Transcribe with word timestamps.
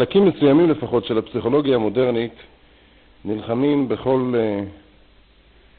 חלקים 0.00 0.24
מסוימים 0.28 0.70
לפחות 0.70 1.04
של 1.04 1.18
הפסיכולוגיה 1.18 1.74
המודרנית 1.74 2.32
נלחמים 3.24 3.88
בכל 3.88 4.34
uh, 4.34 4.64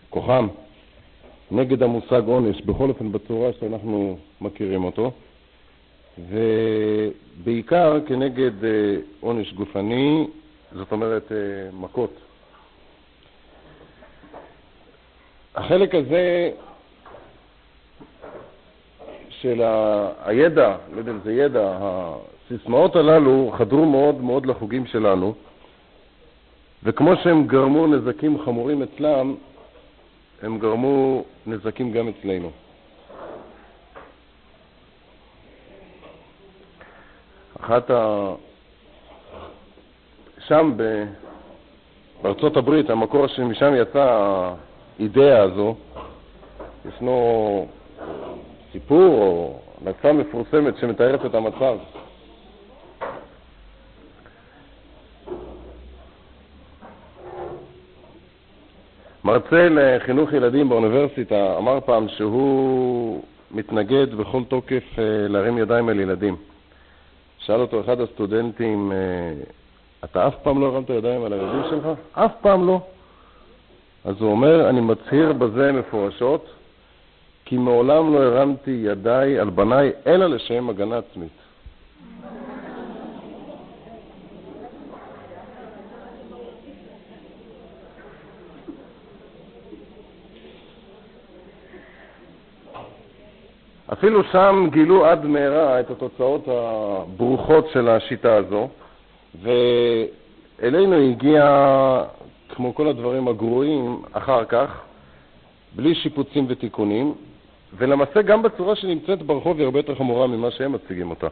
כוחם 0.10 0.48
נגד 1.52 1.84
המושג 1.84 2.22
עונש, 2.26 2.62
בכל 2.62 2.90
אופן 2.90 3.12
בצורה 3.12 3.50
שאנחנו 3.60 4.18
מכירים 4.42 4.84
אותו, 4.84 5.12
ובעיקר 6.18 8.00
כנגד 8.08 8.64
uh, 8.64 8.66
עונש 9.20 9.54
גופני, 9.54 10.28
זאת 10.76 10.92
אומרת 10.92 11.28
uh, 11.32 11.76
מכות. 11.76 12.14
החלק 15.56 15.96
הזה 15.96 16.52
של 19.30 19.62
הידע, 20.26 20.76
לא 20.94 20.98
יודע 20.98 21.12
אם 21.12 21.20
זה 21.24 21.34
ידע, 21.34 21.78
הסיסמאות 22.56 22.96
הללו 22.96 23.52
חדרו 23.58 23.86
מאוד 23.86 24.22
מאוד 24.22 24.46
לחוגים 24.46 24.86
שלנו, 24.86 25.34
וכמו 26.84 27.16
שהם 27.24 27.48
גרמו 27.48 27.88
נזקים 27.88 28.44
חמורים 28.46 28.84
אצלם, 28.84 29.36
הם 30.42 30.60
גרמו 30.60 31.24
נזקים 31.48 31.92
גם 31.92 32.08
אצלנו. 32.08 32.52
אחת 37.62 37.92
ה... 37.92 38.34
שם 40.48 40.74
ב... 40.78 41.04
בארצות 42.22 42.58
הברית, 42.58 42.90
המקור 42.90 43.28
שמשם 43.28 43.74
יצאה 43.76 44.54
האידאה 45.00 45.42
הזו, 45.44 45.76
ישנו 46.86 47.68
סיפור 48.72 49.08
או 49.08 49.60
המלצה 49.82 50.14
מפורסמת 50.14 50.78
שמתארת 50.78 51.26
את 51.26 51.36
המצב. 51.36 51.78
מרצה 59.32 59.68
לחינוך 59.70 60.34
ילדים 60.34 60.70
באוניברסיטה 60.70 61.58
אמר 61.58 61.80
פעם 61.86 62.08
שהוא 62.08 63.24
מתנגד 63.52 64.16
בכל 64.16 64.44
תוקף 64.44 64.84
אה, 65.00 65.04
להרים 65.28 65.58
ידיים 65.58 65.90
על 65.90 66.00
ילדים. 66.00 66.36
שאל 67.38 67.60
אותו 67.60 67.82
אחד 67.82 68.02
הסטודנטים, 68.02 68.92
אה, 68.92 68.98
אתה 70.04 70.28
אף 70.28 70.36
פעם 70.44 70.62
לא 70.62 70.66
הרמת 70.66 70.90
ידיים 70.90 71.24
על 71.24 71.34
הילדים 71.34 71.62
שלך? 71.70 71.88
אף 72.14 72.32
פעם 72.42 72.68
לא. 72.68 72.82
אז 74.06 74.16
הוא 74.20 74.32
אומר, 74.32 74.70
אני 74.70 74.82
מצהיר 74.82 75.34
בזה 75.34 75.72
מפורשות, 75.72 76.50
כי 77.46 77.58
מעולם 77.58 78.14
לא 78.14 78.24
הרמתי 78.24 78.82
ידיי 78.84 79.40
על 79.40 79.50
בניי 79.50 79.92
אלא 80.08 80.26
לשם 80.26 80.70
הגנה 80.70 80.98
עצמית. 80.98 81.38
אפילו 93.94 94.24
שם 94.24 94.68
גילו 94.72 95.06
עד 95.06 95.26
מהרה 95.26 95.80
את 95.80 95.92
התוצאות 95.92 96.48
הברוכות 96.48 97.68
של 97.74 97.90
השיטה 97.90 98.36
הזו, 98.36 98.70
ואלינו 99.42 100.96
הגיע, 100.96 101.44
כמו 102.50 102.76
כל 102.76 102.88
הדברים 102.88 103.28
הגרועים, 103.28 104.02
אחר 104.12 104.46
כך, 104.46 104.82
בלי 105.76 105.96
שיפוצים 105.96 106.46
ותיקונים, 106.50 107.14
ולמעשה 107.78 108.22
גם 108.22 108.42
בצורה 108.42 108.76
שנמצאת 108.76 109.22
ברחוב 109.22 109.58
היא 109.58 109.66
הרבה 109.66 109.80
יותר 109.80 109.96
חמורה 109.96 110.28
ממה 110.28 110.52
שהם 110.52 110.72
מציגים 110.72 111.10
אותה. 111.10 111.28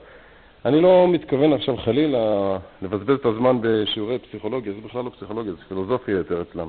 אני 0.66 0.82
לא 0.82 1.08
מתכוון 1.08 1.54
עכשיו 1.54 1.78
חלילה 1.78 2.58
לבזבז 2.82 3.16
את 3.16 3.26
הזמן 3.26 3.58
בשיעורי 3.62 4.20
פסיכולוגיה, 4.20 4.74
זה 4.74 4.80
בכלל 4.86 5.06
לא 5.06 5.10
פסיכולוגיה, 5.10 5.54
זה 5.54 5.60
פילוסופיה 5.68 6.16
יותר 6.16 6.42
אצלם. 6.42 6.68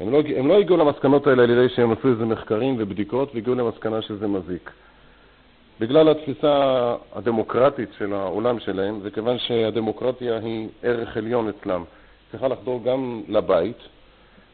הם 0.00 0.12
לא, 0.12 0.22
הם 0.36 0.48
לא 0.48 0.58
הגיעו 0.58 0.78
למסקנות 0.78 1.26
האלה 1.26 1.42
על 1.42 1.50
ידי 1.50 1.68
שהם 1.68 1.92
עשו 1.92 2.08
איזה 2.08 2.24
מחקרים 2.24 2.76
ובדיקות 2.78 3.34
והגיעו 3.34 3.54
למסקנה 3.54 4.02
שזה 4.02 4.26
מזיק. 4.26 4.70
בגלל 5.82 6.08
התפיסה 6.08 6.94
הדמוקרטית 7.12 7.88
של 7.98 8.12
העולם 8.12 8.60
שלהם, 8.60 9.00
וכיוון 9.02 9.38
שהדמוקרטיה 9.38 10.38
היא 10.38 10.68
ערך 10.82 11.16
עליון 11.16 11.48
אצלם, 11.48 11.84
צריכה 12.30 12.48
לחדור 12.48 12.82
גם 12.84 13.22
לבית, 13.28 13.76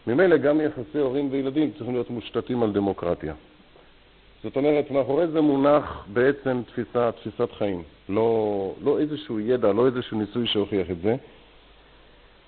ממילא 0.06 0.36
גם 0.36 0.60
יחסי 0.60 0.98
הורים 0.98 1.28
וילדים 1.30 1.70
צריכים 1.70 1.92
להיות 1.92 2.10
מושתתים 2.10 2.62
על 2.62 2.72
דמוקרטיה. 2.72 3.34
זאת 4.42 4.56
אומרת, 4.56 4.90
מאחורי 4.90 5.26
זה 5.26 5.40
מונח 5.40 6.06
בעצם 6.12 6.62
תפיסה, 6.66 7.12
תפיסת 7.12 7.52
חיים, 7.58 7.82
לא, 8.08 8.72
לא 8.84 8.98
איזשהו 8.98 9.40
ידע, 9.40 9.72
לא 9.72 9.86
איזשהו 9.86 10.18
ניסוי 10.18 10.46
שהוכיח 10.46 10.90
את 10.90 11.00
זה. 11.02 11.16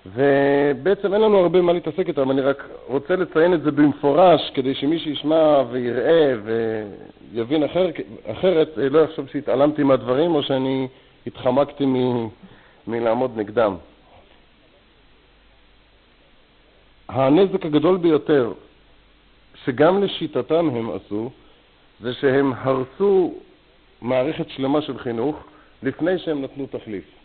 ובעצם 0.05 1.13
אין 1.13 1.21
לנו 1.21 1.37
הרבה 1.37 1.61
מה 1.61 1.73
להתעסק 1.73 2.07
איתם, 2.07 2.31
אני 2.31 2.41
רק 2.41 2.69
רוצה 2.87 3.15
לציין 3.15 3.53
את 3.53 3.61
זה 3.61 3.71
במפורש, 3.71 4.51
כדי 4.53 4.75
שמי 4.75 4.99
שישמע 4.99 5.63
ויראה 5.71 6.33
ויבין 7.33 7.63
אחר, 7.63 7.89
אחרת, 8.25 8.69
לא 8.77 8.99
יחשוב 8.99 9.27
שהתעלמתי 9.27 9.83
מהדברים 9.83 10.35
או 10.35 10.43
שאני 10.43 10.87
התחמקתי 11.27 11.85
מ, 11.85 12.27
מלעמוד 12.87 13.31
נגדם. 13.35 13.75
הנזק 17.09 17.65
הגדול 17.65 17.97
ביותר, 17.97 18.53
שגם 19.65 20.03
לשיטתם 20.03 20.69
הם 20.69 20.89
עשו, 20.91 21.29
זה 21.99 22.13
שהם 22.13 22.53
הרסו 22.55 23.33
מערכת 24.01 24.49
שלמה 24.49 24.81
של 24.81 24.99
חינוך 24.99 25.35
לפני 25.83 26.19
שהם 26.19 26.41
נתנו 26.41 26.67
תחליף. 26.71 27.20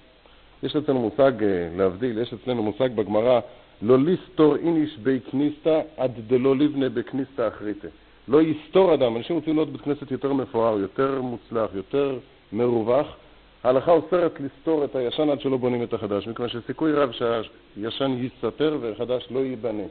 יש 0.66 0.77
אצלנו 0.77 1.00
מושג, 1.00 1.44
אה, 1.44 1.69
להבדיל, 1.77 2.19
יש 2.19 2.32
אצלנו 2.32 2.62
מושג 2.62 2.88
בגמרא, 2.94 3.41
לא 3.82 3.99
ליסטור 3.99 4.56
איניש 4.56 4.97
בי 4.99 5.21
כניסתא 5.31 5.81
עד 5.97 6.12
דלא 6.27 6.56
לבנה 6.56 6.88
בכניסתא 6.88 7.49
אחריתא. 7.49 7.88
לא 8.28 8.43
יסתור 8.43 8.94
אדם, 8.94 9.16
אנשים 9.16 9.37
רוצים 9.37 9.55
לראות 9.55 9.72
בית 9.72 9.81
כנסת 9.81 10.10
יותר 10.10 10.32
מפואר, 10.32 10.78
יותר 10.78 11.21
מוצלח, 11.22 11.71
יותר 11.75 12.19
מרווח. 12.53 13.16
ההלכה 13.65 13.91
אוסרת 13.91 14.41
לסתור 14.41 14.84
את 14.84 14.97
הישן 14.97 15.31
עד 15.31 15.41
שלא 15.41 15.56
בונים 15.56 15.82
את 15.82 15.94
החדש, 15.94 16.28
מכיוון 16.28 16.49
שסיכוי 16.49 16.93
רב 16.93 17.10
שהישן 17.12 18.16
יסתתר 18.19 18.78
והחדש 18.81 19.26
לא 19.31 19.41
ייבנה. 19.41 19.82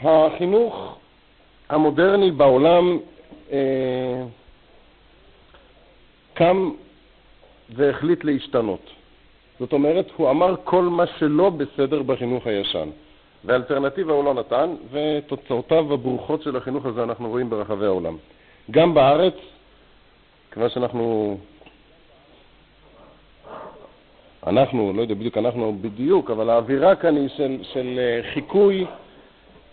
החינוך 0.00 0.98
המודרני 1.68 2.30
בעולם 2.30 2.98
אה, 3.52 4.22
קם 6.34 6.70
והחליט 7.74 8.24
להשתנות. 8.24 8.90
זאת 9.58 9.72
אומרת, 9.72 10.06
הוא 10.16 10.30
אמר 10.30 10.54
כל 10.64 10.82
מה 10.82 11.06
שלא 11.06 11.50
בסדר 11.50 12.02
בחינוך 12.02 12.46
הישן. 12.46 12.88
והאלטרנטיבה 13.44 14.12
הוא 14.12 14.24
לא 14.24 14.34
נתן, 14.34 14.74
ותוצאותיו 14.90 15.92
הברוכות 15.92 16.42
של 16.42 16.56
החינוך 16.56 16.86
הזה 16.86 17.02
אנחנו 17.02 17.28
רואים 17.28 17.50
ברחבי 17.50 17.86
העולם. 17.86 18.16
גם 18.70 18.94
בארץ, 18.94 19.34
כיוון 20.52 20.68
שאנחנו, 20.68 21.36
אנחנו, 24.46 24.92
לא 24.96 25.02
יודע 25.02 25.14
בדיוק 25.14 25.38
אנחנו 25.38 25.78
בדיוק, 25.80 26.30
אבל 26.30 26.50
האווירה 26.50 26.94
כאן 26.94 27.16
היא 27.16 27.28
של, 27.28 27.58
של 27.62 27.98
אה, 27.98 28.32
חיקוי 28.32 28.86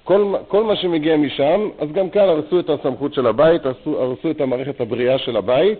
כל, 0.03 0.33
כל 0.47 0.63
מה 0.63 0.75
שמגיע 0.75 1.17
משם, 1.17 1.69
אז 1.79 1.91
גם 1.91 2.09
כאן 2.09 2.21
הרסו 2.21 2.59
את 2.59 2.69
הסמכות 2.69 3.13
של 3.13 3.27
הבית, 3.27 3.65
הרסו, 3.65 4.01
הרסו 4.01 4.31
את 4.31 4.41
המערכת 4.41 4.81
הבריאה 4.81 5.17
של 5.17 5.37
הבית, 5.37 5.79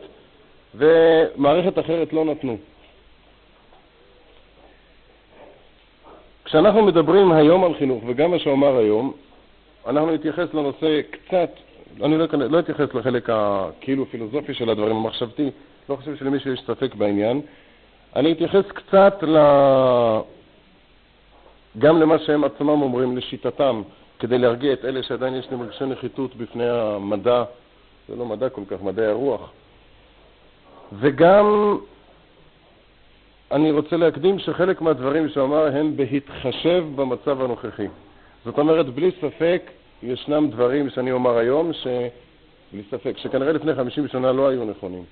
ומערכת 0.78 1.80
אחרת 1.80 2.14
לא 2.14 2.26
נתנו. 2.26 2.58
כשאנחנו 6.46 6.86
מדברים 6.86 7.32
היום 7.32 7.64
על 7.64 7.74
חינוך, 7.74 8.04
וגם 8.08 8.32
מה 8.32 8.40
שאומר 8.40 8.78
היום, 8.78 9.14
אנחנו 9.88 10.12
נתייחס 10.12 10.54
לנושא 10.54 11.02
קצת, 11.12 11.50
אני 12.04 12.18
לא, 12.18 12.26
לא 12.50 12.60
אתייחס 12.60 12.94
לחלק 12.94 13.30
הכאילו 13.30 14.06
פילוסופי 14.06 14.54
של 14.54 14.70
הדברים, 14.70 14.96
המחשבתי, 14.96 15.50
לא 15.90 15.96
חושב 15.96 16.16
שלמישהו 16.16 16.54
יש 16.54 16.60
ספק 16.68 16.96
בעניין. 16.96 17.42
אני 18.16 18.32
אתייחס 18.32 18.66
קצת 18.68 19.24
ל... 19.24 19.38
גם 21.80 22.02
למה 22.02 22.20
שהם 22.20 22.44
עצמם 22.44 22.70
אומרים, 22.70 23.18
לשיטתם, 23.18 23.82
כדי 24.20 24.38
להרגיע 24.38 24.74
את 24.74 24.86
אלה 24.86 25.04
שעדיין 25.04 25.36
יש 25.36 25.48
להם 25.52 25.62
רגשי 25.62 25.86
נחיתות 25.86 26.36
בפני 26.36 26.70
המדע, 26.70 27.44
זה 28.10 28.16
לא 28.16 28.26
מדע 28.26 28.50
כל 28.50 28.62
כך, 28.68 28.82
מדעי 28.82 29.06
הרוח. 29.06 29.52
וגם 30.94 31.78
אני 33.52 33.72
רוצה 33.72 33.98
להקדים 33.98 34.40
שחלק 34.40 34.82
מהדברים 34.82 35.30
שהוא 35.30 35.44
אמר 35.44 35.76
הם 35.76 35.98
בהתחשב 35.98 36.86
במצב 36.96 37.42
הנוכחי. 37.42 37.88
זאת 38.46 38.58
אומרת, 38.58 38.86
בלי 38.86 39.12
ספק 39.22 39.72
ישנם 40.04 40.50
דברים 40.50 40.90
שאני 40.90 41.12
אומר 41.12 41.38
היום, 41.38 41.74
ש... 41.74 41.88
בלי 42.74 42.84
ספק, 42.92 43.18
שכנראה 43.18 43.52
לפני 43.52 43.76
50 43.76 44.08
שנה 44.08 44.32
לא 44.32 44.48
היו 44.48 44.66
נכונים. 44.66 45.04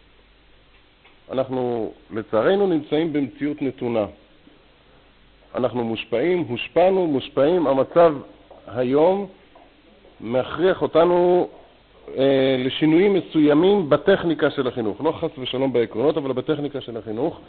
אנחנו, 1.32 1.92
לצערנו, 2.12 2.68
נמצאים 2.68 3.14
במציאות 3.14 3.62
נתונה. 3.62 4.06
אנחנו 5.56 5.84
מושפעים, 5.84 6.40
הושפענו, 6.50 7.08
מושפעים, 7.08 7.68
המצב 7.68 8.14
היום 8.68 9.28
מכריח 10.22 10.82
אותנו 10.82 11.50
אה, 12.18 12.56
לשינויים 12.60 13.14
מסוימים 13.14 13.90
בטכניקה 13.90 14.52
של 14.52 14.68
החינוך, 14.68 15.02
לא 15.02 15.12
חס 15.12 15.30
ושלום 15.38 15.74
בעקרונות, 15.74 16.18
אבל 16.18 16.32
בטכניקה 16.32 16.82
של 16.82 16.98
החינוך, 16.98 17.40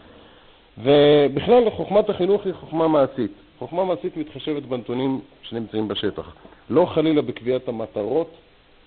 ובכלל 0.79 1.71
חוכמת 1.71 2.11
החינוך 2.11 2.45
היא 2.45 2.53
חוכמה 2.53 2.89
מעשית. 2.89 3.31
חוכמה 3.59 3.85
מעשית 3.85 4.17
מתחשבת 4.17 4.63
בנתונים 4.63 5.21
שנמצאים 5.43 5.89
בשטח. 5.89 6.35
לא 6.71 6.87
חלילה 6.87 7.23
בקביעת 7.23 7.69
המטרות, 7.69 8.31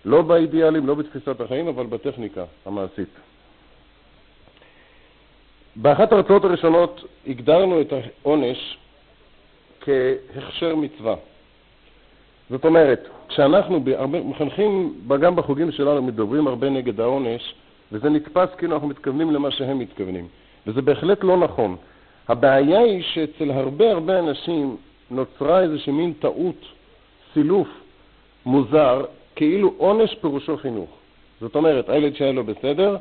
לא 0.05 0.21
באידיאלים, 0.21 0.87
לא 0.87 0.95
בתפיסת 0.95 1.41
החיים, 1.41 1.67
אבל 1.67 1.85
בטכניקה 1.85 2.43
המעשית. 2.65 3.09
באחת 5.75 6.11
ההרצאות 6.11 6.43
הראשונות 6.43 7.03
הגדרנו 7.27 7.81
את 7.81 7.93
העונש 7.93 8.77
כהכשר 9.81 10.75
מצווה. 10.75 11.15
זאת 12.49 12.65
אומרת, 12.65 13.07
כשאנחנו 13.29 13.79
מחנכים, 14.25 14.93
גם 15.21 15.35
בחוגים 15.35 15.71
שלנו, 15.71 16.01
מדברים 16.01 16.47
הרבה 16.47 16.69
נגד 16.69 16.99
העונש, 16.99 17.53
וזה 17.91 18.09
נתפס 18.09 18.49
כאילו 18.57 18.73
אנחנו 18.73 18.87
מתכוונים 18.87 19.31
למה 19.31 19.51
שהם 19.51 19.79
מתכוונים. 19.79 20.27
וזה 20.67 20.81
בהחלט 20.81 21.23
לא 21.23 21.37
נכון. 21.37 21.75
הבעיה 22.27 22.79
היא 22.79 23.03
שאצל 23.03 23.51
הרבה 23.51 23.91
הרבה 23.91 24.19
אנשים 24.19 24.77
נוצרה 25.11 25.61
איזושהי 25.61 25.93
מין 25.93 26.13
טעות, 26.19 26.65
סילוף 27.33 27.67
מוזר, 28.45 29.05
כאילו 29.35 29.73
עונש 29.77 30.15
פירושו 30.21 30.57
חינוך. 30.57 30.89
זאת 31.41 31.55
אומרת, 31.55 31.89
הילד 31.89 32.15
שהיה 32.15 32.31
לו 32.31 32.43
בסדר, 32.43 32.97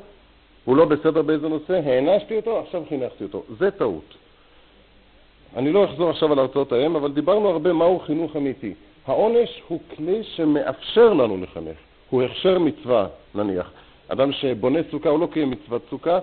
הוא 0.64 0.76
לא 0.76 0.84
בסדר 0.84 1.22
באיזה 1.22 1.48
נושא, 1.48 1.81
הענשתי 1.84 2.36
אותו, 2.36 2.58
עכשיו 2.58 2.82
חינכתי 2.88 3.24
אותו. 3.24 3.42
זה 3.58 3.70
טעות. 3.70 4.14
אני 5.56 5.72
לא 5.72 5.84
אחזור 5.84 6.10
עכשיו 6.10 6.32
על 6.32 6.38
הרצאות 6.38 6.72
ההם, 6.72 6.96
אבל 6.96 7.12
דיברנו 7.12 7.48
הרבה 7.48 7.72
מהו 7.72 7.98
חינוך 7.98 8.36
אמיתי. 8.36 8.74
העונש 9.08 9.62
הוא 9.69 9.81
כלי 9.96 10.25
שמאפשר 10.25 11.12
לנו 11.12 11.37
לחנך. 11.37 11.76
הוא 12.10 12.22
הכשר 12.22 12.58
מצווה, 12.58 13.06
נניח. 13.34 13.70
אדם 14.08 14.32
שבונה 14.32 14.78
סוכה 14.90 15.08
הוא 15.08 15.20
לא 15.20 15.28
קיים 15.32 15.50
מצוות 15.50 15.82
סוכה, 15.90 16.19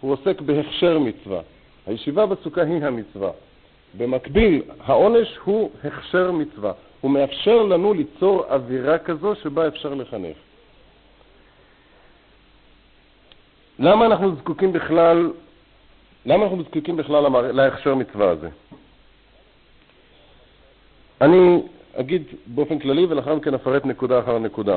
הוא 0.00 0.12
עוסק 0.12 0.40
בהכשר 0.40 0.98
מצווה. 0.98 1.40
הישיבה 1.86 2.26
בסוכה 2.26 2.62
היא 2.62 2.84
המצווה. 2.84 3.30
במקביל, 3.96 4.62
העונש 4.84 5.36
הוא 5.44 5.70
הכשר 5.84 6.30
מצווה. 6.32 6.72
הוא 7.00 7.10
מאפשר 7.10 7.62
לנו 7.62 7.94
ליצור 7.94 8.44
אווירה 8.50 8.98
כזו 8.98 9.34
שבה 9.34 9.68
אפשר 9.68 9.94
לחנך. 9.94 10.36
למה 13.78 14.06
אנחנו 14.06 14.36
זקוקים 14.36 14.72
בכלל, 14.72 15.32
למה 16.26 16.44
אנחנו 16.44 16.62
זקוקים 16.62 16.96
בכלל 16.96 17.52
להכשר 17.52 17.94
מצווה 17.94 18.30
הזה? 18.30 18.48
אני 21.20 21.62
אגיד 22.00 22.22
באופן 22.46 22.78
כללי 22.78 23.06
ולאחר 23.06 23.34
מכן 23.34 23.54
אפרט 23.54 23.84
נקודה 23.84 24.18
אחר 24.18 24.38
נקודה. 24.38 24.76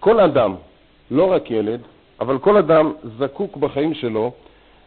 כל 0.00 0.20
אדם, 0.20 0.54
לא 1.10 1.32
רק 1.32 1.50
ילד, 1.50 1.80
אבל 2.20 2.38
כל 2.38 2.56
אדם 2.56 2.92
זקוק 3.18 3.56
בחיים 3.56 3.94
שלו 3.94 4.32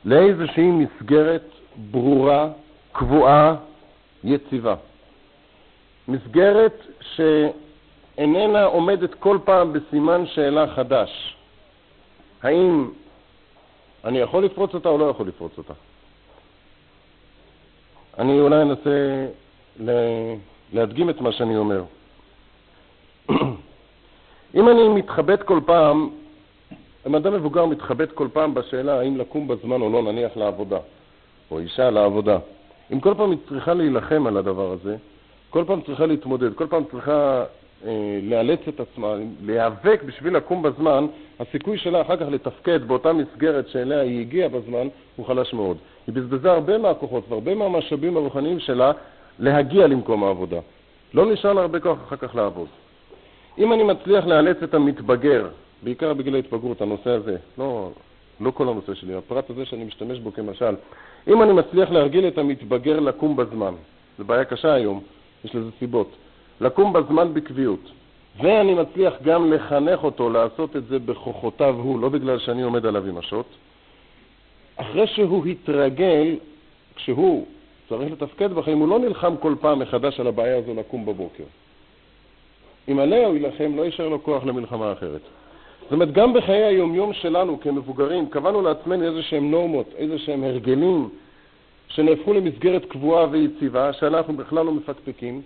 לאיזושהי 0.05 0.71
מסגרת 0.71 1.45
ברורה, 1.91 2.49
קבועה, 2.91 3.55
יציבה. 4.23 4.75
מסגרת 6.07 6.87
שאיננה 7.01 8.63
עומדת 8.63 9.13
כל 9.13 9.37
פעם 9.45 9.73
בסימן 9.73 10.25
שאלה 10.27 10.67
חדש. 10.75 11.35
האם 12.43 12.91
אני 14.03 14.19
יכול 14.19 14.45
לפרוץ 14.45 14.73
אותה 14.73 14.89
או 14.89 14.97
לא 14.97 15.05
יכול 15.05 15.27
לפרוץ 15.27 15.57
אותה? 15.57 15.73
אני 18.17 18.39
אולי 18.39 18.61
אנסה 18.61 19.27
להדגים 20.73 21.09
את 21.09 21.21
מה 21.21 21.31
שאני 21.31 21.57
אומר. 21.57 21.83
אם 24.55 24.69
אני 24.69 24.87
מתחבט 24.87 25.43
כל 25.43 25.59
פעם, 25.65 26.09
אם 27.07 27.15
אדם 27.15 27.33
מבוגר 27.33 27.65
מתחבט 27.65 28.11
כל 28.11 28.27
פעם 28.33 28.53
בשאלה 28.53 28.99
האם 28.99 29.17
לקום 29.17 29.47
בזמן 29.47 29.81
או 29.81 29.89
לא, 29.89 30.01
נניח 30.01 30.37
לעבודה, 30.37 30.77
או 31.51 31.59
אישה 31.59 31.89
לעבודה, 31.89 32.37
אם 32.93 32.99
כל 32.99 33.13
פעם 33.17 33.31
היא 33.31 33.39
צריכה 33.49 33.73
להילחם 33.73 34.27
על 34.27 34.37
הדבר 34.37 34.71
הזה, 34.71 34.95
כל 35.49 35.63
פעם 35.67 35.81
צריכה 35.81 36.05
להתמודד, 36.05 36.53
כל 36.53 36.67
פעם 36.67 36.83
צריכה 36.91 37.43
אה, 37.85 38.19
לאלץ 38.23 38.59
את 38.67 38.79
עצמה, 38.79 39.13
להיאבק 39.41 40.03
בשביל 40.05 40.35
לקום 40.35 40.61
בזמן, 40.61 41.05
הסיכוי 41.39 41.77
שלה 41.77 42.01
אחר 42.01 42.17
כך 42.17 42.25
לתפקד 42.29 42.87
באותה 42.87 43.13
מסגרת 43.13 43.67
שאליה 43.67 44.01
היא 44.01 44.21
הגיעה 44.21 44.49
בזמן 44.49 44.87
הוא 45.15 45.25
חלש 45.25 45.53
מאוד. 45.53 45.77
היא 46.07 46.15
בזבזה 46.15 46.51
הרבה 46.51 46.77
מהכוחות 46.77 47.23
והרבה 47.29 47.55
מהמשאבים 47.55 48.17
הרוחניים 48.17 48.59
שלה 48.59 48.91
להגיע 49.39 49.87
למקום 49.87 50.23
העבודה. 50.23 50.59
לא 51.13 51.25
נשאר 51.25 51.53
לה 51.53 51.61
הרבה 51.61 51.79
כוח 51.79 51.97
אחר 52.07 52.15
כך 52.15 52.35
לעבוד. 52.35 52.67
אם 53.57 53.73
אני 53.73 53.83
מצליח 53.83 54.25
לאלץ 54.25 54.57
את 54.63 54.73
המתבגר, 54.73 55.47
בעיקר 55.83 56.13
בגיל 56.13 56.35
ההתבגרות, 56.35 56.81
הנושא 56.81 57.09
הזה, 57.09 57.37
לא, 57.57 57.91
לא 58.39 58.51
כל 58.51 58.69
הנושא 58.69 58.93
שלי, 58.93 59.15
הפרט 59.15 59.49
הזה 59.49 59.65
שאני 59.65 59.83
משתמש 59.83 60.19
בו 60.19 60.33
כמשל, 60.33 60.75
אם 61.27 61.43
אני 61.43 61.53
מצליח 61.53 61.91
להרגיל 61.91 62.27
את 62.27 62.37
המתבגר 62.37 62.99
לקום 62.99 63.35
בזמן, 63.35 63.73
זו 64.17 64.23
בעיה 64.23 64.45
קשה 64.45 64.73
היום, 64.73 65.01
יש 65.45 65.55
לזה 65.55 65.69
סיבות, 65.79 66.15
לקום 66.61 66.93
בזמן 66.93 67.33
בקביעות, 67.33 67.91
ואני 68.41 68.73
מצליח 68.73 69.13
גם 69.23 69.53
לחנך 69.53 70.03
אותו 70.03 70.29
לעשות 70.29 70.75
את 70.75 70.87
זה 70.87 70.99
בכוחותיו 70.99 71.75
הוא, 71.75 71.99
לא 71.99 72.09
בגלל 72.09 72.39
שאני 72.39 72.61
עומד 72.61 72.85
עליו 72.85 73.07
עם 73.07 73.17
השוט, 73.17 73.45
אחרי 74.75 75.07
שהוא 75.07 75.45
התרגל, 75.45 76.35
כשהוא 76.95 77.45
צריך 77.89 78.11
לתפקד 78.11 78.53
בחיים, 78.53 78.79
הוא 78.79 78.87
לא 78.87 78.99
נלחם 78.99 79.33
כל 79.39 79.55
פעם 79.61 79.79
מחדש 79.79 80.19
על 80.19 80.27
הבעיה 80.27 80.57
הזו 80.57 80.73
לקום 80.73 81.05
בבוקר. 81.05 81.43
אם 82.91 82.99
עליה 82.99 83.27
הוא 83.27 83.35
יילחם, 83.35 83.71
לא 83.75 83.81
יישאר 83.81 84.09
לו 84.09 84.23
כוח 84.23 84.45
למלחמה 84.45 84.91
אחרת. 84.91 85.21
זאת 85.81 85.91
אומרת, 85.91 86.11
גם 86.11 86.33
בחיי 86.33 86.63
היומיום 86.63 87.13
שלנו 87.13 87.59
כמבוגרים, 87.59 88.29
קבענו 88.29 88.61
לעצמנו 88.61 89.05
איזה 89.05 89.21
שהם 89.21 89.51
נורמות, 89.51 89.87
איזה 89.97 90.19
שהם 90.19 90.43
הרגלים, 90.43 91.09
שנהפכו 91.87 92.33
למסגרת 92.33 92.85
קבועה 92.85 93.27
ויציבה, 93.31 93.93
שעליה 93.93 94.19
אנחנו 94.19 94.37
בכלל 94.37 94.65
לא 94.65 94.71
מפקפקים, 94.71 95.41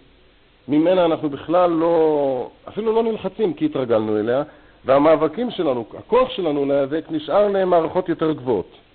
ממנה 0.68 1.06
אנחנו 1.06 1.30
בכלל 1.30 1.70
לא, 1.70 2.50
אפילו 2.68 2.94
לא 2.94 3.04
נלחצים 3.04 3.54
כי 3.54 3.66
התרגלנו 3.66 4.20
אליה, 4.20 4.44
והמאבקים 4.86 5.52
שלנו, 5.52 5.86
הכוח 5.98 6.30
שלנו 6.30 6.66
להיאבק 6.66 7.06
נשאר 7.10 7.48
למערכות 7.48 8.10
יותר 8.10 8.32
גבוהות. 8.32 8.87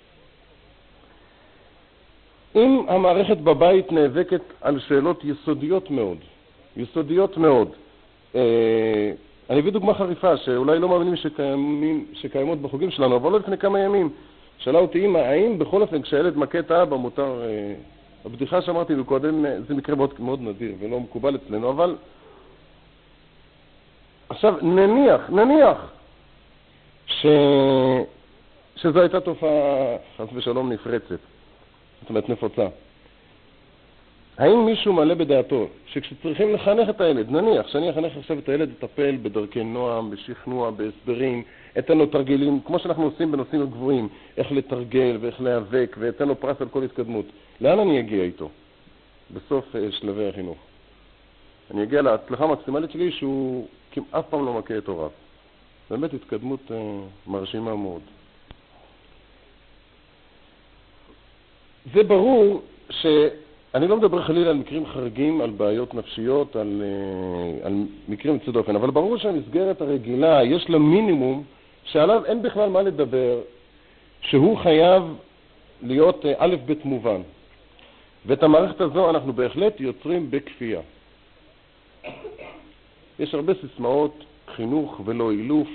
אם 2.55 2.85
המערכת 2.87 3.37
בבית 3.37 3.91
נאבקת 3.91 4.41
על 4.61 4.79
שאלות 4.79 5.23
יסודיות 5.23 5.91
מאוד, 5.91 6.17
יסודיות 6.77 7.37
מאוד, 7.37 7.67
אה, 8.35 9.11
אני 9.49 9.59
אביא 9.59 9.71
דוגמה 9.71 9.93
חריפה, 9.93 10.37
שאולי 10.37 10.79
לא 10.79 10.89
מאמינים 10.89 11.15
שקיימים, 11.15 12.05
שקיימות 12.13 12.61
בחוגים 12.61 12.91
שלנו, 12.91 13.15
אבל 13.15 13.31
לא 13.31 13.39
לפני 13.39 13.57
כמה 13.57 13.79
ימים 13.79 14.09
שאלה 14.57 14.79
אותי 14.79 15.05
אמא, 15.05 15.17
האם 15.17 15.59
בכל 15.59 15.81
אופן 15.81 16.01
כשהילד 16.01 16.37
מכה 16.37 16.59
את 16.59 16.71
האבא 16.71 16.95
מותר... 16.95 17.41
אה, 17.43 17.73
הבדיחה 18.25 18.61
שאמרתי 18.61 18.93
קודם, 19.05 19.45
אה, 19.45 19.61
זה 19.61 19.73
מקרה 19.73 19.95
מאוד, 19.95 20.13
מאוד 20.19 20.41
נדיר 20.41 20.71
ולא 20.79 20.99
מקובל 20.99 21.35
אצלנו, 21.35 21.69
אבל 21.69 21.95
עכשיו 24.29 24.55
נניח, 24.61 25.29
נניח 25.29 25.91
ש... 27.05 27.25
שזו 28.75 28.99
הייתה 28.99 29.19
תופעה, 29.19 29.97
חס 30.17 30.27
ושלום, 30.33 30.71
נפרצת, 30.71 31.19
זאת 32.03 32.09
אומרת 32.09 32.29
נפוצה. 32.29 32.67
האם 34.37 34.65
מישהו 34.65 34.93
מעלה 34.93 35.15
בדעתו 35.15 35.67
שכשצריכים 35.85 36.53
לחנך 36.53 36.89
את 36.89 37.01
הילד, 37.01 37.31
נניח 37.31 37.67
שאני 37.67 37.89
אחנך 37.89 38.17
עכשיו 38.17 38.39
את 38.39 38.49
הילד 38.49 38.69
לטפל 38.69 39.17
בדרכי 39.21 39.63
נועם, 39.63 40.09
בשכנוע, 40.09 40.71
בהסברים, 40.71 41.43
אתן 41.79 41.97
לו 41.97 42.05
תרגילים, 42.05 42.59
כמו 42.65 42.79
שאנחנו 42.79 43.03
עושים 43.03 43.31
בנושאים 43.31 43.61
הגבוהים, 43.61 44.09
איך 44.37 44.51
לתרגל 44.51 45.17
ואיך 45.21 45.41
להיאבק, 45.41 45.95
ואתן 45.99 46.27
לו 46.27 46.39
פרס 46.39 46.61
על 46.61 46.67
כל 46.67 46.83
התקדמות, 46.83 47.25
לאן 47.61 47.79
אני 47.79 47.99
אגיע 47.99 48.23
איתו 48.23 48.49
בסוף 49.33 49.75
אה, 49.75 49.91
שלבי 49.91 50.29
החינוך? 50.29 50.57
אני 51.71 51.83
אגיע 51.83 52.01
להצלחה 52.01 52.43
המקסימלית 52.43 52.91
שלי 52.91 53.11
שהוא 53.11 53.67
כמעט 53.91 54.25
פעם 54.29 54.45
לא 54.45 54.53
מכה 54.53 54.77
את 54.77 54.87
הוריו. 54.87 55.09
באמת 55.89 56.13
התקדמות 56.13 56.59
uh, 56.69 57.29
מרשימה 57.29 57.75
מאוד. 57.75 58.01
זה 61.91 62.03
ברור 62.03 62.61
ש... 62.89 63.05
אני 63.75 63.87
לא 63.87 63.97
מדבר 63.97 64.21
חלילה 64.21 64.49
על 64.49 64.55
מקרים 64.55 64.85
חריגים, 64.85 65.41
על 65.41 65.49
בעיות 65.49 65.93
נפשיות, 65.93 66.55
על, 66.55 66.81
אה, 66.85 67.67
על 67.67 67.73
מקרים 68.07 68.33
יוצאי 68.33 68.53
דופן, 68.53 68.75
אבל 68.75 68.89
ברור 68.89 69.17
שהמסגרת 69.17 69.81
הרגילה, 69.81 70.43
יש 70.43 70.69
לה 70.69 70.77
מינימום 70.77 71.43
שעליו 71.83 72.25
אין 72.25 72.41
בכלל 72.41 72.69
מה 72.69 72.81
לדבר, 72.81 73.39
שהוא 74.21 74.57
חייב 74.57 75.03
להיות 75.81 76.25
אה, 76.25 76.33
א' 76.37 76.55
ב' 76.65 76.73
מובן. 76.83 77.21
ואת 78.25 78.43
המערכת 78.43 78.81
הזו 78.81 79.09
אנחנו 79.09 79.33
בהחלט 79.33 79.79
יוצרים 79.79 80.31
בכפייה. 80.31 80.81
יש 83.19 83.33
הרבה 83.33 83.53
סיסמאות, 83.61 84.23
חינוך 84.55 85.01
ולא 85.05 85.31
אילוף, 85.31 85.67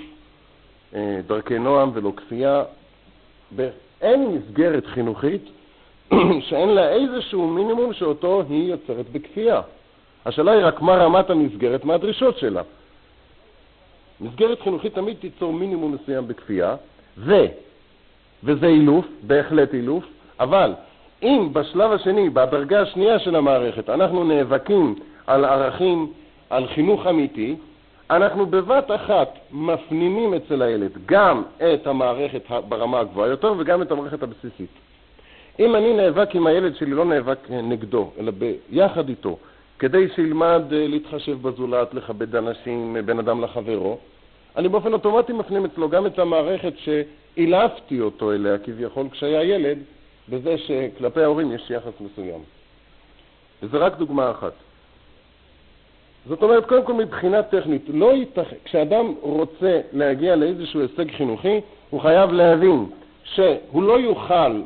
אה, 0.95 1.19
דרכי 1.27 1.59
נועם 1.59 1.91
ולא 1.93 2.11
כפייה. 2.15 2.63
אין 4.01 4.27
מסגרת 4.27 4.85
חינוכית 4.85 5.43
שאין 6.49 6.69
לה 6.69 6.89
איזשהו 6.89 7.47
מינימום 7.47 7.93
שאותו 7.93 8.43
היא 8.49 8.71
יוצרת 8.71 9.09
בכפייה. 9.11 9.61
השאלה 10.25 10.51
היא 10.51 10.65
רק 10.65 10.81
מה 10.81 10.95
רמת 10.95 11.29
המסגרת, 11.29 11.85
מה 11.85 11.93
הדרישות 11.93 12.37
שלה. 12.37 12.61
מסגרת 14.21 14.61
חינוכית 14.61 14.95
תמיד 14.95 15.17
תיצור 15.19 15.53
מינימום 15.53 15.91
מסוים 15.91 16.27
בכפייה, 16.27 16.75
וזה 18.43 18.67
אילוף, 18.67 19.05
בהחלט 19.23 19.73
אילוף, 19.73 20.03
אבל 20.39 20.73
אם 21.23 21.49
בשלב 21.53 21.91
השני, 21.91 22.29
בדרגה 22.29 22.81
השנייה 22.81 23.19
של 23.19 23.35
המערכת, 23.35 23.89
אנחנו 23.89 24.23
נאבקים 24.23 24.95
על 25.27 25.45
ערכים, 25.45 26.13
על 26.49 26.67
חינוך 26.67 27.07
אמיתי, 27.07 27.55
אנחנו 28.09 28.45
בבת 28.45 28.91
אחת 28.95 29.37
מפנימים 29.51 30.33
אצל 30.33 30.61
הילד 30.61 30.91
גם 31.05 31.43
את 31.57 31.87
המערכת 31.87 32.41
ברמה 32.69 32.99
הגבוהה 32.99 33.29
יותר 33.29 33.53
וגם 33.57 33.81
את 33.81 33.91
המערכת 33.91 34.23
הבסיסית. 34.23 34.69
אם 35.59 35.75
אני 35.75 35.93
נאבק 35.93 36.35
עם 36.35 36.47
הילד 36.47 36.75
שלי, 36.75 36.91
לא 36.91 37.05
נאבק 37.05 37.37
נגדו, 37.49 38.11
אלא 38.19 38.31
ביחד 38.31 39.09
איתו, 39.09 39.37
כדי 39.79 40.07
שילמד 40.15 40.61
אה, 40.71 40.87
להתחשב 40.87 41.41
בזולת, 41.41 41.93
לכבד 41.93 42.35
אנשים, 42.35 42.97
בין 43.05 43.19
אדם 43.19 43.41
לחברו, 43.41 43.97
אני 44.57 44.69
באופן 44.69 44.93
אוטומטי 44.93 45.33
מפנים 45.33 45.65
אצלו 45.65 45.89
גם 45.89 46.05
את 46.05 46.19
המערכת 46.19 46.73
שאילפתי 46.77 48.01
אותו 48.01 48.31
אליה 48.31 48.57
כביכול 48.57 49.07
כשהיה 49.11 49.43
ילד, 49.43 49.77
בזה 50.29 50.57
שכלפי 50.57 51.23
ההורים 51.23 51.51
יש 51.51 51.69
יחס 51.69 51.93
מסוים. 52.01 52.39
וזו 53.63 53.77
רק 53.79 53.97
דוגמה 53.97 54.31
אחת. 54.31 54.53
זאת 56.27 56.43
אומרת, 56.43 56.65
קודם 56.65 56.83
כל 56.83 56.93
מבחינה 56.93 57.43
טכנית, 57.43 57.85
לא 57.87 58.13
יתכ... 58.13 58.41
כשאדם 58.65 59.13
רוצה 59.21 59.81
להגיע 59.93 60.35
לאיזשהו 60.35 60.81
הישג 60.81 61.11
חינוכי, 61.11 61.61
הוא 61.89 62.01
חייב 62.01 62.31
להבין 62.31 62.85
שהוא 63.23 63.83
לא 63.83 63.99
יוכל 63.99 64.61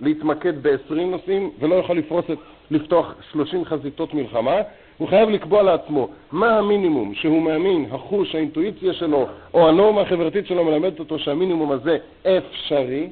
להתמקד 0.00 0.62
ב-20 0.62 0.94
נושאים 0.94 1.50
ולא 1.58 1.74
יוכל 1.74 1.94
לפרוס 1.94 2.24
את, 2.32 2.38
לפתוח 2.70 3.14
30 3.32 3.64
חזיתות 3.64 4.14
מלחמה, 4.14 4.56
הוא 4.98 5.08
חייב 5.08 5.28
לקבוע 5.28 5.62
לעצמו 5.62 6.08
מה 6.32 6.58
המינימום 6.58 7.14
שהוא 7.14 7.42
מאמין, 7.42 7.86
החוש, 7.90 8.34
האינטואיציה 8.34 8.92
שלו 8.92 9.26
או 9.54 9.68
הנורמה 9.68 10.00
החברתית 10.00 10.46
שלו 10.46 10.64
מלמדת 10.64 10.98
אותו 10.98 11.18
שהמינימום 11.18 11.72
הזה 11.72 11.98
אפשרי, 12.22 13.08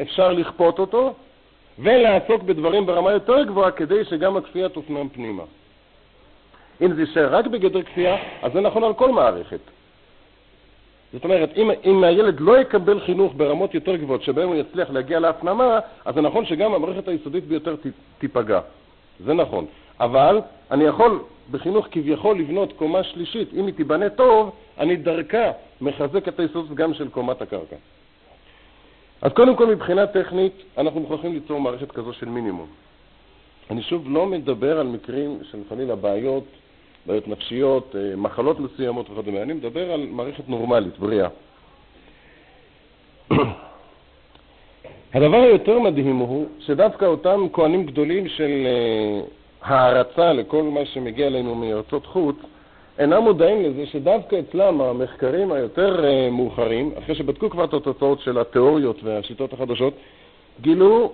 אפשר 0.00 0.32
לכפות 0.32 0.78
אותו, 0.78 1.14
ולעסוק 1.78 2.42
בדברים 2.42 2.86
ברמה 2.86 3.12
יותר 3.12 3.44
גבוהה 3.44 3.70
כדי 3.70 4.04
שגם 4.04 4.36
הכפייה 4.36 4.68
תופנם 4.68 5.08
פנימה. 5.08 5.42
אם 6.82 6.94
זה 6.94 7.00
יישאר 7.00 7.34
רק 7.34 7.46
בגדר 7.46 7.82
כפייה, 7.82 8.16
אז 8.42 8.52
זה 8.52 8.60
נכון 8.60 8.84
על 8.84 8.94
כל 8.94 9.12
מערכת. 9.12 9.60
זאת 11.12 11.24
אומרת, 11.24 11.50
אם, 11.56 11.70
אם 11.84 12.04
הילד 12.04 12.40
לא 12.40 12.60
יקבל 12.60 13.00
חינוך 13.00 13.32
ברמות 13.36 13.74
יותר 13.74 13.96
גבוהות 13.96 14.22
שבהן 14.22 14.48
הוא 14.48 14.54
יצליח 14.54 14.90
להגיע 14.90 15.20
להפנמה, 15.20 15.78
אז 16.04 16.14
זה 16.14 16.20
נכון 16.20 16.46
שגם 16.46 16.74
המערכת 16.74 17.08
היסודית 17.08 17.44
ביותר 17.44 17.76
תיפגע. 18.18 18.60
זה 19.24 19.34
נכון. 19.34 19.66
אבל 20.00 20.40
אני 20.70 20.84
יכול 20.84 21.20
בחינוך 21.50 21.86
כביכול 21.90 22.38
לבנות 22.38 22.72
קומה 22.72 23.02
שלישית, 23.02 23.48
אם 23.54 23.66
היא 23.66 23.74
תיבנה 23.74 24.10
טוב, 24.10 24.52
אני 24.78 24.96
דרכה 24.96 25.50
מחזק 25.80 26.28
את 26.28 26.40
היסודות 26.40 26.74
גם 26.74 26.94
של 26.94 27.08
קומת 27.08 27.42
הקרקע. 27.42 27.76
אז 29.22 29.32
קודם 29.32 29.56
כל 29.56 29.66
מבחינה 29.66 30.06
טכנית 30.06 30.52
אנחנו 30.78 31.00
מוכרחים 31.00 31.32
ליצור 31.32 31.60
מערכת 31.60 31.92
כזו 31.92 32.12
של 32.12 32.28
מינימום. 32.28 32.66
אני 33.70 33.82
שוב 33.82 34.04
לא 34.06 34.26
מדבר 34.26 34.80
על 34.80 34.86
מקרים 34.86 35.38
של 35.50 35.58
חלילה 35.68 35.96
בעיות, 35.96 36.44
בעיות 37.08 37.28
נפשיות, 37.28 37.96
אה, 37.98 38.16
מחלות 38.16 38.60
מסוימות 38.60 39.10
וכדומה, 39.10 39.42
אני 39.42 39.52
מדבר 39.52 39.92
על 39.92 40.06
מערכת 40.10 40.48
נורמלית, 40.48 40.98
בריאה. 40.98 41.28
הדבר 45.14 45.36
היותר 45.36 45.78
מדהים 45.78 46.16
הוא 46.16 46.46
שדווקא 46.60 47.04
אותם 47.04 47.46
כהנים 47.52 47.86
גדולים 47.86 48.28
של 48.28 48.66
אה, 48.66 49.20
הערצה 49.62 50.32
לכל 50.32 50.62
מה 50.62 50.80
שמגיע 50.84 51.26
אלינו 51.26 51.54
מארצות 51.54 52.06
חוץ, 52.06 52.36
אינם 52.98 53.22
מודעים 53.22 53.62
לזה 53.62 53.86
שדווקא 53.86 54.36
אצלם 54.40 54.80
המחקרים 54.80 55.52
היותר 55.52 56.04
אה, 56.04 56.30
מאוחרים, 56.30 56.92
אחרי 56.98 57.14
שבדקו 57.14 57.50
כבר 57.50 57.64
את 57.64 57.74
התוצאות 57.74 58.20
של 58.20 58.38
התיאוריות 58.38 59.02
והשיטות 59.02 59.52
החדשות, 59.52 59.94
גילו, 60.60 61.12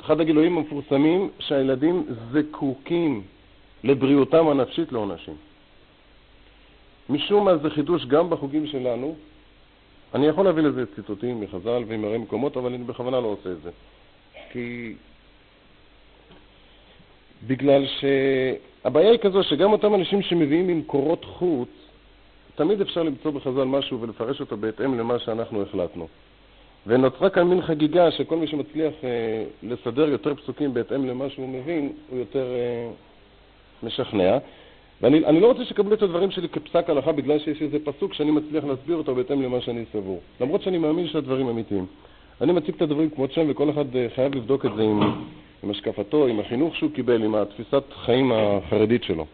אחד 0.00 0.20
הגילויים 0.20 0.58
המפורסמים, 0.58 1.30
שהילדים 1.38 2.06
זקוקים 2.32 3.22
לבריאותם 3.84 4.48
הנפשית 4.48 4.92
לעונשים. 4.92 5.34
משום 7.10 7.44
מה 7.44 7.56
זה 7.56 7.70
חידוש 7.70 8.06
גם 8.06 8.30
בחוגים 8.30 8.66
שלנו. 8.66 9.14
אני 10.14 10.26
יכול 10.26 10.44
להביא 10.44 10.62
לזה 10.62 10.84
ציטוטים 10.94 11.40
מחז"ל 11.40 11.84
ומהרי 11.86 12.18
מקומות, 12.18 12.56
אבל 12.56 12.74
אני 12.74 12.84
בכוונה 12.84 13.20
לא 13.20 13.26
עושה 13.26 13.52
את 13.52 13.62
זה. 13.62 13.70
כי 14.52 14.94
בגלל 17.46 17.84
שהבעיה 17.86 19.10
היא 19.10 19.18
כזו 19.18 19.42
שגם 19.42 19.72
אותם 19.72 19.94
אנשים 19.94 20.22
שמביאים 20.22 20.66
ממקורות 20.66 21.24
חוץ, 21.24 21.68
תמיד 22.54 22.80
אפשר 22.80 23.02
למצוא 23.02 23.30
בחז"ל 23.30 23.64
משהו 23.64 24.00
ולפרש 24.00 24.40
אותו 24.40 24.56
בהתאם 24.56 24.98
למה 24.98 25.18
שאנחנו 25.18 25.62
החלטנו. 25.62 26.08
ונוצרה 26.86 27.30
כאן 27.30 27.42
מין 27.42 27.62
חגיגה 27.62 28.10
שכל 28.10 28.36
מי 28.36 28.46
שמצליח 28.46 28.92
אה, 29.04 29.44
לסדר 29.62 30.08
יותר 30.08 30.34
פסוקים 30.34 30.74
בהתאם 30.74 31.06
למה 31.06 31.30
שהוא 31.30 31.48
מבין, 31.48 31.92
הוא 32.10 32.18
יותר 32.18 32.44
אה, 32.44 32.90
משכנע. 33.82 34.38
ואני 35.02 35.40
לא 35.40 35.46
רוצה 35.46 35.64
שיקבלו 35.64 35.94
את 35.94 36.02
הדברים 36.02 36.30
שלי 36.30 36.48
כפסק 36.48 36.90
הלכה 36.90 37.12
בגלל 37.12 37.38
שיש 37.38 37.62
איזה 37.62 37.78
פסוק 37.84 38.14
שאני 38.14 38.30
מצליח 38.30 38.64
להסביר 38.64 38.96
אותו 38.96 39.14
בהתאם 39.14 39.42
למה 39.42 39.60
שאני 39.60 39.84
סבור. 39.92 40.20
למרות 40.40 40.62
שאני 40.62 40.78
מאמין 40.78 41.08
שהדברים 41.08 41.48
אמיתיים. 41.48 41.86
אני 42.40 42.52
מציג 42.52 42.74
את 42.74 42.82
הדברים 42.82 43.10
כמות 43.10 43.32
שהם 43.32 43.50
וכל 43.50 43.70
אחד 43.70 43.96
אה, 43.96 44.06
חייב 44.14 44.34
לבדוק 44.34 44.66
את 44.66 44.70
זה 44.76 44.82
עם, 44.82 45.00
עם 45.62 45.70
השקפתו, 45.70 46.26
עם 46.26 46.40
החינוך 46.40 46.76
שהוא 46.76 46.90
קיבל, 46.90 47.22
עם 47.22 47.34
התפיסת 47.34 47.82
חיים 48.04 48.32
החרדית 48.32 49.04
שלו. 49.04 49.26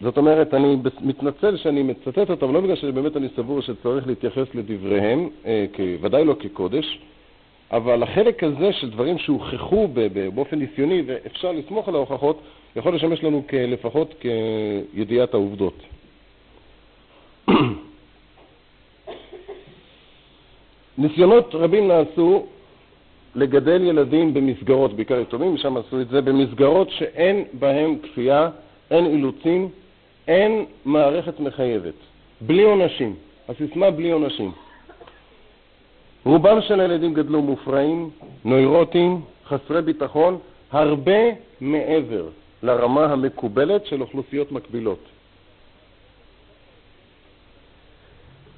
זאת 0.00 0.16
אומרת, 0.16 0.54
אני 0.54 0.76
מתנצל 1.00 1.56
שאני 1.56 1.82
מצטט 1.82 2.30
אותם, 2.30 2.52
לא 2.52 2.60
בגלל 2.60 2.76
שבאמת 2.76 3.16
אני 3.16 3.28
סבור 3.36 3.60
שצריך 3.60 4.06
להתייחס 4.06 4.54
לדבריהם, 4.54 5.28
אה, 5.46 5.66
ודאי 6.00 6.24
לא 6.24 6.34
כקודש, 6.40 6.98
אבל 7.72 8.02
החלק 8.02 8.44
הזה 8.44 8.72
של 8.72 8.90
דברים 8.90 9.18
שהוכחו 9.18 9.88
באופן 10.34 10.58
ניסיוני 10.58 11.02
ואפשר 11.06 11.52
לסמוך 11.52 11.88
על 11.88 11.94
ההוכחות, 11.94 12.40
יכול 12.76 12.94
לשמש 12.94 13.24
לנו 13.24 13.42
לפחות 13.52 14.14
כידיעת 14.20 15.34
העובדות. 15.34 15.82
ניסיונות 20.98 21.54
רבים 21.54 21.88
נעשו 21.88 22.46
לגדל 23.34 23.82
ילדים 23.84 24.34
במסגרות, 24.34 24.92
בעיקר 24.92 25.20
יתומים, 25.20 25.56
שם 25.56 25.76
עשו 25.76 26.00
את 26.00 26.08
זה, 26.08 26.20
במסגרות 26.20 26.90
שאין 26.90 27.44
בהן 27.52 27.98
כפייה, 28.02 28.50
אין 28.90 29.06
אילוצים, 29.06 29.68
אין 30.28 30.64
מערכת 30.84 31.40
מחייבת, 31.40 31.94
בלי 32.40 32.62
עונשים. 32.62 33.14
הסיסמה 33.48 33.90
בלי 33.90 34.10
עונשים. 34.10 34.52
רובם 36.24 36.60
של 36.60 36.80
הילדים 36.80 37.14
גדלו 37.14 37.42
מופרעים, 37.42 38.10
נוירוטים, 38.44 39.20
חסרי 39.46 39.82
ביטחון, 39.82 40.38
הרבה 40.70 41.20
מעבר 41.60 42.28
לרמה 42.62 43.04
המקובלת 43.04 43.86
של 43.86 44.00
אוכלוסיות 44.00 44.52
מקבילות. 44.52 44.98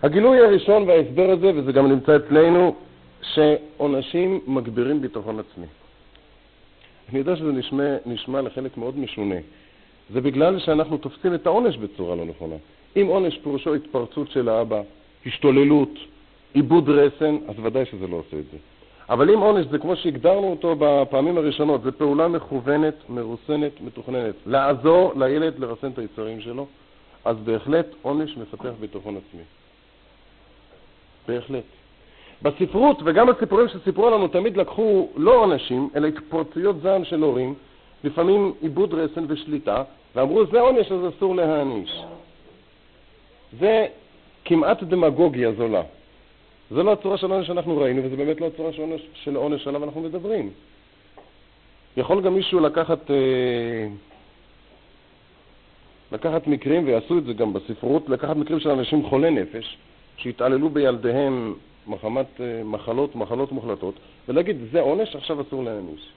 הגילוי 0.03 0.39
הראשון 0.41 0.89
וההסבר 0.89 1.31
הזה, 1.31 1.51
וזה 1.55 1.73
גם 1.73 1.89
נמצא 1.89 2.17
אצלנו, 2.17 2.75
שעונשים 3.23 4.41
מגבירים 4.47 5.01
ביטחון 5.01 5.39
עצמי. 5.41 5.67
אני 7.11 7.19
יודע 7.19 7.37
שזה 7.37 7.53
נשמע, 7.53 7.97
נשמע 8.07 8.43
לחלק 8.43 8.77
מאוד 8.77 8.99
משונה. 8.99 9.35
זה 10.13 10.21
בגלל 10.21 10.59
שאנחנו 10.59 10.97
תופסים 10.97 11.35
את 11.35 11.47
העונש 11.47 11.77
בצורה 11.77 12.17
לא 12.17 12.25
נכונה. 12.25 12.55
אם 12.97 13.07
עונש 13.07 13.39
פירושו 13.39 13.75
התפרצות 13.75 14.31
של 14.31 14.49
האבא, 14.49 14.83
השתוללות, 15.27 15.99
עיבוד 16.55 16.89
רסן, 16.89 17.37
אז 17.49 17.55
ודאי 17.63 17.85
שזה 17.85 18.07
לא 18.07 18.17
עושה 18.17 18.39
את 18.39 18.45
זה. 18.53 18.59
אבל 19.09 19.31
אם 19.31 19.39
עונש 19.39 19.67
זה 19.67 19.79
כמו 19.79 19.97
שהגדרנו 19.97 20.51
אותו 20.51 20.77
בפעמים 20.79 21.39
הראשונות, 21.39 21.83
זה 21.83 21.93
פעולה 21.93 22.29
מכוונת, 22.29 22.95
מרוסנת, 23.09 23.81
מתוכננת. 23.81 24.35
לעזור 24.47 25.13
לילד 25.17 25.59
לרסן 25.59 25.91
את 25.91 25.99
היצרים 25.99 26.41
שלו, 26.41 26.67
אז 27.25 27.37
בהחלט 27.45 27.87
עונש 28.03 28.37
מפתח 28.37 28.71
ביטחון 28.81 29.17
עצמי. 29.17 29.43
בהחלט. 31.29 31.65
בספרות, 32.43 33.03
וגם 33.05 33.29
הסיפורים 33.29 33.69
שסיפרו 33.69 34.11
לנו 34.11 34.29
תמיד 34.29 34.57
לקחו 34.57 35.09
לא 35.17 35.35
עונשים, 35.35 35.89
אלא 35.97 36.07
התפורצויות 36.07 36.81
זעם 36.81 37.05
של 37.05 37.23
הורים, 37.23 37.55
לפעמים 38.05 38.53
עיבוד 38.61 38.95
רסן 38.95 39.25
ושליטה, 39.29 39.83
ואמרו 40.15 40.47
זה 40.47 40.61
עונש 40.61 40.93
אז 40.93 41.01
אסור 41.17 41.37
להעניש. 41.37 42.03
זה 43.61 43.87
כמעט 44.45 44.83
דמגוגיה 44.83 45.53
זולה. 45.53 45.83
זה 46.71 46.83
לא 46.83 46.93
הצורה 46.93 47.17
של 47.17 47.31
עונש 47.33 47.47
שאנחנו 47.47 47.77
ראינו, 47.77 48.05
וזה 48.05 48.17
באמת 48.17 48.41
לא 48.41 48.47
הצורה 48.47 48.71
של 49.15 49.37
עונש 49.37 49.65
שעליו 49.65 49.85
אנחנו 49.85 50.01
מדברים. 50.01 50.51
יכול 51.97 52.23
גם 52.23 52.35
מישהו 52.35 52.61
לקחת, 52.61 53.11
אה, 53.11 53.87
לקחת 56.13 56.47
מקרים, 56.47 56.87
ויעשו 56.87 57.19
את 57.19 57.25
זה 57.25 57.33
גם 57.33 57.53
בספרות, 57.53 58.09
לקחת 58.09 58.37
מקרים 58.37 58.61
של 58.61 58.71
אנשים 58.71 59.07
חולי 59.09 59.31
נפש, 59.31 59.77
שהתעללו 60.17 60.71
בילדיהם 60.71 61.55
מחמת 61.87 62.41
אה, 62.41 62.65
מחלות, 62.65 63.17
מחלות 63.17 63.53
מוחלטות, 63.53 63.95
ולהגיד, 64.29 64.57
זה 64.73 64.81
עונש, 64.81 65.17
עכשיו 65.17 65.41
אסור 65.41 65.65
להעניש. 65.65 66.09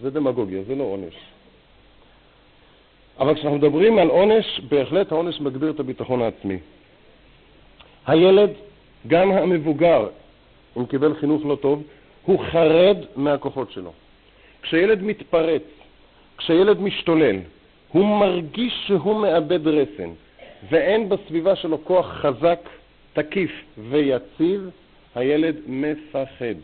זה 0.00 0.10
דמגוגיה, 0.10 0.62
זה 0.62 0.74
לא 0.74 0.84
עונש. 0.84 1.14
אבל 3.18 3.34
כשאנחנו 3.34 3.58
מדברים 3.58 3.98
על 3.98 4.08
עונש, 4.08 4.60
בהחלט 4.68 5.12
העונש 5.12 5.40
מגביר 5.40 5.70
את 5.70 5.80
הביטחון 5.80 6.22
העצמי. 6.22 6.58
הילד 8.06 8.50
גם 9.06 9.30
המבוגר, 9.30 10.08
אם 10.76 10.86
קיבל 10.86 11.14
חינוך 11.14 11.46
לא 11.46 11.56
טוב, 11.60 11.82
הוא 12.24 12.40
חרד 12.52 12.96
מהכוחות 13.16 13.70
שלו. 13.70 13.92
כשילד 14.62 15.02
מתפרץ, 15.02 15.62
כשילד 16.38 16.80
משתולל, 16.80 17.36
הוא 17.92 18.04
מרגיש 18.20 18.84
שהוא 18.86 19.16
מאבד 19.16 19.68
רסן, 19.68 20.10
ואין 20.70 21.08
בסביבה 21.08 21.56
שלו 21.56 21.84
כוח 21.84 22.06
חזק, 22.06 22.58
תקיף 23.12 23.50
ויציב, 23.90 24.70
הילד 25.14 25.56
מפחד. 25.66 26.54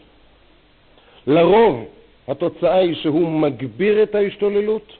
לרוב 1.26 1.84
התוצאה 2.28 2.78
היא 2.78 2.94
שהוא 2.94 3.28
מגביר 3.28 4.02
את 4.02 4.14
ההשתוללות, 4.14 4.92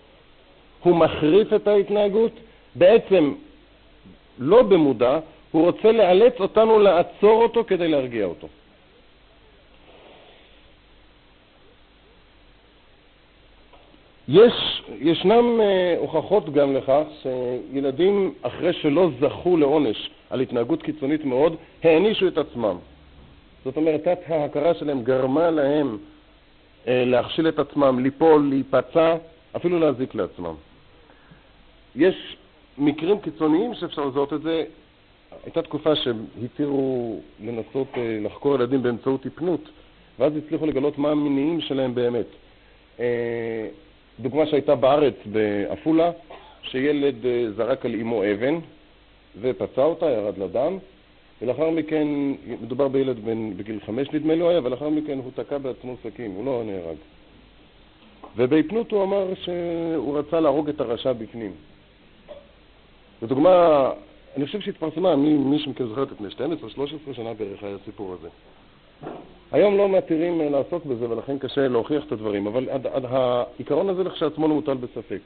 הוא 0.83 0.97
מחריף 0.97 1.53
את 1.53 1.69
ההתנהגות, 1.69 2.33
בעצם 2.75 3.35
לא 4.39 4.63
במודע, 4.63 5.19
הוא 5.51 5.67
רוצה 5.67 5.93
לאלץ 5.93 6.35
אותנו 6.41 6.79
לעצור 6.79 7.43
אותו 7.43 7.65
כדי 7.67 7.89
להרגיע 7.89 8.25
אותו. 8.25 8.49
יש, 14.29 14.83
ישנם 14.99 15.61
אה, 15.61 15.97
הוכחות 15.99 16.53
גם 16.53 16.77
לכך 16.77 17.03
שילדים, 17.23 18.35
אחרי 18.43 18.73
שלא 18.73 19.11
זכו 19.21 19.57
לעונש 19.57 20.11
על 20.31 20.41
התנהגות 20.41 20.83
קיצונית 20.83 21.25
מאוד, 21.25 21.57
הענישו 21.83 22.29
את 22.29 22.39
עצמם. 22.39 22.77
זאת 23.65 23.77
אומרת, 23.77 24.05
תת 24.05 24.19
ההכרה 24.27 24.75
שלהם 24.75 25.03
גרמה 25.03 25.51
להם 25.51 25.99
אה, 26.89 27.05
להכשיל 27.07 27.49
את 27.49 27.59
עצמם, 27.59 27.99
ליפול, 27.99 28.49
להיפצע, 28.51 29.17
אפילו 29.57 29.79
להזיק 29.79 30.15
לעצמם. 30.15 30.55
יש 31.97 32.37
מקרים 32.79 33.21
קיצוניים 33.21 33.75
שאפשר 33.75 34.05
לזהות 34.05 34.33
את 34.33 34.43
זה. 34.43 34.65
הייתה 35.45 35.63
תקופה 35.63 35.93
שהתירו 35.97 37.21
לנסות 37.45 37.89
אה, 37.97 38.19
לחקור 38.23 38.55
ילדים 38.55 38.83
באמצעות 38.83 39.25
היפנות, 39.25 39.69
ואז 40.19 40.33
הצליחו 40.37 40.67
לגלות 40.67 40.99
מה 40.99 41.11
המניעים 41.11 41.61
שלהם 41.61 41.95
באמת. 41.95 42.27
אה, 43.01 43.69
דוגמה 44.21 44.47
שהייתה 44.47 44.75
בארץ, 44.75 45.15
בעפולה, 45.27 46.11
שילד 46.63 47.27
אה, 47.27 47.47
זרק 47.57 47.85
על 47.85 47.95
אמו 47.95 48.23
אבן 48.25 48.55
ופצע 49.41 49.83
אותה, 49.83 50.07
ירד 50.07 50.39
לדם, 50.39 50.79
ולאחר 51.43 51.71
מכן, 51.71 52.09
מדובר 52.63 52.89
בילד 52.89 53.25
בן, 53.25 53.57
בגיל 53.57 53.81
חמש 53.87 54.09
נדמה 54.13 54.35
לו 54.35 54.51
היה, 54.51 54.61
ולאחר 54.65 54.89
מכן 54.89 55.19
הוא 55.19 55.31
תקע 55.35 55.59
בעצמו 55.59 55.97
סכין, 56.03 56.33
הוא 56.37 56.45
לא 56.45 56.63
נהרג. 56.67 56.97
ובהפנות 58.37 58.93
הוא 58.93 59.03
אמר 59.03 59.27
שהוא 59.35 60.19
רצה 60.19 60.41
להרוג 60.41 60.69
את 60.69 60.81
הרשע 60.81 61.13
בפנים. 61.13 61.53
זו 63.21 63.27
דוגמה, 63.27 63.91
אני 64.37 64.47
חושב 64.47 64.61
שהתפרסמה, 64.61 65.17
מי, 65.17 65.35
מי 65.35 65.59
שמכם 65.59 65.87
זוכר 65.87 66.05
לפני 66.13 66.47
12-13 67.11 67.15
שנה 67.15 67.35
בערך 67.35 67.63
היה 67.63 67.77
הסיפור 67.83 68.17
הזה. 68.19 68.29
היום 69.53 69.77
לא 69.77 69.89
מתירים 69.89 70.41
אה, 70.41 70.49
לעסוק 70.49 70.85
בזה 70.85 71.11
ולכן 71.11 71.39
קשה 71.39 71.69
להוכיח 71.69 72.05
את 72.07 72.13
הדברים, 72.13 72.47
אבל 72.47 72.69
עד, 72.71 72.87
עד 72.87 73.05
העיקרון 73.05 73.89
הזה 73.89 74.05
לכשעצמו 74.05 74.49
לא 74.49 74.55
מוטל 74.55 74.75
בספק. 74.75 75.21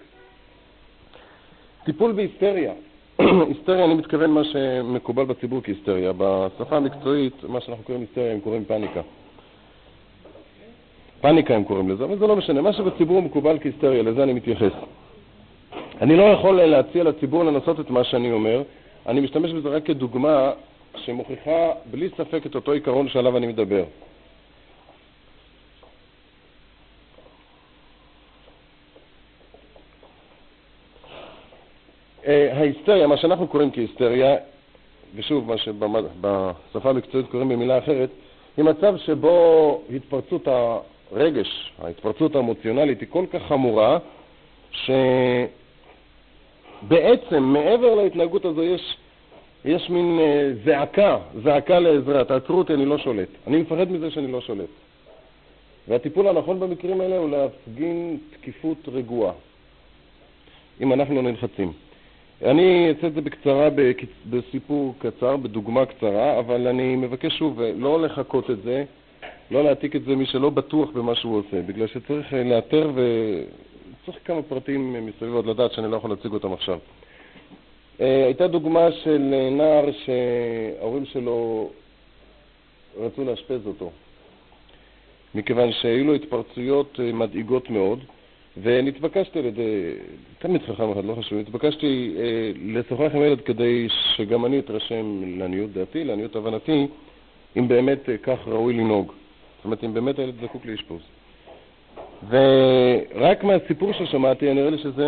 טיפול 1.84 2.12
בהיסטריה. 2.12 2.72
היסטריה, 3.48 3.84
אני 3.84 3.94
מתכוון 3.94 4.30
מה 4.30 4.44
שמקובל 4.44 5.24
בציבור 5.24 5.60
כהיסטריה. 5.62 6.12
בשפה 6.16 6.76
המקצועית, 6.76 7.44
מה 7.48 7.60
שאנחנו 7.60 7.84
קוראים 7.84 8.00
היסטריה, 8.00 8.32
הם 8.32 8.40
קוראים 8.40 8.64
פאניקה. 8.64 9.00
פאניקה 11.20 11.54
הם 11.54 11.64
קוראים 11.64 11.90
לזה, 11.90 12.04
אבל 12.04 12.18
זה 12.18 12.26
לא 12.26 12.36
משנה. 12.36 12.62
מה 12.62 12.72
שבציבור 12.72 13.22
מקובל 13.22 13.58
כהיסטריה, 13.60 14.02
לזה 14.02 14.22
אני 14.22 14.32
מתייחס. 14.32 14.72
אני 16.00 16.16
לא 16.16 16.22
יכול 16.22 16.62
להציע 16.62 17.04
לציבור 17.04 17.44
לנסות 17.44 17.80
את 17.80 17.90
מה 17.90 18.04
שאני 18.04 18.32
אומר, 18.32 18.62
אני 19.06 19.20
משתמש 19.20 19.52
בזה 19.52 19.68
רק 19.68 19.84
כדוגמה 19.84 20.52
שמוכיחה 20.96 21.70
בלי 21.90 22.08
ספק 22.16 22.46
את 22.46 22.54
אותו 22.54 22.72
עיקרון 22.72 23.08
שעליו 23.08 23.36
אני 23.36 23.46
מדבר. 23.46 23.84
אה, 32.26 32.58
ההיסטריה, 32.58 33.06
מה 33.06 33.16
שאנחנו 33.16 33.48
קוראים 33.48 33.70
כהיסטריה, 33.70 34.36
ושוב, 35.14 35.48
מה 35.48 35.58
שבשפה 35.58 36.90
המקצועית 36.90 37.26
קוראים 37.30 37.48
במילה 37.48 37.78
אחרת, 37.78 38.10
היא 38.56 38.64
מצב 38.64 38.96
שבו 38.96 39.80
התפרצות 39.96 40.48
הרגש, 41.12 41.72
ההתפרצות 41.82 42.36
האמוציונלית 42.36 43.00
היא 43.00 43.08
כל 43.10 43.24
כך 43.32 43.42
חמורה, 43.48 43.98
שבעצם 46.84 47.42
מעבר 47.42 47.94
להתנהגות 47.94 48.44
הזו 48.44 48.62
יש, 48.62 48.96
יש 49.64 49.90
מין 49.90 50.18
אה, 50.20 50.50
זעקה, 50.64 51.18
זעקה 51.42 51.78
לעזרה, 51.78 52.24
תעצרו 52.24 52.58
אותי, 52.58 52.74
אני 52.74 52.86
לא 52.86 52.98
שולט. 52.98 53.28
אני 53.46 53.56
מפחד 53.56 53.92
מזה 53.92 54.10
שאני 54.10 54.32
לא 54.32 54.40
שולט. 54.40 54.68
והטיפול 55.88 56.28
הנכון 56.28 56.60
במקרים 56.60 57.00
האלה 57.00 57.16
הוא 57.16 57.30
להפגין 57.30 58.18
תקיפות 58.30 58.88
רגועה, 58.92 59.32
אם 60.80 60.92
אנחנו 60.92 61.14
לא 61.14 61.22
נלחצים. 61.22 61.72
אני 62.42 62.88
אעשה 62.88 63.06
את 63.06 63.14
זה 63.14 63.20
בקצרה, 63.20 63.68
בסיפור 64.30 64.94
קצר, 64.98 65.36
בדוגמה 65.36 65.86
קצרה, 65.86 66.38
אבל 66.38 66.66
אני 66.66 66.96
מבקש 66.96 67.38
שוב 67.38 67.60
לא 67.60 68.02
לחכות 68.02 68.50
את 68.50 68.62
זה, 68.62 68.84
לא 69.50 69.64
להעתיק 69.64 69.96
את 69.96 70.04
זה 70.04 70.16
מי 70.16 70.26
שלא 70.26 70.50
בטוח 70.50 70.90
במה 70.90 71.14
שהוא 71.14 71.38
עושה, 71.38 71.62
בגלל 71.62 71.86
שצריך 71.86 72.34
אה, 72.34 72.44
לאתר 72.44 72.90
וצריך 74.04 74.18
כמה 74.24 74.42
פרטים 74.42 75.06
מסביב 75.06 75.34
עוד 75.34 75.46
לדעת 75.46 75.72
שאני 75.72 75.90
לא 75.90 75.96
יכול 75.96 76.10
להציג 76.10 76.32
אותם 76.32 76.52
עכשיו. 76.52 76.78
אה, 78.00 78.24
הייתה 78.24 78.46
דוגמה 78.46 78.92
של 78.92 79.34
אה, 79.34 79.50
נער 79.50 79.84
שההורים 79.92 81.04
שלו 81.04 81.70
רצו 82.96 83.24
לאשפז 83.24 83.66
אותו, 83.66 83.90
מכיוון 85.34 85.72
שהיו 85.72 86.04
לו 86.04 86.14
התפרצויות 86.14 87.00
מדאיגות 87.12 87.70
מאוד. 87.70 88.04
ונתבקשתי 88.62 89.38
על 89.38 89.44
ידי, 89.44 89.92
תלמיד 90.38 90.62
חכם 90.62 90.90
אחד, 90.90 91.04
לא 91.04 91.14
חשוב, 91.14 91.38
נתבקשתי 91.38 92.14
אה, 92.18 92.50
לשוחח 92.64 93.14
עם 93.14 93.22
ילד 93.22 93.40
כדי 93.40 93.88
שגם 94.16 94.44
אני 94.44 94.58
אתרשם 94.58 95.22
לעניות 95.38 95.72
דעתי, 95.72 96.04
לעניות 96.04 96.36
הבנתי, 96.36 96.86
אם 97.56 97.68
באמת 97.68 98.08
אה, 98.08 98.18
כך 98.18 98.38
ראוי 98.46 98.74
לנהוג. 98.74 99.06
זאת 99.06 99.64
אומרת, 99.64 99.84
אם 99.84 99.94
באמת 99.94 100.18
הילד 100.18 100.34
זקוק 100.42 100.66
לאשפוז. 100.66 101.00
ורק 102.28 103.44
מהסיפור 103.44 103.92
ששמעתי, 103.92 104.54
נראה 104.54 104.70
לי 104.70 104.78
שזה 104.78 105.06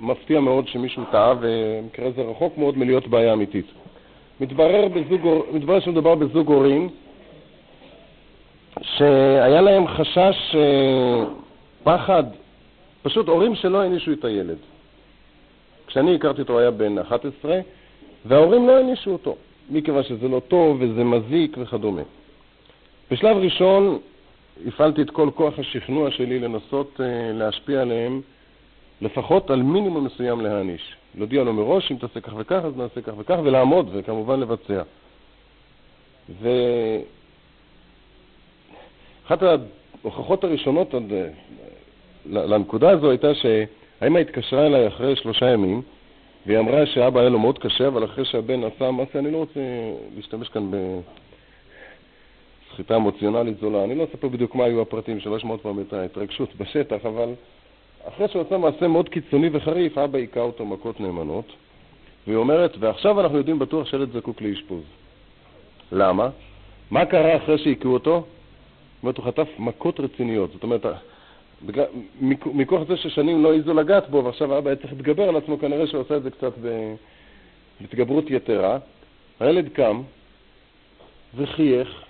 מפתיע 0.00 0.40
מאוד 0.40 0.68
שמישהו 0.68 1.02
טעה, 1.10 1.34
ובמקרה 1.40 2.10
זה 2.10 2.22
רחוק 2.22 2.58
מאוד 2.58 2.78
מלהיות 2.78 3.08
בעיה 3.08 3.32
אמיתית. 3.32 3.66
מתברר, 4.40 4.88
בזוג, 4.88 5.20
מתברר 5.52 5.80
שמדובר 5.80 6.14
בזוג 6.14 6.48
הורים 6.48 6.88
שהיה 8.82 9.60
להם 9.60 9.86
חשש 9.86 10.54
אה, 10.54 11.24
פחד, 11.84 12.24
פשוט 13.02 13.28
הורים 13.28 13.54
שלא 13.54 13.80
הענישו 13.80 14.12
את 14.12 14.24
הילד. 14.24 14.56
כשאני 15.86 16.14
הכרתי 16.14 16.40
אותו 16.42 16.52
הוא 16.52 16.60
היה 16.60 16.70
בן 16.70 16.98
11, 16.98 17.60
וההורים 18.24 18.66
לא 18.66 18.76
הענישו 18.76 19.10
אותו, 19.10 19.36
מכיוון 19.70 20.02
שזה 20.02 20.28
לא 20.28 20.40
טוב 20.48 20.76
וזה 20.80 21.04
מזיק 21.04 21.56
וכדומה. 21.60 22.02
בשלב 23.10 23.36
ראשון 23.36 23.98
הפעלתי 24.66 25.02
את 25.02 25.10
כל 25.10 25.30
כוח 25.34 25.58
השכנוע 25.58 26.10
שלי 26.10 26.38
לנסות 26.38 26.94
uh, 26.96 27.02
להשפיע 27.32 27.80
עליהם, 27.80 28.20
לפחות 29.00 29.50
על 29.50 29.62
מינימום 29.62 30.04
מסוים 30.04 30.40
להעניש. 30.40 30.96
להודיע 31.14 31.44
לו 31.44 31.52
מראש, 31.52 31.92
אם 31.92 31.96
תעשה 31.96 32.20
כך 32.20 32.32
וכך, 32.36 32.60
אז 32.64 32.76
נעשה 32.76 33.00
כך 33.00 33.12
וכך, 33.18 33.36
ולעמוד, 33.44 33.90
וכמובן 33.92 34.40
לבצע. 34.40 34.82
ואחת 39.24 39.42
ההוכחות 39.42 40.44
הראשונות 40.44 40.94
עוד 40.94 41.12
אה, 41.12 41.28
לנקודה 42.26 42.90
הזו 42.90 43.10
הייתה 43.10 43.28
שהאמא 43.34 44.18
התקשרה 44.18 44.66
אליי 44.66 44.88
אחרי 44.88 45.16
שלושה 45.16 45.50
ימים, 45.50 45.82
והיא 46.46 46.58
אמרה 46.58 46.86
שאבא 46.86 47.20
היה 47.20 47.28
לו 47.28 47.38
מאוד 47.38 47.58
קשה, 47.58 47.88
אבל 47.88 48.04
אחרי 48.04 48.24
שהבן 48.24 48.64
עשה 48.64 48.90
מעשה, 48.90 49.18
אני 49.18 49.30
לא 49.30 49.36
רוצה 49.36 49.60
להשתמש 50.16 50.48
כאן 50.48 50.70
בסחיטה 52.80 52.96
אמוציונלית 52.96 53.58
זולה. 53.60 53.84
אני 53.84 53.94
לא 53.94 54.04
אספר 54.04 54.28
בדיוק 54.28 54.54
מה 54.54 54.64
היו 54.64 54.82
הפרטים, 54.82 55.20
שלא 55.20 55.36
אשמע 55.36 55.50
עוד 55.50 55.60
פעם 55.60 55.80
את 55.80 55.92
ההתרגשות 55.92 56.56
בשטח, 56.56 57.06
אבל 57.06 57.28
אחרי 58.08 58.28
שהוא 58.28 58.42
עשה 58.42 58.58
מעשה 58.58 58.88
מאוד 58.88 59.08
קיצוני 59.08 59.48
וחריף, 59.52 59.98
אבא 59.98 60.18
היכה 60.18 60.40
אותו 60.40 60.66
מכות 60.66 61.00
נאמנות, 61.00 61.44
והיא 62.26 62.36
אומרת, 62.36 62.76
ועכשיו 62.78 63.20
אנחנו 63.20 63.38
יודעים 63.38 63.58
בטוח 63.58 63.86
שילד 63.86 64.12
זקוק 64.12 64.42
לאשפוז. 64.42 64.82
למה? 65.92 66.28
מה 66.90 67.04
קרה 67.04 67.36
אחרי 67.36 67.58
שהיכו 67.58 67.88
אותו? 67.88 68.16
זאת 68.16 69.02
אומרת, 69.02 69.16
הוא 69.16 69.24
חטף 69.26 69.48
מכות 69.58 70.00
רציניות. 70.00 70.52
זאת 70.52 70.62
אומרת, 70.62 70.86
מכוח 72.46 72.88
זה 72.88 72.96
ששנים 72.96 73.42
לא 73.42 73.52
העזו 73.52 73.74
לגעת 73.74 74.10
בו, 74.10 74.24
ועכשיו 74.24 74.54
האבא 74.54 74.70
היה 74.70 74.76
צריך 74.76 74.92
להתגבר 74.92 75.28
על 75.28 75.36
עצמו, 75.36 75.58
כנראה 75.58 75.86
שהוא 75.86 76.00
עושה 76.00 76.16
את 76.16 76.22
זה 76.22 76.30
קצת 76.30 76.52
בהתגברות 77.80 78.24
יתרה. 78.30 78.78
הילד 79.40 79.68
קם 79.68 80.02
וחייך 81.36 82.09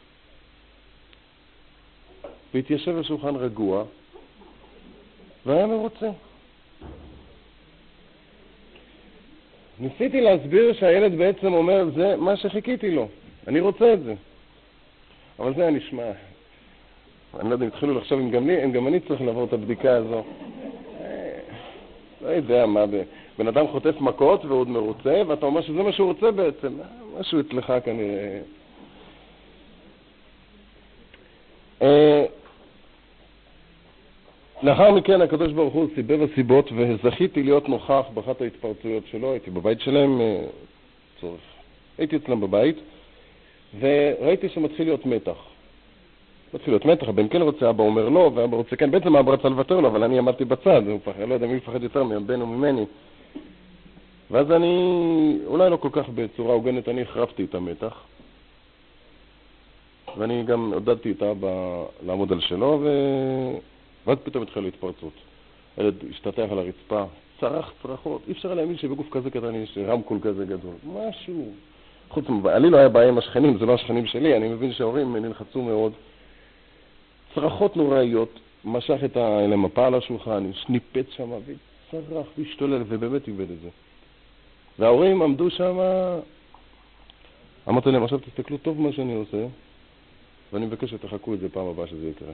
והתיישב 2.54 2.96
על 2.96 3.02
שולחן 3.02 3.36
רגוע 3.36 3.84
והיה 5.46 5.66
מרוצה. 5.66 6.10
ניסיתי 9.80 10.20
להסביר 10.20 10.72
שהילד 10.72 11.18
בעצם 11.18 11.52
אומר, 11.52 11.84
זה 11.94 12.16
מה 12.16 12.36
שחיכיתי 12.36 12.90
לו. 12.90 13.08
אני 13.48 13.60
רוצה 13.60 13.92
את 13.92 14.04
זה. 14.04 14.14
אבל 15.38 15.54
זה 15.54 15.62
היה 15.62 15.70
נשמע, 15.70 16.10
אני 17.40 17.48
לא 17.48 17.54
יודע 17.54 17.64
אם 17.64 17.70
התחילו 17.70 17.94
לחשוב 17.94 18.20
אם 18.20 18.30
גם, 18.30 18.46
לי, 18.46 18.64
אם 18.64 18.72
גם 18.72 18.86
אני 18.86 19.00
צריך 19.00 19.20
לעבור 19.20 19.44
את 19.44 19.52
הבדיקה 19.52 19.96
הזו. 19.96 20.24
אה, 21.00 21.38
לא 22.22 22.28
יודע 22.28 22.66
מה, 22.66 22.84
בן 23.38 23.48
אדם 23.48 23.68
חוטף 23.68 24.00
מכות 24.00 24.44
והוא 24.44 24.60
עוד 24.60 24.68
מרוצה, 24.68 25.22
ואתה 25.26 25.46
אומר 25.46 25.60
שזה 25.60 25.82
מה 25.82 25.92
שהוא 25.92 26.08
רוצה 26.08 26.30
בעצם. 26.30 26.78
משהו 27.18 27.40
אצלך 27.40 27.72
כנראה. 27.84 28.40
לאחר 34.62 34.90
מכן 34.90 35.20
הקדוש 35.20 35.52
ברוך 35.52 35.74
הוא 35.74 35.86
סיבב 35.94 36.22
הסיבות 36.22 36.70
וזכיתי 36.76 37.42
להיות 37.42 37.68
נוכח 37.68 38.04
באחת 38.14 38.40
ההתפרצויות 38.40 39.06
שלו, 39.06 39.32
הייתי 39.32 39.50
בבית 39.50 39.80
שלהם, 39.80 40.20
אה, 40.20 40.44
צורך. 41.20 41.40
הייתי 41.98 42.16
אצלם 42.16 42.40
בבית, 42.40 42.76
וראיתי 43.80 44.48
שמתחיל 44.48 44.86
להיות 44.86 45.06
מתח. 45.06 45.36
מתחיל 46.54 46.72
להיות 46.72 46.84
מתח, 46.84 47.08
הבן 47.08 47.28
כן 47.28 47.42
רוצה, 47.42 47.70
אבא 47.70 47.82
אומר 47.82 48.08
לא, 48.08 48.30
ואבא 48.34 48.56
רוצה 48.56 48.76
כן. 48.76 48.90
בעצם 48.90 49.16
אבא 49.16 49.32
רצה 49.32 49.48
לוותר 49.48 49.80
לו, 49.80 49.88
אבל 49.88 50.04
אני 50.04 50.18
עמדתי 50.18 50.44
בצד, 50.44 50.82
הוא 50.86 51.00
פחד, 51.04 51.20
לא 51.28 51.34
יודע 51.34 51.46
מי 51.46 51.54
מפחד 51.54 51.82
יותר 51.82 52.04
מבן 52.04 52.40
או 52.40 52.46
ממני. 52.46 52.84
ואז 54.30 54.52
אני, 54.52 55.38
אולי 55.46 55.70
לא 55.70 55.76
כל 55.76 55.88
כך 55.92 56.08
בצורה 56.08 56.54
הוגנת, 56.54 56.88
אני 56.88 57.02
החרפתי 57.02 57.44
את 57.44 57.54
המתח. 57.54 58.02
ואני 60.18 60.42
גם 60.42 60.72
עודדתי 60.74 61.10
את 61.10 61.22
האבא 61.22 61.84
לעמוד 62.06 62.32
על 62.32 62.40
שלו, 62.40 62.78
ו... 62.82 62.88
ואז 64.06 64.18
פתאום 64.22 64.42
התחילה 64.42 64.64
להתפרצות. 64.64 65.12
הילד 65.76 65.94
השתטח 66.10 66.46
על 66.50 66.58
הרצפה, 66.58 67.04
צרח 67.40 67.72
צרחות, 67.82 68.22
אי 68.28 68.32
אפשר 68.32 68.54
להאמין 68.54 68.76
שבגוף 68.76 69.06
כזה 69.10 69.30
קטן 69.30 69.54
יש 69.54 69.78
רמקול 69.78 70.18
כזה 70.22 70.44
גדול. 70.44 70.74
משהו. 70.86 71.52
חוץ 72.08 72.28
מזה, 72.28 72.58
לי 72.58 72.70
לא 72.70 72.76
היה 72.76 72.88
בעיה 72.88 73.08
עם 73.08 73.18
השכנים, 73.18 73.58
זה 73.58 73.66
לא 73.66 73.74
השכנים 73.74 74.06
שלי, 74.06 74.36
אני 74.36 74.48
מבין 74.48 74.72
שההורים 74.72 75.16
נלחצו 75.16 75.62
מאוד. 75.62 75.92
צרחות 77.34 77.76
נוראיות, 77.76 78.40
משך 78.64 79.04
את 79.04 79.16
המפה 79.16 79.86
על 79.86 79.94
השולחן, 79.94 80.50
ניפץ 80.68 81.06
שם 81.10 81.30
וצרח 81.30 82.26
והשתולל, 82.38 82.82
ובאמת 82.88 83.28
איבד 83.28 83.50
את 83.50 83.60
זה. 83.62 83.68
וההורים 84.78 85.22
עמדו 85.22 85.50
שם, 85.50 85.78
אמרתי 87.68 87.90
להם, 87.90 88.04
עכשיו 88.04 88.18
תסתכלו 88.18 88.58
טוב 88.58 88.80
מה 88.80 88.92
שאני 88.92 89.14
עושה, 89.14 89.46
ואני 90.52 90.66
מבקש 90.66 90.90
שתחכו 90.90 91.34
את 91.34 91.40
זה 91.40 91.48
פעם 91.48 91.66
הבאה 91.66 91.86
שזה 91.86 92.08
יקרה. 92.08 92.32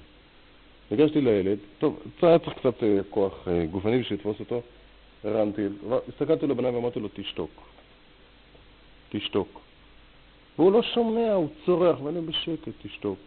ניגשתי 0.90 1.20
לילד, 1.20 1.58
טוב, 1.78 2.00
היה 2.22 2.38
צריך 2.38 2.58
קצת 2.58 2.82
אה, 2.82 2.98
כוח 3.10 3.48
אה, 3.48 3.66
גופני 3.66 3.98
בשביל 3.98 4.18
לתפוס 4.18 4.40
אותו, 4.40 4.60
הרמתי, 5.24 5.62
הסתכלתי 6.08 6.46
לבניים 6.46 6.74
ואמרתי 6.74 7.00
לו, 7.00 7.08
תשתוק. 7.14 7.50
תשתוק. 9.08 9.60
והוא 10.58 10.72
לא 10.72 10.82
שומע, 10.82 11.32
הוא 11.32 11.48
צורח, 11.66 12.00
ואני 12.02 12.20
בשקט, 12.20 12.68
תשתוק, 12.82 13.18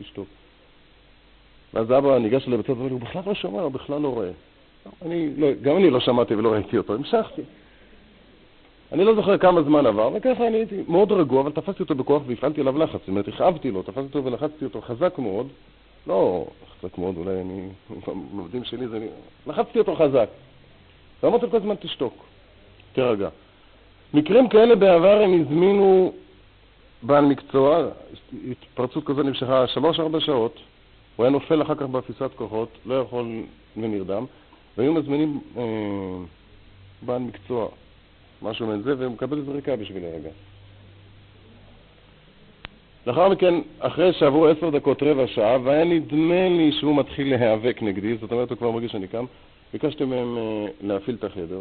תשתוק. 0.00 0.28
ואז 1.74 1.92
אבא 1.92 2.18
ניגש 2.18 2.48
אליי 2.48 2.58
בצד 2.58 2.70
ואומר 2.70 2.90
הוא 2.90 3.00
בכלל 3.00 3.22
לא 3.26 3.34
שומע, 3.34 3.62
הוא 3.62 3.72
בכלל 3.72 4.00
לא 4.00 4.08
רואה. 4.08 4.30
אני, 5.02 5.36
לא, 5.36 5.52
גם 5.62 5.76
אני 5.76 5.90
לא 5.90 6.00
שמעתי 6.00 6.34
ולא 6.34 6.52
ראיתי 6.52 6.78
אותו, 6.78 6.94
המשכתי. 6.94 7.42
אני 8.92 9.04
לא 9.04 9.14
זוכר 9.14 9.38
כמה 9.38 9.62
זמן 9.62 9.86
עבר, 9.86 10.10
וככה 10.14 10.46
אני 10.46 10.56
הייתי 10.56 10.82
מאוד 10.88 11.12
רגוע, 11.12 11.40
אבל 11.40 11.52
תפסתי 11.52 11.82
אותו 11.82 11.94
בכוח 11.94 12.22
והפעלתי 12.26 12.60
עליו 12.60 12.78
לחץ. 12.78 13.00
זאת 13.00 13.08
אומרת, 13.08 13.28
הכאבתי 13.28 13.70
לו, 13.70 13.82
תפסתי 13.82 14.00
אותו 14.00 14.24
ולחצתי 14.24 14.64
אותו 14.64 14.80
חזק 14.80 15.18
מאוד. 15.18 15.46
לא 16.06 16.46
חזק 16.70 16.98
מאוד, 16.98 17.16
אולי 17.16 17.40
אני, 17.40 17.68
במבדים 18.06 18.64
שלי 18.64 18.88
זה... 18.88 19.08
לחצתי 19.46 19.78
אותו 19.78 19.96
חזק. 19.96 20.28
ואמרתי 21.22 21.46
כל 21.50 21.56
הזמן, 21.56 21.74
תשתוק, 21.74 22.24
תירגע. 22.92 23.28
מקרים 24.14 24.48
כאלה 24.48 24.74
בעבר 24.74 25.20
הם 25.22 25.40
הזמינו 25.40 26.12
בעל 27.02 27.24
מקצוע, 27.24 27.88
התפרצות 28.50 29.04
כזו 29.04 29.22
נמשכה 29.22 29.66
שלוש-ארבע 29.66 30.20
שעות, 30.20 30.58
הוא 31.16 31.24
היה 31.24 31.30
נופל 31.30 31.62
אחר 31.62 31.74
כך 31.74 31.82
באפיסת 31.82 32.30
כוחות, 32.36 32.68
לא 32.86 32.94
יכול 32.94 33.42
ונרדם, 33.76 34.24
והיו 34.78 34.92
מזמינים 34.92 35.40
אה, 35.56 35.62
בעל 37.02 37.22
מקצוע 37.22 37.68
משהו 38.42 38.66
מזה, 38.66 38.94
ומקבל 38.98 39.44
זריקה 39.44 39.76
בשביל 39.76 40.04
הרגע. 40.04 40.30
לאחר 43.06 43.28
מכן, 43.28 43.54
אחרי 43.78 44.12
שעברו 44.12 44.46
עשר 44.46 44.70
דקות, 44.70 45.02
רבע 45.02 45.26
שעה, 45.26 45.58
והיה 45.64 45.84
נדמה 45.84 46.48
לי 46.48 46.72
שהוא 46.80 46.96
מתחיל 46.96 47.36
להיאבק 47.36 47.82
נגדי, 47.82 48.16
זאת 48.16 48.32
אומרת, 48.32 48.50
הוא 48.50 48.58
כבר 48.58 48.70
מרגיש 48.70 48.92
שאני 48.92 49.08
קם, 49.08 49.24
ביקשתי 49.72 50.04
מהם 50.04 50.38
אה, 50.38 50.66
להפעיל 50.80 51.16
את 51.16 51.24
החדר, 51.24 51.60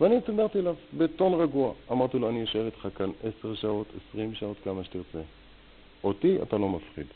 ואני 0.00 0.16
התנדרתי 0.16 0.58
אליו 0.58 0.74
בטון 0.96 1.40
רגוע. 1.40 1.72
אמרתי 1.92 2.18
לו, 2.18 2.28
אני 2.28 2.44
אשאר 2.44 2.66
איתך 2.66 2.88
כאן 2.94 3.10
עשר 3.22 3.54
שעות, 3.54 3.86
עשרים 3.96 4.34
שעות, 4.34 4.56
כמה 4.64 4.84
שתרצה. 4.84 5.18
אותי 6.04 6.36
אתה 6.42 6.58
לא 6.58 6.68
מפחיד. 6.68 7.06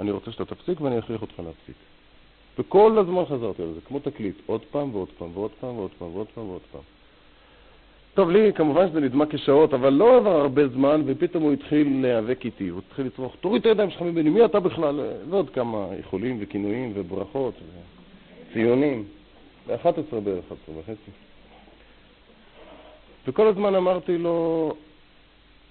אני 0.00 0.10
רוצה 0.10 0.32
שאתה 0.32 0.44
תפסיק 0.44 0.80
ואני 0.80 0.98
אכריח 0.98 1.22
אותך 1.22 1.34
להפסיק. 1.38 1.76
וכל 2.58 2.98
הזמן 2.98 3.24
חזרתי 3.24 3.62
על 3.62 3.72
זה, 3.74 3.80
כמו 3.88 3.98
תקליט, 3.98 4.34
עוד 4.46 4.60
פעם 4.70 4.94
ועוד 4.94 5.08
פעם 5.18 5.30
ועוד 5.34 5.50
פעם 5.60 5.76
ועוד 5.78 5.90
פעם 5.98 6.14
ועוד 6.14 6.26
פעם 6.34 6.48
ועוד 6.48 6.62
פעם. 6.72 6.82
טוב, 8.14 8.30
לי 8.30 8.52
כמובן 8.52 8.88
שזה 8.88 9.00
נדמה 9.00 9.24
כשעות, 9.26 9.74
אבל 9.74 9.92
לא 9.92 10.16
עבר 10.16 10.40
הרבה 10.40 10.68
זמן, 10.68 11.02
ופתאום 11.06 11.42
הוא 11.42 11.52
התחיל 11.52 12.02
להיאבק 12.02 12.44
איתי. 12.44 12.68
הוא 12.68 12.80
התחיל 12.88 13.06
לצרוך, 13.06 13.36
תוריד 13.40 13.60
את 13.60 13.66
הידיים 13.66 13.90
שלך 13.90 14.02
ממני, 14.02 14.30
מי 14.30 14.44
אתה 14.44 14.60
בכלל? 14.60 15.00
ועוד 15.30 15.50
כמה 15.50 15.86
איחולים 15.98 16.36
וכינויים 16.40 16.92
וברכות 16.94 17.54
וציונים. 18.50 19.04
ב-11 19.66 20.20
בערך, 20.24 20.44
11 20.44 20.78
וחצי. 20.78 21.10
וכל 23.26 23.46
הזמן 23.46 23.74
אמרתי 23.74 24.18
לו, 24.18 24.72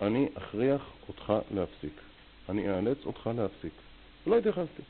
אני 0.01 0.27
אכריח 0.33 0.81
אותך 1.07 1.33
להפסיק. 1.55 2.01
אני 2.49 2.69
אאלץ 2.69 3.05
אותך 3.05 3.29
להפסיק. 3.37 3.71
לא 4.27 4.37
התייחסתי. 4.37 4.81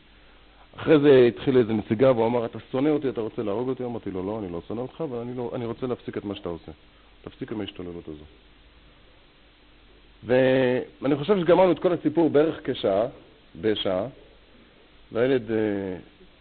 אחרי 0.76 1.00
זה 1.00 1.26
התחיל 1.28 1.58
איזה 1.58 1.74
נציגה 1.74 2.12
והוא 2.12 2.28
אמר, 2.28 2.46
אתה 2.46 2.60
שונא 2.72 2.90
אותי, 2.90 3.10
אתה 3.10 3.22
רוצה 3.22 3.44
להרוג 3.44 3.70
אותי? 3.70 3.84
אמרתי 3.84 4.12
לו, 4.12 4.24
לא, 4.24 4.40
אני 4.40 4.52
לא 4.52 4.62
שונא 4.68 4.82
אותך, 4.82 5.02
אבל 5.02 5.18
אני, 5.18 5.38
לא, 5.38 5.52
אני 5.56 5.66
רוצה 5.66 5.88
להפסיק 5.88 6.18
את 6.18 6.26
מה 6.26 6.36
שאתה 6.36 6.50
עושה. 6.50 6.72
תפסיק 7.24 7.52
עם 7.52 7.62
ההשתוללות 7.62 8.08
הזו. 8.08 8.24
ואני 10.24 11.16
חושב 11.16 11.40
שגמרנו 11.40 11.72
את 11.72 11.80
כל 11.80 11.94
הסיפור 11.94 12.30
בערך 12.30 12.60
כשעה, 12.64 13.08
בשעה, 13.62 14.08
והילד 15.12 15.52
אה, 15.52 15.58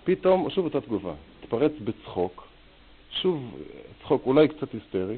פתאום, 0.04 0.50
שוב 0.50 0.64
אותה 0.64 0.80
תגובה, 0.80 1.14
התפרץ 1.42 1.72
בצחוק, 1.84 2.48
שוב 3.10 3.58
צחוק 4.02 4.26
אולי 4.26 4.48
קצת 4.48 4.72
היסטרי, 4.72 5.16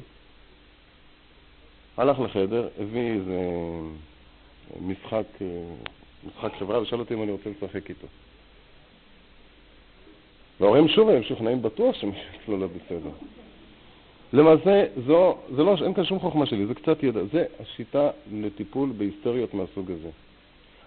הלך 1.97 2.19
לחדר, 2.19 2.69
הביא 2.79 3.11
איזה 3.11 3.39
משחק, 4.81 5.25
אה, 5.41 5.47
משחק 6.27 6.51
חברה 6.59 6.81
ושאל 6.81 6.99
אותי 6.99 7.13
אם 7.13 7.23
אני 7.23 7.31
רוצה 7.31 7.49
לשחק 7.49 7.89
איתו. 7.89 8.07
וההורים 10.59 10.87
שוב 10.87 11.09
הם 11.09 11.19
משוכנעים 11.19 11.61
בטוח 11.61 11.95
שמישהו 11.95 12.23
אצלו 12.43 12.57
לא 12.57 12.67
בסדר. 12.67 13.11
למעשה, 14.33 14.83
זו, 15.07 15.37
זה 15.55 15.63
לא, 15.63 15.75
אין 15.83 15.93
כאן 15.93 16.05
שום 16.05 16.19
חוכמה 16.19 16.45
שלי, 16.45 16.65
זה 16.65 16.73
קצת 16.73 17.03
ידע. 17.03 17.19
זה 17.33 17.45
השיטה 17.59 18.09
לטיפול 18.33 18.89
בהיסטריות 18.97 19.53
מהסוג 19.53 19.91
הזה. 19.91 20.09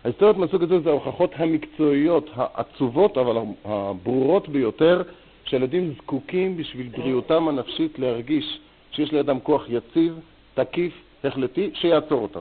ההיסטריות 0.05 0.37
מהסוג 0.37 0.63
הזה 0.63 0.81
זה 0.81 0.91
ההוכחות 0.91 1.31
המקצועיות, 1.37 2.31
העצובות, 2.35 3.19
אבל 3.19 3.37
הברורות 3.65 4.49
ביותר, 4.49 5.03
שילדים 5.45 5.93
זקוקים 5.99 6.57
בשביל 6.57 6.89
בריאותם 6.89 7.49
הנפשית 7.49 7.99
להרגיש 7.99 8.61
שיש 8.91 9.13
לידם 9.13 9.39
כוח 9.43 9.65
יציב, 9.69 10.19
תקיף, 10.55 10.93
החלטי, 11.25 11.71
שיעצור 11.75 12.23
אותם. 12.23 12.41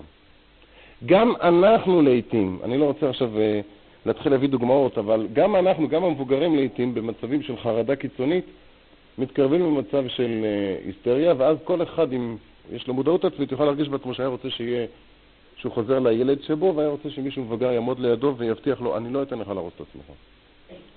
גם 1.05 1.33
אנחנו 1.41 2.01
לעיתים, 2.01 2.59
אני 2.63 2.77
לא 2.77 2.85
רוצה 2.85 3.09
עכשיו 3.09 3.29
uh, 3.35 3.65
להתחיל 4.05 4.31
להביא 4.31 4.49
דוגמאות, 4.49 4.97
אבל 4.97 5.27
גם 5.33 5.55
אנחנו, 5.55 5.87
גם 5.87 6.03
המבוגרים 6.03 6.55
לעיתים, 6.55 6.93
במצבים 6.93 7.41
של 7.43 7.57
חרדה 7.57 7.95
קיצונית, 7.95 8.45
מתקרבים 9.17 9.61
למצב 9.61 10.07
של 10.07 10.45
uh, 10.45 10.87
היסטריה, 10.87 11.33
ואז 11.37 11.57
כל 11.63 11.83
אחד, 11.83 12.13
אם 12.13 12.35
יש 12.71 12.87
לו 12.87 12.93
מודעות 12.93 13.25
עצמית, 13.25 13.51
יוכל 13.51 13.65
להרגיש 13.65 13.89
בעצמו 13.89 14.13
שהיה 14.13 14.29
רוצה 14.29 14.49
שיהיה, 14.49 14.85
שהוא 15.55 15.71
חוזר 15.71 15.99
לילד 15.99 16.41
שבו, 16.41 16.73
והיה 16.75 16.89
רוצה 16.89 17.09
שמישהו 17.09 17.43
מבוגר 17.43 17.71
יעמוד 17.71 17.99
לידו 17.99 18.35
ויבטיח 18.37 18.81
לו, 18.81 18.97
אני 18.97 19.13
לא 19.13 19.23
אתן 19.23 19.39
לך 19.39 19.47
להרוס 19.47 19.73
את 19.75 19.81
עצמך. 19.81 20.05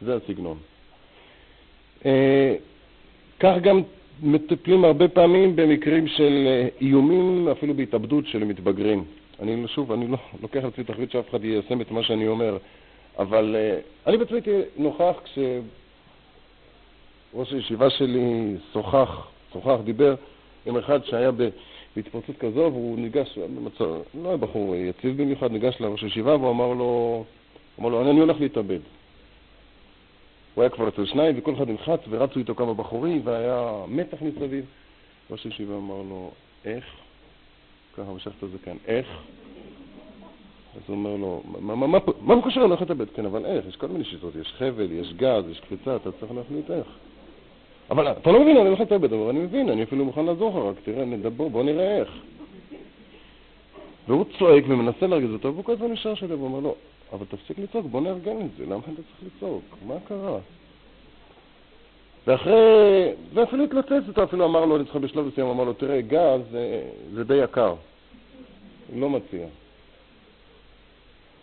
זה 0.03 0.17
הסגנון. 0.17 0.59
Uh, 2.03 2.07
כך 3.41 3.55
גם 3.63 3.83
מטפלים 4.23 4.85
הרבה 4.85 5.09
פעמים 5.09 5.57
במקרים 5.57 6.07
של 6.09 6.45
אה, 6.47 6.69
איומים, 6.81 7.49
אפילו 7.49 7.75
בהתאבדות 7.75 8.27
של 8.27 8.45
מתבגרים. 8.45 9.05
אני 9.43 9.69
שוב, 9.69 9.93
אני 9.93 10.07
לא 10.07 10.17
לוקח 10.43 10.61
על 10.61 10.67
עצמי 10.67 10.85
תחליט 10.85 11.11
שאף 11.11 11.31
אחד 11.31 11.45
יישם 11.45 11.81
את 11.81 11.91
מה 11.91 12.03
שאני 12.03 12.29
אומר, 12.29 12.59
אבל 13.19 13.57
אני 14.07 14.17
בעצמי 14.17 14.37
הייתי 14.37 14.51
נוכח 14.77 15.21
כשראש 17.31 17.53
הישיבה 17.53 17.91
שלי 17.91 18.57
שוחח, 18.73 19.27
שוחח, 19.53 19.77
דיבר 19.85 20.15
עם 20.67 20.77
אחד 20.77 21.05
שהיה 21.05 21.31
בהתפרצות 21.97 22.37
כזו, 22.39 22.61
והוא 22.61 22.99
ניגש, 22.99 23.39
במצב, 23.39 23.85
לא 24.23 24.29
היה 24.29 24.37
בחור 24.37 24.75
יציב 24.77 25.23
במיוחד, 25.23 25.53
ניגש 25.53 25.81
לראש 25.81 26.03
הישיבה 26.03 26.37
והוא 26.37 26.51
אמר 26.51 26.73
לו, 26.73 27.25
אמר 27.81 27.89
לו, 27.89 28.11
אני 28.11 28.21
הולך 28.21 28.41
להתאבד. 28.41 28.79
הוא 30.55 30.63
היה 30.63 30.71
כבר 30.71 30.89
אצל 30.89 31.07
שניים, 31.07 31.35
וכל 31.39 31.55
אחד 31.55 31.69
נלחץ, 31.69 32.01
ורצו 32.11 32.39
איתו 32.39 32.55
כמה 32.55 32.75
בחורים, 32.75 33.21
והיה 33.25 33.85
מתח 33.89 34.19
מסביב. 34.23 34.65
ראש 35.31 35.45
הישיבה 35.45 35.77
אמר 35.77 36.03
לו, 36.09 36.31
איך? 36.65 36.85
ככה 37.97 38.13
משך 38.13 38.31
את 38.39 38.43
הזקן, 38.43 38.77
איך? 38.87 39.07
אז 40.77 40.83
הוא 40.87 40.97
אומר 40.97 41.17
לו, 41.17 41.43
מה, 41.61 41.75
מה, 41.75 41.87
מה, 41.87 41.99
מה 42.21 42.35
מה 42.35 42.43
קשר 42.47 42.67
ללכת 42.67 42.91
לבית? 42.91 43.09
כן, 43.15 43.27
אבל 43.27 43.47
איך? 43.47 43.67
יש 43.69 43.77
כל 43.77 43.87
מיני 43.87 44.05
שיטות, 44.05 44.35
יש 44.41 44.53
חבל, 44.59 44.93
יש 44.93 45.13
גז, 45.13 45.45
יש 45.51 45.61
קפיצה, 45.61 45.97
אתה 45.97 46.13
צריך 46.13 46.33
להחליט 46.33 46.71
איך. 46.71 46.87
אבל 47.91 48.13
אתה 48.13 48.33
לא 48.33 48.41
מבין, 48.41 48.57
אני 48.57 48.69
הולך 48.69 48.81
לבית, 48.81 49.13
אבל 49.13 49.29
אני 49.29 49.39
מבין, 49.39 49.69
אני 49.69 49.83
אפילו 49.83 50.05
מוכן 50.05 50.25
לעזור 50.25 50.51
לך, 50.51 50.57
רק 50.57 50.85
תראה, 50.85 51.05
נדבר, 51.05 51.49
בוא 51.49 51.63
נראה 51.63 51.97
איך. 51.97 52.09
והוא 54.09 54.25
צועק 54.39 54.65
ומנסה 54.69 55.07
להרגיז 55.07 55.33
אותו, 55.33 55.53
והוא 55.53 55.65
כל 55.65 55.73
הזמן 55.73 55.93
נשאר 55.93 56.15
שלו, 56.15 56.29
והוא 56.29 56.45
אומר 56.49 56.61
לו, 56.61 56.75
אבל 57.13 57.27
תפסיק 57.27 57.59
לצעוק, 57.59 57.87
בוא 57.87 58.01
נארגן 58.01 58.41
את 58.41 58.51
זה, 58.59 58.65
למה 58.65 58.79
אתה 58.79 58.91
צריך 58.93 59.33
לצעוק? 59.37 59.63
מה 59.87 59.95
קרה? 60.09 60.39
ואחרי, 62.27 63.13
ואפילו 63.35 63.65
התלוצץ 63.65 64.09
אותו, 64.09 64.25
אפילו 64.25 64.45
אמר 64.45 64.65
לו, 64.65 64.77
אני 64.77 64.85
צריך 64.85 64.97
בשלב 64.97 65.27
מסוים, 65.27 65.47
אמר 65.47 65.65
לו, 65.65 65.73
תראה, 65.73 66.01
גז 66.01 66.41
זה, 66.51 66.83
זה 67.15 67.25
די 67.25 67.35
יקר, 67.35 67.75
לא 68.97 69.11
מציע. 69.11 69.47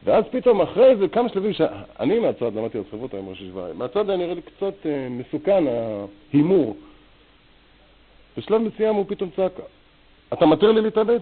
ואז 0.04 0.24
פתאום 0.32 0.62
אחרי 0.62 0.96
זה 0.96 1.08
כמה 1.08 1.30
שלבים 1.30 1.54
שאני 1.54 2.20
מהצד, 2.20 2.56
למדתי 2.56 2.78
על 2.78 2.84
חברותא 2.92 3.18
עם 3.18 3.30
ראש 3.30 3.42
ישיבה, 3.42 3.74
מהצד 3.74 4.10
היה 4.10 4.18
נראה 4.18 4.34
לי 4.34 4.42
קצת 4.42 4.86
אה, 4.86 5.08
מסוכן 5.10 5.64
ההימור. 5.68 6.78
בשלב 8.38 8.62
מסוים 8.62 8.96
הוא 8.96 9.06
פתאום 9.08 9.30
צעק, 9.36 9.52
אתה 10.34 10.46
מתיר 10.46 10.72
לי 10.72 10.82
להתאבד? 10.82 11.20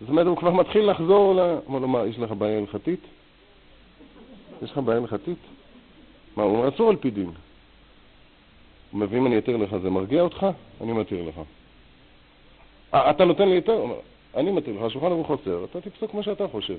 זאת 0.00 0.08
אומרת, 0.08 0.26
הוא 0.26 0.36
כבר 0.36 0.50
מתחיל 0.50 0.90
לחזור 0.90 1.34
ל... 1.34 1.40
אמר 1.68 1.78
לו, 1.78 1.88
מה, 1.88 2.06
יש 2.06 2.18
לך 2.18 2.32
בעיה 2.32 2.58
הלכתית? 2.58 3.00
יש 4.62 4.70
לך 4.70 4.78
בעיה 4.78 4.98
הלכתית? 4.98 5.38
מה, 6.36 6.42
הוא 6.42 6.56
אומר, 6.56 6.68
אסור 6.68 6.90
על 6.90 6.96
פי 6.96 7.10
דין. 7.10 7.30
הוא 8.90 9.00
מביא, 9.00 9.18
אם 9.18 9.26
אני 9.26 9.38
אתיר 9.38 9.56
לך, 9.56 9.76
זה 9.82 9.90
מרגיע 9.90 10.22
אותך? 10.22 10.46
אני 10.80 10.92
מתיר 10.92 11.28
לך. 11.28 11.40
אתה 12.90 13.24
נותן 13.24 13.48
לי 13.48 13.54
יותר? 13.54 13.84
אני 14.36 14.50
מתיר 14.50 14.76
לך, 14.76 14.82
השולחן 14.82 15.06
ערוך 15.06 15.26
חוסר, 15.26 15.64
אתה 15.64 15.80
תפסוק 15.80 16.10
כמו 16.10 16.22
שאתה 16.22 16.48
חושב. 16.48 16.76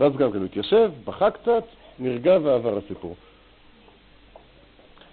ואז 0.00 0.16
גם 0.16 0.32
כן 0.32 0.38
הוא 0.38 0.44
התיישב, 0.44 0.90
בכה 1.04 1.30
קצת, 1.30 1.64
נרגע 1.98 2.38
ועבר 2.42 2.78
הסיפור. 2.78 3.14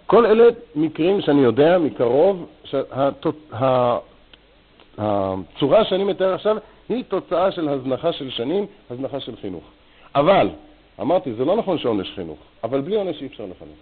כל 0.06 0.26
אלה 0.26 0.43
מקרים 0.76 1.21
שאני 1.21 1.41
יודע 1.41 1.78
מקרוב, 1.78 2.50
שהצורה 2.63 4.00
שאני 5.86 6.04
מתאר 6.04 6.34
עכשיו 6.34 6.58
היא 6.89 7.04
תוצאה 7.04 7.52
של 7.52 7.69
הזנחה 7.69 8.13
של 8.13 8.30
שנים, 8.30 8.65
הזנחה 8.89 9.19
של 9.19 9.36
חינוך. 9.41 9.63
אבל, 10.15 10.50
אמרתי, 11.02 11.34
זה 11.34 11.45
לא 11.45 11.56
נכון 11.56 11.78
שעונש 11.78 12.12
חינוך, 12.15 12.39
אבל 12.63 12.82
בלי 12.82 12.95
עונש 12.95 13.21
אי 13.21 13.28
אפשר 13.28 13.45
לחנך. 13.45 13.78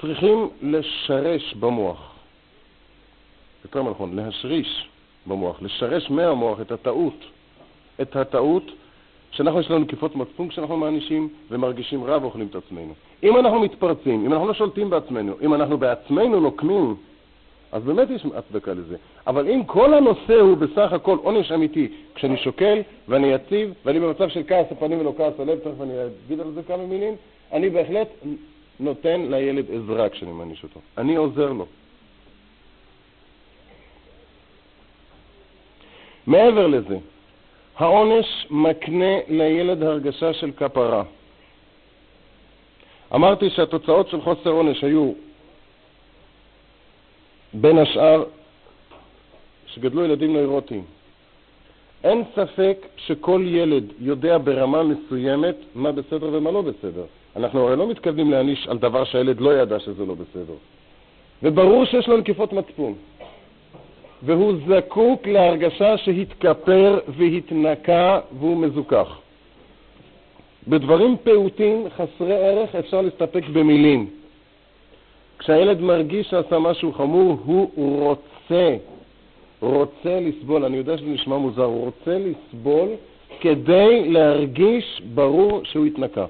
צריכים 0.00 0.50
לשרש 0.62 1.54
במוח, 1.54 2.15
יותר 3.66 3.82
נכון, 3.82 4.16
להשריש 4.16 4.88
במוח, 5.26 5.62
לשרש 5.62 6.10
מהמוח 6.10 6.60
את 6.60 6.72
הטעות, 6.72 7.24
את 8.02 8.16
הטעות 8.16 8.62
שאנחנו 9.30 9.60
יש 9.60 9.70
לנו 9.70 9.80
נקיפות 9.80 10.16
מצפון 10.16 10.48
כשאנחנו 10.48 10.76
מענישים 10.76 11.28
ומרגישים 11.50 12.04
רע 12.04 12.18
ואוכלים 12.22 12.46
את 12.50 12.54
עצמנו. 12.54 12.94
אם 13.22 13.36
אנחנו 13.36 13.60
מתפרצים, 13.60 14.24
אם 14.24 14.32
אנחנו 14.32 14.48
לא 14.48 14.54
שולטים 14.54 14.90
בעצמנו, 14.90 15.34
אם 15.42 15.54
אנחנו 15.54 15.78
בעצמנו 15.78 16.40
נוקמים, 16.40 16.96
אז 17.72 17.82
באמת 17.82 18.10
יש 18.10 18.26
הצדקה 18.34 18.72
לזה. 18.72 18.96
אבל 19.26 19.48
אם 19.48 19.64
כל 19.64 19.94
הנושא 19.94 20.40
הוא 20.40 20.56
בסך 20.56 20.92
הכל 20.92 21.18
עונש 21.22 21.52
אמיתי, 21.52 21.88
כשאני 22.14 22.36
שוקל 22.36 22.78
ואני 23.08 23.26
יציב 23.26 23.74
ואני 23.84 24.00
במצב 24.00 24.28
של 24.28 24.42
כעס 24.46 24.66
הפנים 24.70 25.00
ולא 25.00 25.12
כעס 25.16 25.40
הלב, 25.40 25.58
תכף 25.58 25.80
אני 25.80 25.92
אגיד 26.26 26.40
על 26.40 26.52
זה 26.54 26.62
כמה 26.62 26.86
מילים, 26.86 27.14
אני 27.52 27.70
בהחלט 27.70 28.08
נותן 28.80 29.20
לילד 29.30 29.64
עזרה 29.70 30.08
כשאני 30.08 30.32
מעניש 30.32 30.62
אותו. 30.62 30.80
אני 30.98 31.16
עוזר 31.16 31.52
לו. 31.52 31.66
מעבר 36.26 36.66
לזה, 36.66 36.96
העונש 37.76 38.46
מקנה 38.50 39.14
לילד 39.28 39.82
הרגשה 39.82 40.32
של 40.32 40.50
כפרה. 40.56 41.02
אמרתי 43.14 43.50
שהתוצאות 43.50 44.08
של 44.08 44.20
חוסר 44.20 44.50
עונש 44.50 44.84
היו 44.84 45.12
בין 47.54 47.78
השאר 47.78 48.24
שגדלו 49.66 50.04
ילדים 50.04 50.32
נוירוטיים. 50.32 50.84
אין 52.04 52.22
ספק 52.34 52.86
שכל 52.96 53.42
ילד 53.46 53.84
יודע 54.00 54.38
ברמה 54.38 54.82
מסוימת 54.82 55.56
מה 55.74 55.92
בסדר 55.92 56.28
ומה 56.32 56.50
לא 56.50 56.62
בסדר. 56.62 57.04
אנחנו 57.36 57.66
הרי 57.66 57.76
לא 57.76 57.88
מתכוונים 57.88 58.30
להעניש 58.30 58.68
על 58.68 58.78
דבר 58.78 59.04
שהילד 59.04 59.40
לא 59.40 59.62
ידע 59.62 59.80
שזה 59.80 60.06
לא 60.06 60.14
בסדר. 60.14 60.54
וברור 61.42 61.84
שיש 61.84 62.08
לו 62.08 62.16
נקיפות 62.16 62.52
מצפון. 62.52 62.94
והוא 64.22 64.52
זקוק 64.68 65.26
להרגשה 65.26 65.96
שהתכפר 65.98 66.98
והתנקה 67.08 68.20
והוא 68.38 68.56
מזוכח. 68.56 69.18
בדברים 70.68 71.16
פעוטים 71.24 71.86
חסרי 71.96 72.34
ערך 72.34 72.74
אפשר 72.74 73.00
להסתפק 73.00 73.44
במילים. 73.52 74.10
כשהילד 75.38 75.80
מרגיש 75.80 76.26
שעשה 76.26 76.58
משהו 76.58 76.92
חמור, 76.92 77.38
הוא 77.44 78.02
רוצה, 78.02 78.76
רוצה 79.60 80.20
לסבול. 80.20 80.64
אני 80.64 80.76
יודע 80.76 80.98
שזה 80.98 81.06
נשמע 81.06 81.36
מוזר, 81.36 81.64
הוא 81.64 81.84
רוצה 81.84 82.18
לסבול 82.18 82.88
כדי 83.40 84.08
להרגיש 84.08 85.02
ברור 85.14 85.60
שהוא 85.64 85.86
התנקה. 85.86 86.26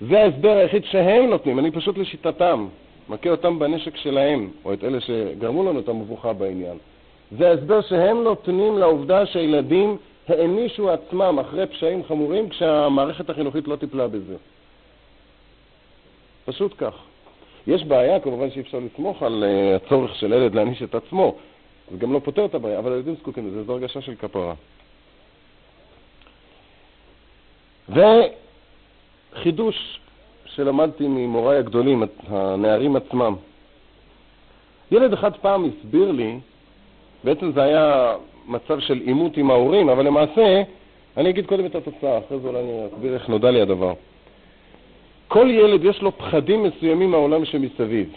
זה 0.00 0.20
ההסבר 0.20 0.56
היחיד 0.56 0.84
שהם 0.84 1.30
נותנים, 1.30 1.58
אני 1.58 1.70
פשוט 1.70 1.98
לשיטתם, 1.98 2.66
מכה 3.08 3.30
אותם 3.30 3.58
בנשק 3.58 3.96
שלהם, 3.96 4.50
או 4.64 4.72
את 4.72 4.84
אלה 4.84 5.00
שגרמו 5.00 5.64
לנו 5.64 5.80
את 5.80 5.88
המבוכה 5.88 6.32
בעניין. 6.32 6.76
זה 7.30 7.48
ההסבר 7.48 7.80
שהם 7.80 8.24
נותנים 8.24 8.78
לעובדה 8.78 9.26
שילדים 9.26 9.96
הענישו 10.28 10.90
עצמם 10.90 11.38
אחרי 11.38 11.66
פשעים 11.66 12.04
חמורים 12.04 12.48
כשהמערכת 12.48 13.30
החינוכית 13.30 13.68
לא 13.68 13.76
טיפלה 13.76 14.08
בזה. 14.08 14.36
פשוט 16.44 16.74
כך. 16.78 16.94
יש 17.66 17.84
בעיה, 17.84 18.20
כמובן 18.20 18.50
שאי 18.50 18.60
אפשר 18.60 18.78
לסמוך 18.78 19.22
על 19.22 19.44
uh, 19.44 19.76
הצורך 19.76 20.14
של 20.14 20.32
ילד 20.32 20.54
להעניש 20.54 20.82
את 20.82 20.94
עצמו. 20.94 21.34
זה 21.90 21.96
גם 21.96 22.12
לא 22.12 22.20
פותר 22.24 22.44
את 22.44 22.54
הבעיה, 22.54 22.78
אבל 22.78 22.92
הילדים 22.92 23.14
זקוקים 23.14 23.48
לזה, 23.48 23.64
זו 23.64 23.72
הרגשה 23.72 24.00
של 24.00 24.14
כפרה. 24.14 24.54
וחידוש 29.34 30.00
שלמדתי 30.46 31.08
ממוריי 31.08 31.58
הגדולים, 31.58 32.02
הנערים 32.28 32.96
עצמם. 32.96 33.34
ילד 34.90 35.12
אחד 35.12 35.36
פעם 35.36 35.64
הסביר 35.64 36.12
לי 36.12 36.38
בעצם 37.24 37.52
זה 37.52 37.62
היה 37.62 38.14
מצב 38.46 38.80
של 38.80 39.00
עימות 39.06 39.36
עם 39.36 39.50
ההורים, 39.50 39.88
אבל 39.88 40.06
למעשה, 40.06 40.62
אני 41.16 41.30
אגיד 41.30 41.46
קודם 41.46 41.66
את 41.66 41.74
התוצאה, 41.74 42.18
אחרי 42.18 42.38
זה 42.38 42.48
אולי 42.48 42.60
אני 42.60 42.86
אסביר 42.86 43.14
איך 43.14 43.28
נודע 43.28 43.50
לי 43.50 43.60
הדבר. 43.60 43.92
כל 45.28 45.50
ילד 45.50 45.84
יש 45.84 46.02
לו 46.02 46.18
פחדים 46.18 46.62
מסוימים 46.62 47.10
מהעולם 47.10 47.44
שמסביב. 47.44 48.12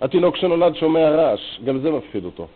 התינוק 0.00 0.36
שנולד 0.36 0.74
שומע 0.74 1.10
רעש, 1.10 1.60
גם 1.64 1.78
זה 1.78 1.90
מפחיד 1.90 2.24
אותו. 2.24 2.46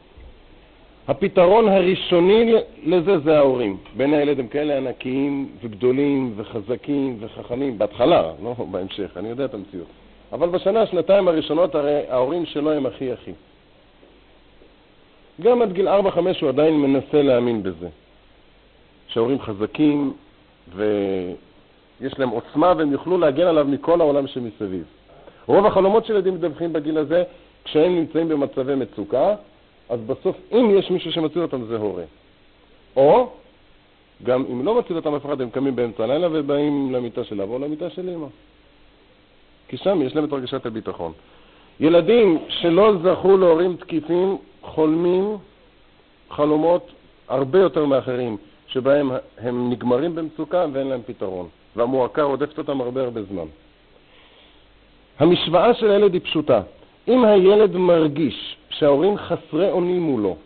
הפתרון 1.09 1.69
הראשוני 1.69 2.53
לזה 2.85 3.19
זה 3.19 3.39
ההורים. 3.39 3.77
בין 3.97 4.15
הילד 4.15 4.41
הם 4.41 4.47
כאלה 4.47 4.77
ענקיים 4.77 5.49
וגדולים 5.63 6.33
וחזקים 6.37 7.17
וחכמים, 7.21 7.79
בהתחלה, 7.79 8.33
לא 8.43 8.55
בהמשך, 8.71 9.17
אני 9.17 9.29
יודע 9.29 9.45
את 9.45 9.55
המציאות. 9.55 9.87
אבל 10.33 10.49
בשנה, 10.49 10.87
שנתיים 10.87 11.29
הראשונות 11.29 11.75
הרי 11.75 12.01
ההורים 12.09 12.47
שלו 12.47 12.73
הם 12.73 12.87
הכי 12.87 13.13
הכי. 13.13 13.33
גם 15.43 15.63
עד 15.63 15.73
גיל 15.73 15.89
4-5 15.89 15.93
הוא 16.41 16.49
עדיין 16.49 16.81
מנסה 16.81 17.23
להאמין 17.23 17.63
בזה. 17.63 17.89
שההורים 19.09 19.41
חזקים 19.41 20.13
ויש 20.77 22.19
להם 22.19 22.29
עוצמה 22.29 22.73
והם 22.77 22.93
יוכלו 22.93 23.19
להגן 23.19 23.47
עליו 23.47 23.65
מכל 23.69 24.01
העולם 24.01 24.27
שמסביב. 24.27 24.85
רוב 25.47 25.67
החלומות 25.67 26.07
של 26.07 26.13
ילדים 26.15 26.35
מדווחים 26.35 26.73
בגיל 26.73 26.99
הזה, 26.99 27.23
כשהם 27.65 27.95
נמצאים 27.95 28.29
במצבי 28.29 28.75
מצוקה, 28.75 29.35
אז 29.89 30.01
בסוף, 30.01 30.37
אם 30.53 30.71
יש 30.79 30.91
מישהו 30.91 31.13
שמציל 31.13 31.43
אותם, 31.43 31.65
זה 31.65 31.77
הורה. 31.77 32.05
או, 32.97 33.31
גם 34.23 34.45
אם 34.53 34.65
לא 34.65 34.79
מציל 34.79 34.97
אותם 34.97 35.15
אף 35.15 35.27
אחד, 35.27 35.41
הם 35.41 35.51
קמים 35.51 35.77
באמצע 35.77 36.05
הלילה 36.05 36.29
ובאים 36.33 36.93
למיטה 36.93 37.25
של 37.25 37.41
אבא 37.41 37.53
או 37.53 37.59
למיטה 37.59 37.91
של 37.91 38.09
אמא. 38.09 38.27
כי 39.69 39.77
שם 39.77 40.03
יש 40.03 40.17
להם 40.17 40.25
את 40.25 40.33
הרגשת 40.33 40.67
הביטחון. 40.67 41.13
ילדים 41.81 42.39
שלא 42.49 42.93
זכו 43.03 43.37
להורים 43.37 43.77
תקיפים 43.77 44.39
חולמים 44.63 45.37
חלומות 46.31 46.91
הרבה 47.29 47.59
יותר 47.59 47.85
מאחרים, 47.85 48.37
שבהם 48.67 49.11
הם 49.39 49.71
נגמרים 49.71 50.15
במצוקה 50.15 50.67
ואין 50.73 50.87
להם 50.87 51.01
פתרון, 51.07 51.49
והמועקה 51.77 52.23
רודפת 52.23 52.59
אותם 52.59 52.81
הרבה 52.81 53.03
הרבה 53.03 53.23
זמן. 53.23 53.47
המשוואה 55.19 55.75
של 55.75 55.91
הילד 55.91 56.13
היא 56.13 56.21
פשוטה. 56.25 56.61
אם 57.09 57.25
הילד 57.25 57.77
מרגיש 57.77 58.57
שההורים 58.71 59.17
חסרי 59.17 59.71
אונים 59.71 60.03
מולו, 60.03 60.37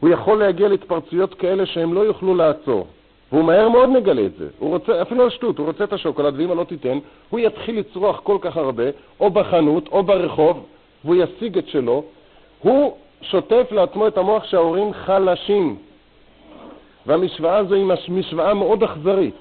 הוא 0.00 0.10
יכול 0.10 0.38
להגיע 0.38 0.68
להתפרצויות 0.68 1.34
כאלה 1.34 1.66
שהם 1.66 1.94
לא 1.94 2.00
יוכלו 2.00 2.34
לעצור. 2.34 2.86
והוא 3.32 3.44
מהר 3.44 3.68
מאוד 3.68 3.88
מגלה 3.88 4.26
את 4.26 4.36
זה. 4.38 4.48
הוא 4.58 4.70
רוצה, 4.70 5.02
אפילו 5.02 5.22
על 5.22 5.30
שטות, 5.30 5.58
הוא 5.58 5.66
רוצה 5.66 5.84
את 5.84 5.92
השוקולד, 5.92 6.34
ואמא 6.36 6.52
לא 6.52 6.64
תיתן, 6.64 6.98
הוא 7.30 7.40
יתחיל 7.40 7.78
לצרוח 7.78 8.20
כל 8.22 8.38
כך 8.40 8.56
הרבה, 8.56 8.84
או 9.20 9.30
בחנות, 9.30 9.88
או 9.88 10.02
ברחוב, 10.02 10.66
והוא 11.04 11.16
ישיג 11.16 11.58
את 11.58 11.68
שלו. 11.68 12.04
הוא 12.62 12.96
שוטף 13.22 13.66
לעצמו 13.70 14.08
את 14.08 14.18
המוח 14.18 14.44
שההורים 14.44 14.92
חלשים. 14.92 15.76
והמשוואה 17.06 17.56
הזו 17.56 17.74
היא 17.74 17.86
משוואה 18.08 18.54
מאוד 18.54 18.82
אכזרית. 18.82 19.34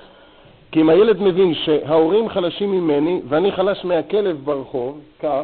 כי 0.72 0.82
אם 0.82 0.90
הילד 0.90 1.22
מבין 1.22 1.54
שההורים 1.54 2.30
חלשים 2.30 2.72
ממני 2.72 3.22
ואני 3.30 3.52
חלש 3.52 3.86
מהכלב 3.86 4.42
ברחוב, 4.44 5.00
כך, 5.20 5.44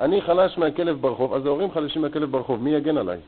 אני 0.00 0.20
חלש 0.20 0.58
מהכלב 0.58 1.00
ברחוב, 1.00 1.34
אז 1.34 1.46
ההורים 1.46 1.70
חלשים 1.70 2.02
מהכלב 2.02 2.30
ברחוב, 2.30 2.62
מי 2.62 2.70
יגן 2.70 2.96
עליי? 2.96 3.18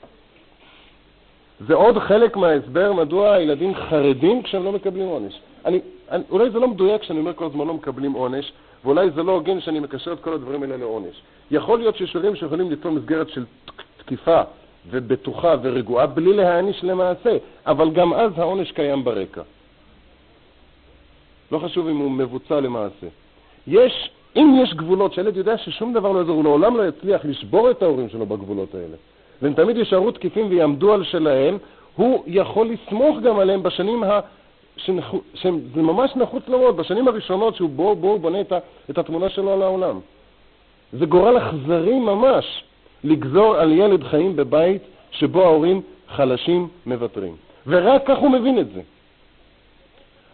זה 1.66 1.74
עוד 1.74 1.98
חלק 1.98 2.36
מההסבר 2.36 2.92
מדוע 2.92 3.32
הילדים 3.32 3.74
חרדים 3.74 4.42
כשהם 4.42 4.64
לא 4.64 4.72
מקבלים 4.72 5.08
עונש. 5.08 5.40
אני, 5.64 5.80
אני, 6.10 6.22
אולי 6.30 6.50
זה 6.50 6.58
לא 6.58 6.68
מדויק 6.68 7.00
כשאני 7.00 7.18
אומר 7.18 7.32
כל 7.34 7.44
הזמן 7.44 7.66
לא 7.66 7.74
מקבלים 7.74 8.12
עונש, 8.12 8.52
ואולי 8.84 9.10
זה 9.10 9.22
לא 9.22 9.32
הוגן 9.32 9.60
שאני 9.60 9.80
מקשר 9.80 10.12
את 10.12 10.20
כל 10.20 10.32
הדברים 10.32 10.62
האלה 10.62 10.76
לעונש. 10.76 11.22
יכול 11.50 11.78
להיות 11.78 11.96
שיש 11.96 12.14
הורים 12.14 12.36
שיכולים 12.36 12.70
ליצור 12.70 12.92
מסגרת 12.92 13.28
של 13.28 13.44
תקיפה 13.96 14.40
ובטוחה 14.90 15.54
ורגועה 15.62 16.06
בלי 16.06 16.32
להעניש 16.32 16.84
למעשה, 16.84 17.36
אבל 17.66 17.90
גם 17.90 18.14
אז 18.14 18.32
העונש 18.36 18.72
קיים 18.72 19.04
ברקע. 19.04 19.42
לא 21.52 21.58
חשוב 21.58 21.88
אם 21.88 21.96
הוא 21.96 22.10
מבוצע 22.10 22.60
למעשה. 22.60 23.06
יש, 23.66 24.10
אם 24.36 24.60
יש 24.62 24.74
גבולות 24.74 25.12
שהילד 25.12 25.36
יודע 25.36 25.58
ששום 25.58 25.92
דבר 25.92 26.12
לא 26.12 26.18
יעזור, 26.18 26.36
הוא 26.36 26.44
לעולם 26.44 26.76
לא 26.76 26.88
יצליח 26.88 27.24
לשבור 27.24 27.70
את 27.70 27.82
ההורים 27.82 28.08
שלו 28.08 28.26
בגבולות 28.26 28.74
האלה, 28.74 28.96
והם 29.42 29.54
תמיד 29.54 29.76
יישארו 29.76 30.10
תקיפים 30.10 30.46
ויעמדו 30.50 30.92
על 30.92 31.04
שלהם, 31.04 31.58
הוא 31.96 32.24
יכול 32.26 32.68
לסמוך 32.68 33.18
גם 33.18 33.38
עליהם 33.38 33.62
בשנים 33.62 34.02
ה... 34.02 34.20
שזה 35.34 35.82
ממש 35.82 36.16
נחוץ 36.16 36.48
לו 36.48 36.58
מאוד, 36.58 36.76
בשנים 36.76 37.08
הראשונות 37.08 37.56
שהוא 37.56 37.70
בו, 37.70 37.96
בו 37.96 38.18
בונה 38.18 38.40
את, 38.40 38.52
ה... 38.52 38.58
את 38.90 38.98
התמונה 38.98 39.28
שלו 39.28 39.52
על 39.52 39.62
העולם. 39.62 40.00
זה 40.92 41.06
גורל 41.06 41.38
אכזרי 41.38 41.98
ממש 41.98 42.64
לגזור 43.04 43.56
על 43.56 43.72
ילד 43.72 44.04
חיים 44.04 44.36
בבית 44.36 44.82
שבו 45.10 45.42
ההורים 45.42 45.82
חלשים 46.08 46.68
מוותרים. 46.86 47.36
ורק 47.66 48.02
כך 48.06 48.18
הוא 48.18 48.30
מבין 48.30 48.58
את 48.58 48.72
זה. 48.72 48.80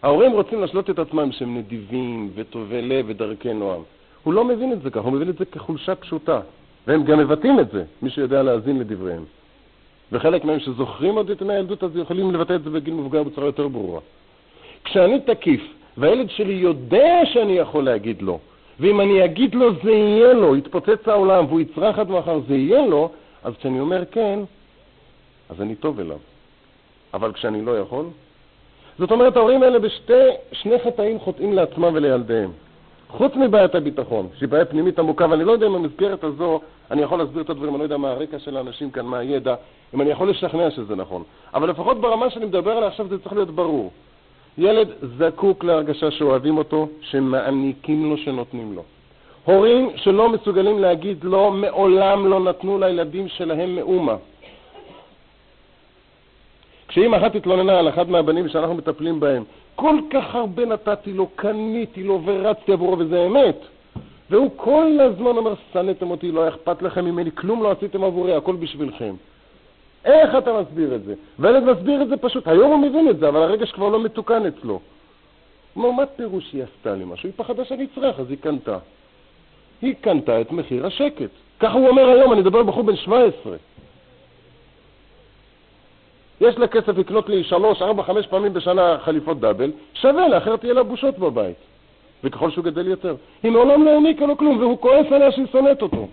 ההורים 0.03 0.31
רוצים 0.31 0.63
לשלוט 0.63 0.89
את 0.89 0.99
עצמם 0.99 1.31
שהם 1.31 1.57
נדיבים 1.57 2.29
וטובי 2.35 2.81
לב 2.81 3.05
ודרכי 3.07 3.53
נועם. 3.53 3.81
הוא 4.23 4.33
לא 4.33 4.43
מבין 4.43 4.73
את 4.73 4.81
זה 4.81 4.89
ככה, 4.89 5.03
הוא 5.03 5.13
מבין 5.13 5.29
את 5.29 5.37
זה 5.37 5.45
כחולשה 5.45 5.95
פשוטה. 5.95 6.39
והם 6.87 7.03
גם 7.03 7.19
מבטאים 7.19 7.59
את 7.59 7.71
זה, 7.71 7.83
מי 8.01 8.09
שיודע 8.09 8.43
להאזין 8.43 8.79
לדבריהם. 8.79 9.23
וחלק 10.11 10.45
מהם 10.45 10.59
שזוכרים 10.59 11.15
עוד 11.15 11.29
את 11.29 11.41
ימי 11.41 11.53
הילדות, 11.53 11.83
אז 11.83 11.97
יכולים 11.97 12.31
לבטא 12.31 12.53
את 12.53 12.63
זה 12.63 12.69
בגיל 12.69 12.93
מבוגר 12.93 13.23
בצורה 13.23 13.47
יותר 13.47 13.67
ברורה. 13.67 13.99
כשאני 14.87 15.19
תקיף, 15.19 15.61
והילד 15.97 16.29
שלי 16.29 16.53
יודע 16.53 17.19
שאני 17.25 17.53
יכול 17.53 17.85
להגיד 17.85 18.21
לו, 18.21 18.39
ואם 18.79 19.01
אני 19.01 19.25
אגיד 19.25 19.55
לו 19.55 19.73
זה 19.83 19.91
יהיה 19.91 20.33
לו, 20.33 20.55
יתפוצץ 20.55 21.07
העולם 21.07 21.45
והוא 21.45 21.59
יצרח 21.59 21.99
עד 21.99 22.09
מחר 22.09 22.39
זה 22.47 22.55
יהיה 22.55 22.87
לו, 22.87 23.09
אז 23.43 23.53
כשאני 23.59 23.79
אומר 23.79 24.03
כן, 24.11 24.39
אז 25.49 25.61
אני 25.61 25.75
טוב 25.75 25.99
אליו. 25.99 26.17
אבל 27.13 27.33
כשאני 27.33 27.65
לא 27.65 27.79
יכול, 27.79 28.05
זאת 28.99 29.11
אומרת, 29.11 29.37
ההורים 29.37 29.63
האלה 29.63 29.79
בשני 29.79 30.79
חטאים 30.83 31.19
חוטאים 31.19 31.53
לעצמם 31.53 31.91
ולילדיהם. 31.93 32.51
חוץ 33.09 33.35
מבעיית 33.35 33.75
הביטחון, 33.75 34.27
שהיא 34.37 34.49
בעיה 34.49 34.65
פנימית 34.65 34.99
עמוקה, 34.99 35.25
ואני 35.29 35.43
לא 35.43 35.51
יודע 35.51 35.67
אם 35.67 35.73
במסגרת 35.73 36.23
הזו 36.23 36.59
אני 36.91 37.01
יכול 37.01 37.19
להסביר 37.19 37.43
את 37.43 37.49
הדברים, 37.49 37.71
אני 37.73 37.79
לא 37.79 37.83
יודע 37.83 37.97
מה 37.97 38.09
הרקע 38.09 38.39
של 38.39 38.57
האנשים 38.57 38.91
כאן, 38.91 39.05
מה 39.05 39.17
הידע, 39.17 39.55
אם 39.93 40.01
אני 40.01 40.09
יכול 40.09 40.29
לשכנע 40.29 40.71
שזה 40.71 40.95
נכון. 40.95 41.23
אבל 41.53 41.69
לפחות 41.69 42.01
ברמה 42.01 42.29
שאני 42.29 42.45
מדבר 42.45 42.71
עליה 42.71 42.87
עכשיו 42.87 43.07
זה 43.07 43.19
צריך 43.19 43.33
להיות 43.33 43.49
ברור. 43.51 43.91
ילד 44.57 44.87
זקוק 45.17 45.63
להרגשה 45.63 46.11
שאוהבים 46.11 46.57
אותו, 46.57 46.87
שמעניקים 47.01 48.09
לו, 48.09 48.17
שנותנים 48.17 48.73
לו. 48.73 48.83
הורים 49.45 49.89
שלא 49.95 50.29
מסוגלים 50.29 50.79
להגיד 50.79 51.23
לא, 51.23 51.51
מעולם 51.51 52.27
לא 52.27 52.39
נתנו 52.39 52.79
לילדים 52.79 53.27
שלהם 53.27 53.75
מאומה. 53.75 54.15
כשאימא 56.87 57.17
אחת 57.17 57.35
התלוננה 57.35 57.79
על 57.79 57.89
אחד 57.89 58.09
מהבנים 58.09 58.49
שאנחנו 58.49 58.75
מטפלים 58.75 59.19
בהם, 59.19 59.43
כל 59.75 59.99
כך 60.09 60.35
הרבה 60.35 60.65
נתתי 60.65 61.13
לו, 61.13 61.27
קניתי 61.35 62.03
לו 62.03 62.21
ורצתי 62.25 62.71
עבורו, 62.71 62.99
וזה 62.99 63.25
אמת. 63.25 63.57
והוא 64.29 64.49
כל 64.55 64.99
הזמן 64.99 65.37
אומר, 65.37 65.53
שנאתם 65.73 66.11
אותי, 66.11 66.31
לא 66.31 66.47
אכפת 66.47 66.81
לכם 66.81 67.05
ממני, 67.05 67.31
כלום 67.31 67.63
לא 67.63 67.71
עשיתם 67.71 68.03
עבורי, 68.03 68.35
הכל 68.35 68.55
בשבילכם. 68.55 69.15
איך 70.05 70.35
אתה 70.37 70.53
מסביר 70.61 70.95
את 70.95 71.03
זה? 71.03 71.13
והילד 71.39 71.63
מסביר 71.63 72.01
את 72.01 72.07
זה 72.07 72.17
פשוט, 72.17 72.47
היום 72.47 72.71
הוא 72.71 72.79
מבין 72.79 73.09
את 73.09 73.19
זה, 73.19 73.29
אבל 73.29 73.41
הרגש 73.41 73.71
כבר 73.71 73.89
לא 73.89 74.03
מתוקן 74.03 74.45
אצלו. 74.45 74.79
הוא 75.73 75.83
אומר, 75.83 75.91
מה 75.91 76.05
פירוש 76.05 76.53
היא 76.53 76.63
עשתה 76.63 76.95
לי 76.95 77.05
משהו? 77.05 77.29
היא 77.29 77.33
פחדה 77.35 77.65
שאני 77.65 77.87
אצרח, 77.93 78.19
אז 78.19 78.29
היא 78.29 78.37
קנתה. 78.37 78.77
היא 79.81 79.95
קנתה 80.01 80.41
את 80.41 80.51
מחיר 80.51 80.85
השקט. 80.85 81.29
ככה 81.59 81.73
הוא 81.73 81.87
אומר 81.89 82.09
היום, 82.09 82.33
אני 82.33 82.41
מדבר 82.41 82.63
בחור 82.63 82.83
בן 82.83 82.95
17. 82.95 83.55
יש 86.41 86.57
לה 86.57 86.67
כסף 86.67 86.97
לקנות 86.97 87.29
לי 87.29 87.43
שלוש, 87.43 87.81
ארבע, 87.81 88.03
חמש 88.03 88.27
פעמים 88.27 88.53
בשנה 88.53 88.97
חליפות 88.99 89.39
דאבל, 89.39 89.71
שווה 89.93 90.27
לה, 90.27 90.37
אחרת 90.37 90.59
תהיה 90.59 90.73
לה 90.73 90.83
בושות 90.83 91.17
בבית. 91.17 91.57
וככל 92.23 92.51
שהוא 92.51 92.65
גדל 92.65 92.87
יותר. 92.87 93.15
היא 93.43 93.51
מעולם 93.51 93.85
לא 93.85 93.89
העניקה 93.89 94.25
לו 94.25 94.37
כלום, 94.37 94.57
והוא 94.59 94.77
כועס 94.77 95.05
עליה 95.11 95.31
שהיא 95.31 95.45
שונאת 95.51 95.81
אותו. 95.81 96.07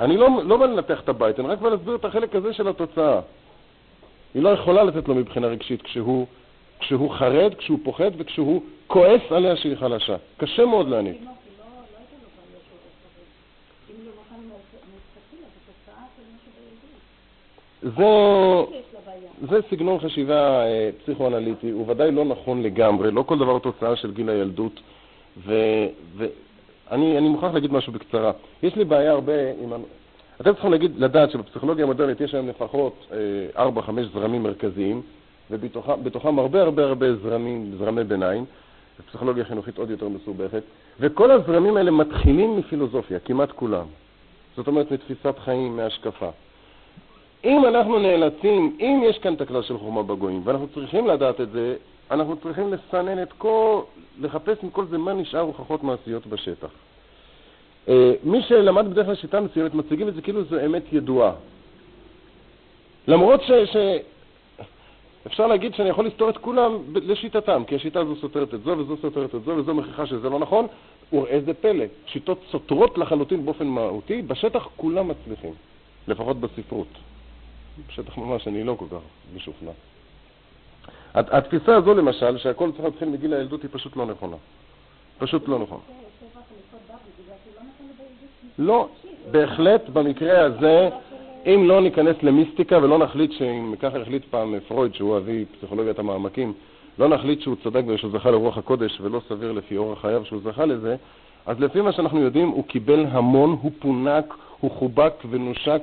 אני 0.00 0.16
לא, 0.16 0.28
לא 0.44 0.56
בא 0.56 0.66
לנתח 0.66 1.00
את 1.00 1.08
הבית, 1.08 1.40
אני 1.40 1.48
רק 1.48 1.58
בא 1.58 1.68
להסביר 1.68 1.94
את 1.94 2.04
החלק 2.04 2.34
הזה 2.34 2.52
של 2.52 2.68
התוצאה. 2.68 3.20
היא 4.34 4.42
לא 4.42 4.48
יכולה 4.48 4.84
לתת 4.84 5.08
לו 5.08 5.14
מבחינה 5.14 5.46
רגשית 5.46 5.82
כשהוא, 5.82 6.26
כשהוא 6.80 7.10
חרד, 7.10 7.54
כשהוא 7.54 7.78
פוחד 7.84 8.10
וכשהוא 8.16 8.62
כועס 8.86 9.20
עליה 9.30 9.56
שהיא 9.56 9.76
חלשה. 9.76 10.16
קשה 10.36 10.64
מאוד 10.64 10.88
להעניק. 10.88 11.16
זה, 17.82 18.04
זה 19.50 19.58
סגנון 19.70 19.98
חשיבה 19.98 20.64
אה, 20.64 20.90
פסיכואנליטי, 21.02 21.70
הוא 21.70 21.90
ודאי 21.90 22.12
לא 22.12 22.24
נכון 22.24 22.62
לגמרי, 22.62 23.10
לא 23.10 23.22
כל 23.22 23.38
דבר 23.38 23.50
הוא 23.50 23.58
תוצאה 23.58 23.96
של 23.96 24.12
גיל 24.12 24.28
הילדות, 24.28 24.80
ואני 26.90 27.28
מוכרח 27.28 27.54
להגיד 27.54 27.72
משהו 27.72 27.92
בקצרה. 27.92 28.32
יש 28.62 28.76
לי 28.76 28.84
בעיה 28.84 29.12
הרבה 29.12 29.32
עם... 29.62 29.72
אתם 30.40 30.52
צריכים 30.52 30.70
להגיד, 30.70 30.92
לדעת 30.96 31.30
שבפסיכולוגיה 31.30 31.84
המודרנית 31.84 32.20
יש 32.20 32.34
היום 32.34 32.48
לפחות 32.48 33.06
אה, 33.56 33.68
4-5 33.68 33.90
זרמים 34.14 34.42
מרכזיים, 34.42 35.02
ובתוכם 35.50 36.38
הרבה 36.38 36.62
הרבה 36.62 36.84
הרבה 36.84 37.14
זרמים, 37.14 37.72
זרמי 37.78 38.04
ביניים, 38.04 38.44
ופסיכולוגיה 39.00 39.44
חינוכית 39.44 39.78
עוד 39.78 39.90
יותר 39.90 40.08
מסובכת, 40.08 40.62
וכל 41.00 41.30
הזרמים 41.30 41.76
האלה 41.76 41.90
מתחילים 41.90 42.56
מפילוסופיה, 42.56 43.18
כמעט 43.18 43.52
כולם. 43.52 43.86
זאת 44.56 44.66
אומרת, 44.66 44.90
מתפיסת 44.90 45.38
חיים, 45.38 45.76
מהשקפה. 45.76 46.28
אם 47.44 47.64
אנחנו 47.64 47.98
נאלצים, 47.98 48.76
אם 48.80 49.02
יש 49.04 49.18
כאן 49.18 49.36
תקלה 49.36 49.62
של 49.62 49.78
חוכמה 49.78 50.02
בגויים, 50.02 50.40
ואנחנו 50.44 50.68
צריכים 50.74 51.06
לדעת 51.06 51.40
את 51.40 51.50
זה, 51.50 51.74
אנחנו 52.10 52.36
צריכים 52.36 52.72
לסנן 52.72 53.22
את 53.22 53.32
כל, 53.32 53.80
לחפש 54.20 54.62
מכל 54.62 54.86
זה 54.86 54.98
מה 54.98 55.12
נשאר 55.12 55.40
הוכחות 55.40 55.82
מעשיות 55.82 56.26
בשטח. 56.26 56.68
Uh, 57.86 57.90
מי 58.24 58.42
שלמד 58.42 58.90
בדרך 58.90 59.06
כלל 59.06 59.14
שיטה 59.14 59.40
מסוימת, 59.40 59.74
מציגים 59.74 60.08
את 60.08 60.14
זה 60.14 60.22
כאילו 60.22 60.44
זו 60.44 60.56
אמת 60.66 60.92
ידועה. 60.92 61.32
למרות 63.08 63.42
ש... 63.42 63.50
ש... 63.50 63.76
אפשר 65.26 65.46
להגיד 65.46 65.74
שאני 65.74 65.88
יכול 65.88 66.06
לסתור 66.06 66.30
את 66.30 66.38
כולם 66.38 66.78
לשיטתם, 66.94 67.62
כי 67.66 67.74
השיטה 67.74 68.00
הזו 68.00 68.16
סותרת 68.16 68.54
את 68.54 68.62
זו 68.62 68.78
וזו 68.78 68.96
סותרת 68.96 69.34
את 69.34 69.44
זו 69.44 69.50
וזו 69.50 69.74
מוכיחה 69.74 70.06
שזה 70.06 70.28
לא 70.28 70.38
נכון, 70.38 70.66
וראה 71.12 71.40
זה 71.46 71.54
פלא, 71.54 71.84
שיטות 72.06 72.38
סותרות 72.50 72.98
לחלוטין 72.98 73.44
באופן 73.44 73.66
מהותי, 73.66 74.22
בשטח 74.22 74.68
כולם 74.76 75.08
מצליחים, 75.08 75.52
לפחות 76.08 76.40
בספרות. 76.40 76.86
בשטח 77.88 78.18
ממש 78.18 78.48
אני 78.48 78.64
לא 78.64 78.74
כל 78.78 78.84
כך 78.90 79.02
משוכנע. 79.36 79.70
התפיסה 81.14 81.76
הזו 81.76 81.94
למשל, 81.94 82.38
שהכל 82.38 82.70
צריך 82.72 82.84
להתחיל 82.84 83.08
מגיל 83.08 83.34
הילדות, 83.34 83.62
היא 83.62 83.70
פשוט 83.72 83.96
לא 83.96 84.06
נכונה. 84.06 84.36
פשוט 85.18 85.48
לא 85.48 85.58
נכונה. 85.58 85.80
לא, 88.58 88.88
בהחלט 89.30 89.88
במקרה 89.88 90.44
הזה, 90.44 90.88
אם 91.46 91.64
לא 91.68 91.80
ניכנס 91.80 92.16
למיסטיקה 92.22 92.78
ולא 92.78 92.98
נחליט 92.98 93.32
שאם 93.32 93.74
ככה 93.80 93.98
החליט 93.98 94.24
פעם 94.30 94.54
פרויד, 94.68 94.94
שהוא 94.94 95.16
אבי 95.16 95.44
פסיכולוגיית 95.58 95.98
המעמקים, 95.98 96.52
לא 96.98 97.08
נחליט 97.08 97.40
שהוא 97.40 97.56
צדק 97.64 97.82
ושהוא 97.86 98.10
זכה 98.12 98.30
לרוח 98.30 98.58
הקודש 98.58 99.00
ולא 99.00 99.20
סביר 99.28 99.52
לפי 99.52 99.76
אורח 99.76 100.00
חייו 100.00 100.24
שהוא 100.24 100.40
זכה 100.44 100.64
לזה, 100.64 100.96
אז 101.46 101.60
לפי 101.60 101.80
מה 101.80 101.92
שאנחנו 101.92 102.20
יודעים, 102.20 102.48
הוא 102.48 102.64
קיבל 102.64 103.06
המון, 103.10 103.56
הוא 103.62 103.72
פונק, 103.78 104.34
הוא 104.60 104.70
חובק 104.70 105.12
ונושק 105.30 105.82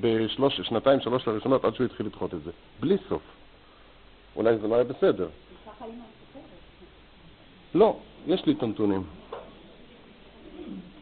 בשנתיים, 0.00 1.00
שלוש 1.00 1.28
הראשונות 1.28 1.64
עד 1.64 1.74
שהוא 1.74 1.84
התחיל 1.84 2.06
לדחות 2.06 2.34
את 2.34 2.42
זה. 2.44 2.50
בלי 2.80 2.96
סוף. 3.08 3.22
אולי 4.36 4.58
זה 4.58 4.68
לא 4.68 4.74
היה 4.74 4.84
בסדר. 4.84 5.28
לא, 7.74 7.96
יש 8.26 8.46
לי 8.46 8.52
את 8.52 8.62
הנתונים. 8.62 9.02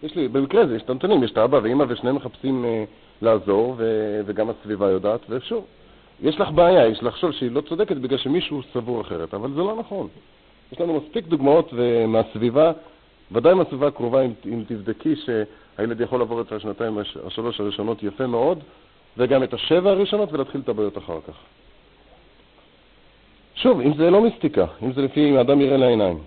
יש 0.02 0.14
לי, 0.16 0.28
במקרה 0.28 0.62
הזה 0.62 0.76
יש 0.76 0.82
את 0.82 0.90
הנתונים, 0.90 1.24
יש 1.24 1.30
את 1.30 1.36
האבא 1.38 1.60
ואימא 1.62 1.84
ושניהם 1.88 2.16
מחפשים 2.16 2.64
אה, 2.64 2.84
לעזור, 3.22 3.74
ו, 3.78 4.20
וגם 4.26 4.50
הסביבה 4.50 4.90
יודעת, 4.90 5.20
ושוב, 5.28 5.64
יש 6.22 6.40
לך 6.40 6.50
בעיה, 6.50 6.86
יש 6.86 7.02
לחשוב 7.02 7.32
שהיא 7.32 7.50
לא 7.50 7.60
צודקת 7.60 7.96
בגלל 7.96 8.18
שמישהו 8.18 8.62
סבור 8.72 9.00
אחרת, 9.00 9.34
אבל 9.34 9.50
זה 9.50 9.60
לא 9.60 9.76
נכון. 9.78 10.08
יש 10.72 10.80
לנו 10.80 11.00
מספיק 11.00 11.26
דוגמאות 11.26 11.72
מהסביבה 12.08 12.72
ודאי 13.32 13.52
עם 13.52 13.60
הסביבה 13.60 13.86
הקרובה, 13.86 14.22
אם, 14.22 14.32
אם 14.46 14.64
תבדקי 14.68 15.14
שהילד 15.16 16.00
יכול 16.00 16.18
לעבור 16.18 16.40
את 16.40 16.52
השנתיים, 16.52 16.98
השלוש 17.26 17.60
הראשונות 17.60 18.02
יפה 18.02 18.26
מאוד, 18.26 18.58
וגם 19.16 19.42
את 19.42 19.54
השבע 19.54 19.90
הראשונות 19.90 20.32
ולהתחיל 20.32 20.60
את 20.60 20.68
הבעיות 20.68 20.98
אחר 20.98 21.18
כך. 21.28 21.34
שוב, 23.62 23.80
אם 23.80 23.94
זה 23.94 24.10
לא 24.10 24.22
מיסטיקה, 24.22 24.66
אם 24.82 24.92
זה 24.92 25.02
לפי 25.02 25.30
אם 25.30 25.36
האדם 25.36 25.60
יראה 25.60 25.76
לעיניים. 25.76 26.18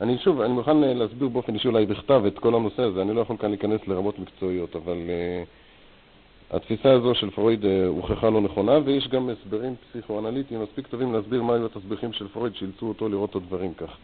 אני 0.00 0.18
שוב, 0.18 0.40
אני 0.40 0.52
מוכן 0.52 0.84
אה, 0.84 0.94
להסביר 0.94 1.28
באופן 1.28 1.54
אישי 1.54 1.68
אולי 1.68 1.86
בכתב 1.86 2.22
את 2.26 2.38
כל 2.38 2.54
הנושא 2.54 2.82
הזה, 2.82 3.02
אני 3.02 3.14
לא 3.14 3.20
יכול 3.20 3.36
כאן 3.36 3.48
להיכנס 3.50 3.80
לרמות 3.86 4.18
מקצועיות, 4.18 4.76
אבל 4.76 4.96
uh, 4.96 6.56
התפיסה 6.56 6.92
הזו 6.92 7.14
של 7.14 7.30
פרויד 7.30 7.64
uh, 7.64 7.66
הוכחה 7.86 8.30
לא 8.30 8.40
נכונה, 8.40 8.78
ויש 8.84 9.08
גם 9.08 9.28
הסברים 9.28 9.74
פסיכואנליטיים 9.90 10.62
מספיק 10.62 10.86
טובים 10.86 11.12
להסביר 11.12 11.42
מה 11.42 11.54
היו 11.54 11.66
התסביכים 11.66 12.12
של 12.12 12.28
פרויד 12.28 12.54
שאילצו 12.54 12.86
אותו 12.86 13.08
לראות 13.08 13.30
את 13.30 13.36
הדברים 13.36 13.74
כך. 13.74 13.96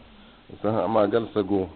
זה 0.63 0.69
המעגל 0.69 1.25
סגור. 1.33 1.67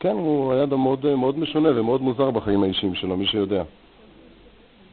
כן, 0.00 0.12
הוא 0.12 0.52
היה 0.52 0.62
אדם 0.62 0.80
מאוד, 0.80 1.14
מאוד 1.14 1.38
משונה 1.38 1.80
ומאוד 1.80 2.02
מוזר 2.02 2.30
בחיים 2.30 2.62
האישיים 2.62 2.94
שלו, 2.94 3.16
מי 3.16 3.26
שיודע. 3.26 3.62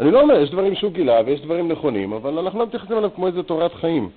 אני 0.02 0.12
לא 0.12 0.22
אומר, 0.22 0.42
יש 0.42 0.50
דברים 0.50 0.76
שהוא 0.76 0.92
גילה 0.92 1.22
ויש 1.26 1.42
דברים 1.42 1.72
נכונים, 1.72 2.14
אבל 2.14 2.40
אנחנו 2.40 2.60
לא 2.60 2.66
מתייחסים 2.66 2.98
אליו 2.98 3.10
כמו 3.16 3.28
איזה 3.28 3.44
תורת 3.44 3.74
חיים. 3.74 4.10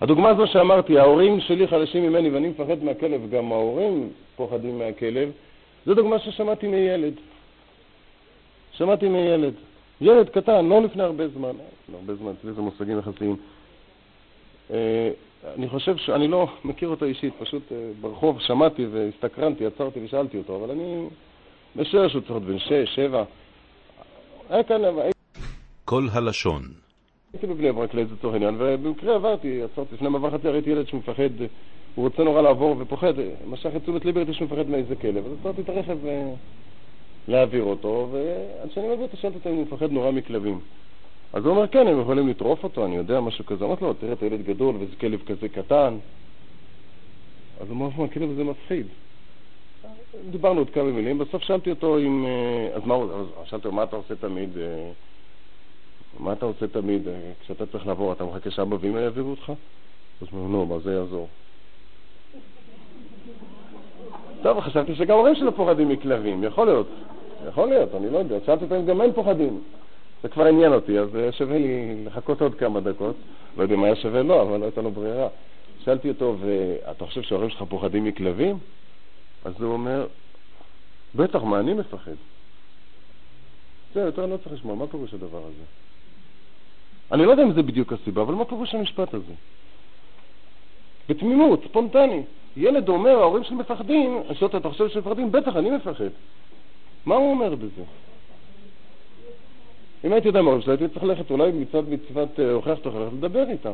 הדוגמה 0.00 0.28
הזו 0.28 0.46
שאמרתי, 0.46 0.98
ההורים 0.98 1.40
שלי 1.40 1.68
חלשים 1.68 2.02
ממני 2.02 2.30
ואני 2.30 2.48
מפחד 2.48 2.84
מהכלב, 2.84 3.30
גם 3.30 3.52
ההורים 3.52 4.08
פוחדים 4.36 4.78
מהכלב, 4.78 5.30
זו 5.86 5.94
דוגמה 5.94 6.18
ששמעתי 6.18 6.66
מילד. 6.68 7.14
שמעתי 8.72 9.08
מילד. 9.08 9.54
ילד 10.00 10.28
קטן, 10.28 10.68
לא 10.68 10.82
לפני 10.82 11.02
הרבה 11.02 11.28
זמן, 11.28 11.52
לא 11.92 11.98
הרבה 11.98 12.14
זמן, 12.14 12.32
אצלי 12.40 12.52
זה 12.52 12.60
מושגים 12.60 12.98
יחסיים. 12.98 13.36
אה, 14.70 15.10
אני 15.56 15.68
חושב 15.68 15.96
שאני 15.96 16.28
לא 16.28 16.48
מכיר 16.64 16.88
אותו 16.88 17.04
אישית, 17.04 17.34
פשוט 17.38 17.72
אה, 17.72 17.76
ברחוב 18.00 18.40
שמעתי 18.40 18.86
והסתקרנתי, 18.86 19.66
עצרתי 19.66 20.04
ושאלתי 20.04 20.38
אותו, 20.38 20.56
אבל 20.56 20.70
אני 20.70 21.06
משער 21.78 22.08
שהוא 22.08 22.20
צריך 22.20 22.30
להיות 22.30 22.42
בן 22.42 22.58
שש, 22.58 22.94
שבע. 22.94 23.24
היה 24.50 24.62
כאן... 24.62 24.82
כל 25.84 26.06
הלשון 26.12 26.62
הייתי 27.32 27.46
בבני 27.46 27.72
ברק 27.72 27.94
לצורך 27.94 28.34
העניין, 28.34 28.54
ובמקרה 28.58 29.14
עברתי, 29.14 29.62
עצרתי 29.62 29.94
לפני 29.94 30.08
מעבר 30.08 30.30
חצי, 30.30 30.48
ראיתי 30.48 30.70
ילד 30.70 30.88
שמפחד, 30.88 31.30
הוא 31.94 32.04
רוצה 32.04 32.24
נורא 32.24 32.42
לעבור 32.42 32.76
ופוחד, 32.78 33.12
משך 33.46 33.70
את 33.76 33.82
תשומת 33.82 34.04
ליבי, 34.04 34.18
ראיתי 34.20 34.34
שהוא 34.34 34.46
מפחד 34.46 34.68
מאיזה 34.68 34.96
כלב, 34.96 35.26
אז 35.26 35.32
עצרתי 35.40 35.60
את 35.60 35.68
הרכב 35.68 36.06
אה, 36.06 36.32
להעביר 37.28 37.62
אותו, 37.62 38.08
ועד 38.12 38.70
שאני 38.70 38.88
מעביר 38.88 39.04
אותו 39.04 39.16
שאלתי 39.16 39.36
אותו 39.36 39.50
אם 39.50 39.54
הוא 39.54 39.62
מפחד 39.62 39.92
נורא 39.92 40.10
מכלבים. 40.10 40.60
אז 41.32 41.44
הוא 41.44 41.56
אומר, 41.56 41.68
כן, 41.68 41.86
הם 41.86 42.00
יכולים 42.00 42.28
לטרוף 42.28 42.64
אותו, 42.64 42.84
אני 42.84 42.96
יודע, 42.96 43.20
משהו 43.20 43.46
כזה. 43.46 43.64
אמרתי 43.64 43.84
לו, 43.84 43.94
תראה, 43.94 44.12
אתה 44.12 44.26
ילד 44.26 44.42
גדול 44.46 44.76
וזה 44.80 44.96
כלב 45.00 45.22
כזה 45.26 45.48
קטן. 45.48 45.96
אז 47.60 47.70
הוא 47.70 47.80
אומר, 47.80 48.04
הכלב 48.04 48.30
הזה 48.30 48.44
מפחיד. 48.44 48.86
דיברנו 50.30 50.60
עוד 50.60 50.70
כמה 50.70 50.84
מילים, 50.84 51.18
בסוף 51.18 51.42
שאלתי 51.42 51.70
אותו 51.70 51.98
אם... 51.98 52.26
אה, 52.26 52.76
אז 52.76 52.82
מה, 52.84 52.96
שאלתי 53.44 53.54
אותו, 53.66 53.72
מה 53.72 53.82
אתה 53.82 53.96
עושה 53.96 54.16
תמיד? 54.16 54.58
אה, 54.58 54.90
מה 56.18 56.32
אתה 56.32 56.46
רוצה 56.46 56.66
תמיד? 56.66 57.08
אה, 57.08 57.32
כשאתה 57.40 57.66
צריך 57.66 57.86
לעבור, 57.86 58.12
אתה 58.12 58.24
מחכה 58.24 58.50
שאבא 58.50 58.76
ואמא 58.80 58.98
יעבירו 58.98 59.30
אותך? 59.30 59.52
אז 60.22 60.26
הוא 60.30 60.48
נו, 60.50 60.66
מה 60.66 60.78
זה 60.78 60.92
יעזור? 60.92 61.28
טוב, 64.42 64.60
חשבתי 64.60 64.94
שגם 64.94 65.16
הורים 65.16 65.34
שלו 65.34 65.56
פוחדים 65.56 65.88
מכלבים, 65.88 66.44
יכול 66.44 66.66
להיות. 66.66 66.88
יכול 67.48 67.68
להיות, 67.68 67.94
אני 67.94 68.10
לא 68.10 68.18
יודע. 68.18 68.36
שאלתי 68.46 68.64
אותם 68.64 68.86
גם 68.86 69.00
הם 69.00 69.12
פוחדים. 69.12 69.60
זה 70.22 70.28
כבר 70.28 70.46
עניין 70.46 70.72
אותי, 70.72 70.98
אז 70.98 71.08
שווה 71.30 71.58
לי 71.58 72.04
לחכות 72.04 72.42
עוד 72.42 72.54
כמה 72.54 72.80
דקות. 72.80 73.16
לא 73.56 73.62
יודע 73.62 73.74
אם 73.74 73.84
היה 73.84 73.96
שווה 73.96 74.22
לו, 74.22 74.42
אבל 74.42 74.60
לא 74.60 74.64
הייתה 74.64 74.82
לו 74.82 74.90
ברירה. 74.90 75.28
שאלתי 75.84 76.08
אותו, 76.08 76.36
ואתה 76.40 77.06
חושב 77.06 77.22
שההורים 77.22 77.50
שלך 77.50 77.62
פוחדים 77.68 78.04
מכלבים? 78.04 78.58
אז 79.48 79.62
הוא 79.62 79.72
אומר, 79.72 80.06
בטח, 81.14 81.42
מה 81.42 81.60
אני 81.60 81.74
מפחד? 81.74 82.12
זה, 83.94 84.00
יותר 84.00 84.24
אני 84.24 84.32
לא 84.32 84.36
צריך 84.36 84.52
לשמוע, 84.52 84.74
מה 84.74 84.86
פירוש 84.86 85.14
הדבר 85.14 85.38
הזה? 85.38 85.64
אני 87.12 87.24
לא 87.24 87.30
יודע 87.30 87.42
אם 87.42 87.52
זה 87.52 87.62
בדיוק 87.62 87.92
הסיבה, 87.92 88.22
אבל 88.22 88.34
מה 88.34 88.44
פירוש 88.44 88.74
המשפט 88.74 89.14
הזה? 89.14 89.32
בתמימות, 91.08 91.60
ספונטני. 91.68 92.22
ילד 92.56 92.88
אומר, 92.88 93.10
ההורים 93.10 93.44
שלי 93.44 93.56
מפחדים, 93.56 94.22
אני 94.26 94.34
שואל 94.34 94.50
אתה 94.56 94.68
חושב 94.68 94.88
שהם 94.88 95.02
מפחדים? 95.02 95.32
בטח, 95.32 95.56
אני 95.56 95.70
מפחד. 95.70 96.08
מה 97.06 97.14
הוא 97.14 97.30
אומר 97.30 97.54
בזה? 97.54 97.82
אם 100.04 100.12
הייתי 100.12 100.28
יודע 100.28 100.42
מה 100.42 100.46
ההורים 100.46 100.62
שלי, 100.62 100.72
הייתי 100.72 100.88
צריך 100.88 101.04
ללכת 101.04 101.30
אולי 101.30 101.52
מצד 101.52 101.82
מצוות 101.88 102.40
אה, 102.40 102.52
הוכח 102.52 102.78
תוכח, 102.82 102.98
לדבר 103.16 103.50
איתם. 103.50 103.72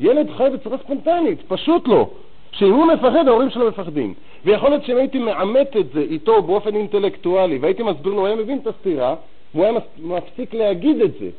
ילד 0.00 0.26
חי 0.36 0.48
בצורה 0.54 0.78
ספונטנית, 0.78 1.38
פשוט 1.48 1.88
לא. 1.88 2.10
שאם 2.58 2.72
הוא 2.72 2.86
מפחד, 2.86 3.28
ההורים 3.28 3.50
שלו 3.50 3.68
מפחדים. 3.68 4.14
ויכול 4.44 4.70
להיות 4.70 4.84
שאם 4.84 4.96
הייתי 4.96 5.18
מאמת 5.18 5.76
את 5.76 5.92
זה 5.92 6.00
איתו 6.00 6.42
באופן 6.42 6.76
אינטלקטואלי, 6.76 7.58
והייתי 7.58 7.82
מסביר 7.82 8.12
לו, 8.12 8.18
הוא 8.18 8.26
היה 8.26 8.36
מבין 8.36 8.58
את 8.58 8.66
הסתירה, 8.66 9.14
והוא 9.54 9.66
היה 9.66 9.78
מפסיק 9.98 10.54
להגיד 10.54 11.00
את 11.00 11.10
זה. 11.20 11.30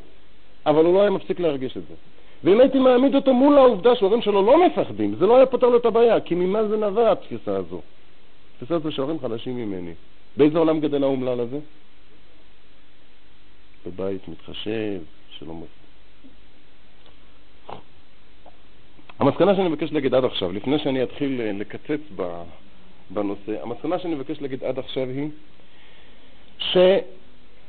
אבל 0.66 0.84
הוא 0.84 0.94
לא 0.94 1.00
היה 1.00 1.10
מפסיק 1.10 1.40
להרגיש 1.40 1.76
את 1.76 1.82
זה. 1.88 1.94
ואם 2.44 2.60
הייתי 2.60 2.78
מעמיד 2.78 3.14
אותו 3.14 3.32
מול 3.32 3.58
העובדה 3.58 3.96
שההורים 3.96 4.22
שלו 4.22 4.42
לא 4.42 4.66
מפחדים, 4.66 5.14
זה 5.14 5.26
לא 5.26 5.36
היה 5.36 5.46
פותר 5.46 5.68
לו 5.68 5.76
את 5.76 5.86
הבעיה, 5.86 6.20
כי 6.20 6.34
ממה 6.34 6.64
זה 6.68 6.76
נבע 6.76 7.12
התפיסה 7.12 7.56
הזו? 7.56 7.80
התפיסה 8.54 8.74
הזו 8.74 8.92
שההורים 8.92 9.20
חלשים 9.20 9.56
ממני. 9.56 9.92
באיזה 10.36 10.58
עולם 10.58 10.80
גדל 10.80 11.02
האומלל 11.02 11.40
הזה? 11.40 11.58
בבית 13.86 14.28
מתחשב, 14.28 15.00
שלא 15.30 15.54
מפסיק. 15.54 15.85
המסקנה 19.18 19.54
שאני 19.54 19.68
מבקש 19.68 19.92
להגיד 19.92 20.14
עד 20.14 20.24
עכשיו, 20.24 20.52
לפני 20.52 20.78
שאני 20.78 21.02
אתחיל 21.02 21.40
אה, 21.40 21.52
לקצץ 21.52 22.00
בנושא, 23.10 23.62
המסקנה 23.62 23.98
שאני 23.98 24.14
מבקש 24.14 24.40
להגיד 24.40 24.64
עד 24.64 24.78
עכשיו 24.78 25.08
היא 25.08 25.28
ש... 26.58 26.76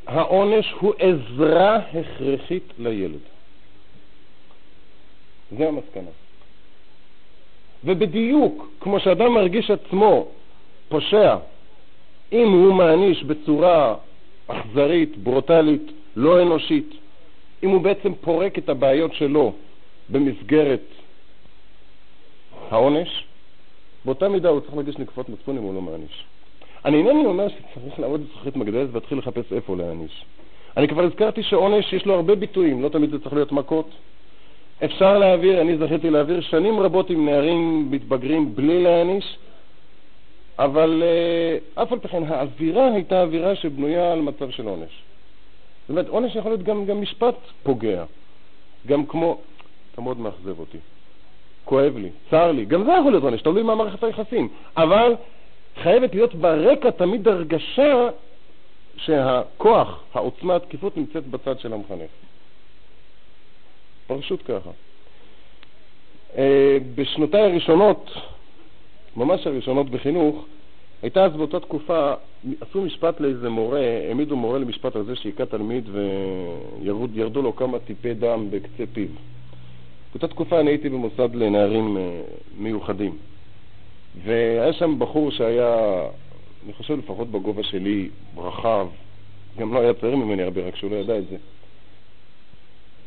העונש 0.08 0.72
הוא 0.80 0.94
עזרה 1.00 1.76
הכרחית 1.76 2.74
לילד. 2.80 3.20
זה 5.58 5.68
המסקנה. 5.68 6.10
ובדיוק 7.84 8.70
כמו 8.80 9.00
שאדם 9.00 9.34
מרגיש 9.34 9.72
עצמו 9.72 10.28
פושע 10.90 11.36
אם 12.32 12.52
הוא 12.52 12.74
מעניש 12.74 13.24
בצורה 13.24 13.96
אכזרית, 14.48 15.18
ברוטלית, 15.18 15.92
לא 16.16 16.42
אנושית, 16.42 16.94
אם 17.64 17.70
הוא 17.70 17.82
בעצם 17.82 18.14
פורק 18.22 18.58
את 18.58 18.70
הבעיות 18.70 19.14
שלו 19.14 19.54
במסגרת 20.10 20.82
העונש, 22.74 23.24
באותה 24.06 24.30
מידה 24.30 24.50
הוא 24.50 24.60
צריך 24.60 24.78
להגיש 24.78 24.98
נקפות 24.98 25.30
מצפון 25.30 25.58
אם 25.58 25.64
הוא 25.64 25.74
לא 25.74 25.82
מעניש. 25.82 26.26
אני 26.86 26.98
אינני 26.98 27.26
אומר 27.26 27.48
שצריך 27.48 28.00
לעבוד 28.00 28.22
בזכוכית 28.22 28.56
מגדלת 28.56 28.90
ולהתחיל 28.92 29.18
לחפש 29.18 29.54
איפה 29.54 29.76
להעניש. 29.76 30.26
אני 30.78 30.88
כבר 30.88 31.04
הזכרתי 31.04 31.44
שעונש 31.44 31.94
יש 31.94 32.06
לו 32.06 32.14
הרבה 32.14 32.36
ביטויים, 32.36 32.84
לא 32.84 32.90
תמיד 32.90 33.10
זה 33.10 33.20
צריך 33.20 33.34
להיות 33.34 33.52
מכות. 33.52 33.90
אפשר 34.86 35.18
להעביר, 35.18 35.62
אני 35.62 35.78
זכיתי 35.78 36.10
להעביר 36.10 36.42
שנים 36.42 36.80
רבות 36.80 37.10
עם 37.10 37.26
נערים 37.26 37.92
מתבגרים 37.92 38.56
בלי 38.56 38.84
להעניש, 38.84 39.38
אבל 40.60 41.04
uh, 41.76 41.82
אף 41.82 41.92
על 41.92 42.00
פי 42.00 42.08
כן 42.08 42.24
האווירה 42.24 42.94
הייתה 42.94 43.22
אווירה 43.22 43.56
שבנויה 43.56 44.14
על 44.14 44.22
מצב 44.22 44.50
של 44.50 44.68
עונש. 44.68 44.90
זאת 45.82 45.90
אומרת, 45.90 46.08
עונש 46.08 46.36
יכול 46.36 46.52
להיות 46.52 46.64
גם, 46.64 46.86
גם 46.86 47.02
משפט 47.02 47.36
פוגע, 47.64 48.04
גם 48.88 49.06
כמו, 49.06 49.38
אתה 49.92 50.02
מאוד 50.02 50.20
מאכזב 50.20 50.60
אותי, 50.60 50.78
כואב 51.68 51.98
לי, 51.98 52.10
צר 52.30 52.52
לי, 52.52 52.66
גם 52.66 52.84
זה 52.84 52.92
יכול 53.00 53.12
להיות 53.12 53.24
עונש, 53.24 53.42
תלוי 53.42 53.64
מה 53.64 53.76
מערכת 53.76 54.04
היחסים, 54.04 54.50
אבל 54.78 55.16
חייבת 55.84 56.16
להיות 56.16 56.36
ברקע 56.36 56.92
תמיד 56.92 57.28
הרגשה 57.28 58.10
שהכוח, 58.98 60.04
העוצמה, 60.14 60.56
התקיפות 60.56 60.98
נמצאת 60.98 61.28
בצד 61.28 61.60
של 61.60 61.74
המחנך. 61.74 62.10
פשוט 64.08 64.42
ככה. 64.46 64.70
אה, 66.38 66.78
בשנותיי 66.96 67.42
הראשונות, 67.42 68.12
ממש 69.16 69.48
הראשונות 69.48 69.90
בחינוך, 69.90 70.46
הייתה 71.02 71.26
אז 71.26 71.32
באותה 71.34 71.60
תקופה, 71.60 72.14
עשו 72.62 72.82
משפט 72.82 73.20
לאיזה 73.20 73.50
מורה, 73.50 73.82
העמידו 74.08 74.36
מורה 74.36 74.60
למשפט 74.60 74.96
על 74.96 75.04
זה 75.04 75.16
שהיכה 75.16 75.46
תלמיד 75.46 75.90
וירדו 75.92 77.42
לו 77.42 77.56
כמה 77.56 77.80
טיפי 77.80 78.14
דם 78.14 78.48
בקצה 78.50 78.84
פיו. 78.94 79.08
באותה 80.12 80.28
תקופה 80.28 80.60
אני 80.60 80.70
הייתי 80.70 80.90
במוסד 80.90 81.36
לנערים 81.36 81.98
אה, 81.98 82.22
מיוחדים. 82.58 83.18
והיה 84.24 84.74
שם 84.74 85.00
בחור 85.00 85.32
שהיה, 85.32 86.02
אני 86.66 86.74
חושב 86.74 86.98
לפחות 86.98 87.32
בגובה 87.32 87.64
שלי, 87.64 88.10
רחב, 88.38 88.88
גם 89.58 89.74
לא 89.74 89.80
היה 89.80 89.94
צעיר 89.94 90.16
ממני 90.16 90.44
הרבה, 90.44 90.68
רק 90.68 90.76
שהוא 90.76 90.92
לא 90.92 90.96
ידע 90.96 91.18
את 91.18 91.24
זה. 91.30 91.38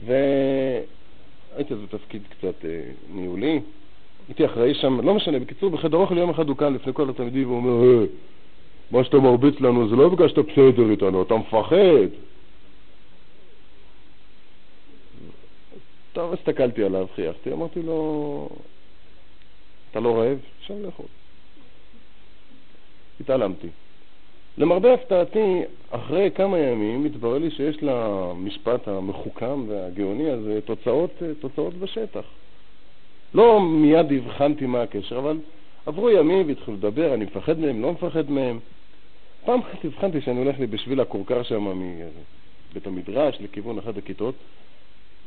והייתי 0.06 1.74
אז 1.74 1.80
בתפקיד 1.80 2.22
קצת 2.30 2.64
אה, 2.64 2.80
ניהולי, 3.14 3.60
הייתי 4.28 4.46
אחראי 4.46 4.74
שם, 4.74 5.00
לא 5.00 5.14
משנה, 5.14 5.38
בקיצור, 5.38 5.70
בחדר 5.70 5.96
אוכל 5.96 6.18
יום 6.18 6.30
אחד 6.30 6.48
הוא 6.48 6.56
כאן 6.56 6.74
לפני 6.74 6.92
כל 6.92 7.10
התלמידים 7.10 7.50
ואומר, 7.50 8.00
אה, 8.00 8.04
מה 8.90 9.04
שאתה 9.04 9.16
מרביץ 9.18 9.60
לנו 9.60 9.88
זה 9.88 9.96
לא 9.96 10.08
בגלל 10.08 10.28
שאתה 10.28 10.42
בסדר 10.42 10.90
איתנו, 10.90 11.22
אתה 11.22 11.34
מפחד. 11.36 12.29
טוב, 16.12 16.32
הסתכלתי 16.32 16.84
עליו, 16.84 17.06
חייכתי, 17.14 17.52
אמרתי 17.52 17.82
לו, 17.82 18.48
אתה 19.90 20.00
לא 20.00 20.18
רעב? 20.18 20.38
אפשר 20.60 20.74
לאכול. 20.74 21.06
התעלמתי. 23.20 23.68
למרבה 24.58 24.94
הפתעתי, 24.94 25.62
אחרי 25.90 26.30
כמה 26.34 26.58
ימים 26.58 27.04
התברר 27.04 27.38
לי 27.38 27.50
שיש 27.50 27.82
למשפט 27.82 28.88
המחוכם 28.88 29.68
והגאוני 29.68 30.30
הזה 30.30 30.60
תוצאות, 30.64 31.22
תוצאות 31.40 31.74
בשטח. 31.74 32.24
לא 33.34 33.60
מיד 33.60 34.12
הבחנתי 34.12 34.66
מה 34.66 34.82
הקשר, 34.82 35.18
אבל 35.18 35.38
עברו 35.86 36.10
ימים 36.10 36.48
והתחילו 36.48 36.76
לדבר, 36.76 37.14
אני 37.14 37.24
מפחד 37.24 37.58
מהם, 37.58 37.82
לא 37.82 37.92
מפחד 37.92 38.30
מהם. 38.30 38.58
פעם 39.44 39.60
אחת 39.60 39.84
הבחנתי 39.84 40.20
שאני 40.20 40.38
הולך 40.38 40.58
לי 40.58 40.66
בשביל 40.66 41.00
הכורכר 41.00 41.42
שם 41.42 41.64
מבית 42.70 42.86
המדרש 42.86 43.36
לכיוון 43.40 43.78
אחת 43.78 43.96
הכיתות, 43.96 44.34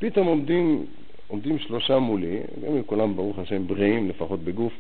פתאום 0.06 0.28
עומדים, 0.28 0.86
עומדים 1.28 1.60
שלושה 1.60 1.99
מולי, 1.99 2.39
גם 2.66 2.76
אם 2.76 2.84
כולם 2.84 3.16
ברוך 3.16 3.39
השם 3.39 3.68
בריאים 3.68 4.10
לפחות 4.10 4.39
בגוף, 4.39 4.74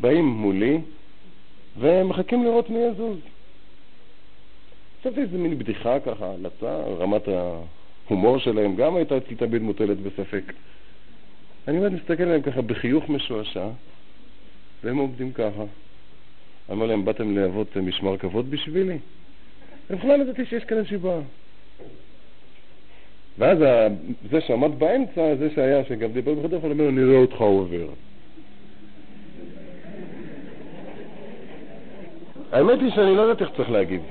באים 0.00 0.24
מולי 0.24 0.78
ומחכים 1.78 2.44
לראות 2.44 2.70
מי 2.70 2.78
יזוז. 2.78 3.18
חשבתי 5.00 5.20
איזה 5.20 5.38
מין 5.38 5.58
בדיחה 5.58 6.00
ככה, 6.00 6.32
לצה, 6.42 6.82
רמת 6.98 7.22
ההומור 7.28 8.38
שלהם 8.38 8.76
גם 8.76 8.96
הייתה 8.96 9.16
אצלי 9.16 9.36
תמיד 9.36 9.62
מוטלת 9.62 9.96
בספק. 10.00 10.52
אני 11.68 11.80
באמת 11.80 11.92
מסתכל 11.92 12.22
עליהם 12.22 12.42
ככה 12.42 12.62
בחיוך 12.62 13.08
משועשע, 13.08 13.68
והם 14.84 14.96
עומדים 14.96 15.32
ככה. 15.32 15.64
אמר 16.70 16.86
להם, 16.86 17.04
באתם 17.04 17.36
להוות 17.36 17.76
משמר 17.76 18.16
כבוד 18.16 18.50
בשבילי? 18.50 18.98
בכלל 19.90 20.20
ידעתי 20.20 20.46
שיש 20.46 20.64
כאן 20.64 20.84
שבעה. 20.84 21.20
ואז 23.40 23.58
זה 24.30 24.40
שעמד 24.40 24.78
באמצע, 24.78 25.34
זה 25.38 25.50
שהיה, 25.54 25.84
שגם 25.84 26.12
דיבר 26.12 26.34
בחדר, 26.34 26.56
יכול 26.56 26.70
אומר, 26.70 26.90
נראה 26.90 27.16
אותך 27.16 27.40
עובר. 27.40 27.86
האמת 32.52 32.80
היא 32.80 32.90
שאני 32.90 33.16
לא 33.16 33.22
יודעת 33.22 33.40
איך 33.42 33.56
צריך 33.56 33.70
להגיב. 33.70 34.02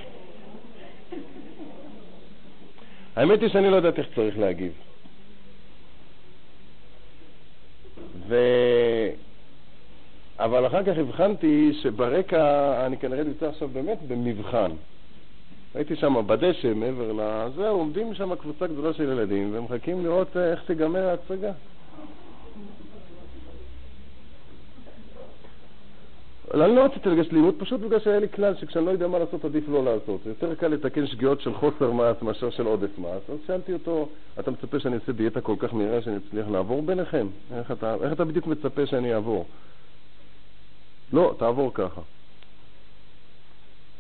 האמת 3.16 3.42
היא 3.42 3.50
שאני 3.50 3.70
לא 3.70 3.76
יודעת 3.76 4.00
איך 4.00 4.08
צריך 4.16 4.40
להגיב. 4.40 4.72
ו... 8.28 8.36
אבל 10.40 10.68
אחר 10.68 10.84
כך 10.84 10.98
הבחנתי 10.98 11.72
שברקע 11.82 12.86
אני 12.86 12.98
כנראה 12.98 13.24
נמצא 13.24 13.48
עכשיו 13.48 13.68
באמת 13.68 13.98
במבחן. 14.08 14.72
הייתי 15.76 15.96
שם 15.96 16.28
בדשא 16.28 16.74
מעבר 16.76 17.12
לזה, 17.12 17.70
עומדים 17.70 18.14
שם 18.14 18.36
קבוצה 18.36 18.68
גדולה 18.68 18.94
של 18.94 19.04
ילדים 19.04 19.50
ומחכים 19.54 20.04
לראות 20.06 20.38
איך 20.38 20.64
תיגמר 20.66 21.10
ההצגה. 21.10 21.52
אני 26.54 26.76
לא 26.76 26.86
רציתי 26.86 27.10
לגשת 27.10 27.34
לימוד, 27.34 27.56
פשוט 27.58 27.82
בגלל 27.82 28.00
שהיה 28.00 28.20
לי 28.20 28.30
כלל 28.30 28.56
שכשאני 28.56 28.86
לא 28.86 28.92
יודע 28.92 29.08
מה 29.08 29.20
לעשות 29.20 29.46
עדיף 29.46 29.64
לא 29.70 29.84
לעשות. 29.84 30.26
יותר 30.26 30.56
קל 30.56 30.68
לתקן 30.68 31.08
שגיאות 31.08 31.42
של 31.42 31.54
חוסר 31.54 31.92
מעש 31.92 32.16
מאשר 32.22 32.50
של 32.50 32.66
עודף 32.66 32.98
מעש. 32.98 33.30
אז 33.30 33.38
שאלתי 33.48 33.74
אותו, 33.74 34.10
אתה 34.40 34.52
מצפה 34.52 34.80
שאני 34.80 34.96
אעשה 34.96 35.12
דיאטה 35.12 35.42
כל 35.42 35.56
כך 35.60 35.74
מהירה 35.74 36.02
שאני 36.02 36.18
אצליח 36.18 36.48
לעבור 36.48 36.82
ביניכם? 36.82 37.28
איך 37.54 37.72
אתה, 37.72 37.96
איך 38.02 38.14
אתה 38.14 38.26
בדיוק 38.26 38.48
מצפה 38.48 38.86
שאני 38.86 39.14
אעבור? 39.14 39.46
לא, 41.14 41.36
תעבור 41.38 41.72
ככה. 41.74 42.02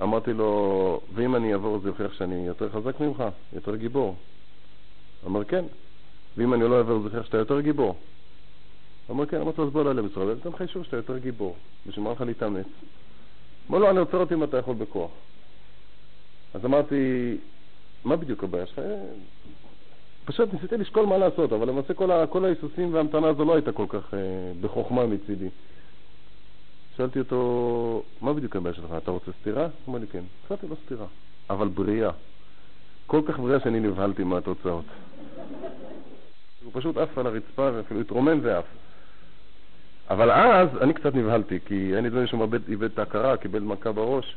אמרתי 0.02 0.34
לו, 0.34 1.02
ואם 1.14 1.36
אני 1.36 1.54
אעבור 1.54 1.80
זה 1.80 1.89
יוכיח 1.89 2.14
שאני 2.14 2.47
יותר 2.47 2.70
חזק 2.70 3.00
ממך, 3.00 3.24
יותר 3.54 3.76
גיבור. 3.76 4.16
אמר 5.26 5.43
כן. 5.43 5.66
ואם 6.38 6.54
אני 6.54 6.64
לא 6.64 6.78
אעבור 6.78 7.00
זה 7.00 7.08
יוכיח 7.08 7.26
שאתה 7.26 7.38
יותר 7.38 7.60
גיבור. 7.62 7.95
אמר 9.12 9.26
כן, 9.26 9.41
אמרתי 9.41 9.58
לו, 9.58 9.68
אז 9.68 9.74
בוא 9.74 9.84
נעלה 9.84 10.02
למשרד, 10.02 10.28
אני 10.30 10.39
אתן 10.41 10.50
לך 10.50 10.62
אישור 10.62 10.84
שאתה 10.84 10.97
יותר 10.97 11.18
גיבור, 11.18 11.56
בשביל 11.88 12.06
מה 12.06 12.12
לך 12.12 12.22
להתאמץ? 12.22 12.66
אמר 13.70 13.78
לו, 13.78 13.89
אני 13.89 14.00
עוצר 14.00 14.18
אותי 14.18 14.34
אם 14.34 14.43
אתה 14.43 14.58
יכול 14.58 14.76
בכוח. 14.76 15.12
אז 16.54 16.66
אמרתי, 16.66 17.38
מה 18.06 18.16
בדיוק 18.16 18.43
הבעיה 18.43 18.66
שלך? 18.66 18.80
פשוט 20.26 20.54
ניסיתי 20.54 20.78
לשקול 20.78 21.06
מה 21.06 21.18
לעשות, 21.18 21.54
אבל 21.54 21.68
למעשה 21.68 21.93
כל, 21.93 22.26
כל 22.30 22.45
ההיסוסים 22.45 22.93
וההמתנה 22.93 23.28
הזו 23.28 23.45
לא 23.45 23.56
הייתה 23.56 23.72
כל 23.72 23.86
כך 23.89 24.14
אה, 24.14 24.20
בחוכמה 24.62 25.06
מצידי. 25.06 25.50
שאלתי 27.00 27.20
אותו, 27.20 28.04
מה 28.22 28.34
בדיוק 28.34 28.56
הבעיה 28.56 28.76
שלך? 28.76 28.91
אתה 28.97 29.12
רוצה 29.12 29.32
סטירה? 29.41 29.64
הוא 29.64 29.72
אמר 29.88 30.00
לי 30.00 30.08
כן. 30.08 30.24
הצעתי 30.45 30.68
לו 30.68 30.76
סטירה, 30.86 31.06
אבל 31.50 31.68
בריאה. 31.68 32.12
כל 33.08 33.22
כך 33.28 33.39
בריאה 33.39 33.60
שאני 33.60 33.80
נבהלתי 33.80 34.24
מהתוצאות. 34.24 34.86
הוא 36.64 36.72
פשוט 36.74 36.97
עף 36.97 37.18
על 37.18 37.28
הרצפה 37.28 37.70
ואפילו 37.74 38.02
התרומם 38.02 38.39
ועף. 38.43 38.66
אבל 40.10 40.32
אז 40.32 40.70
אני 40.82 40.93
קצת 40.93 41.16
נבהלתי, 41.16 41.60
כי 41.66 41.76
היה 41.76 42.02
נדמה 42.02 42.22
לי 42.22 42.28
שהוא 42.28 42.47
איבד 42.70 42.91
את 42.91 43.00
ההכרה, 43.00 43.38
קיבל 43.38 43.60
מכה 43.60 43.91
בראש, 43.91 44.36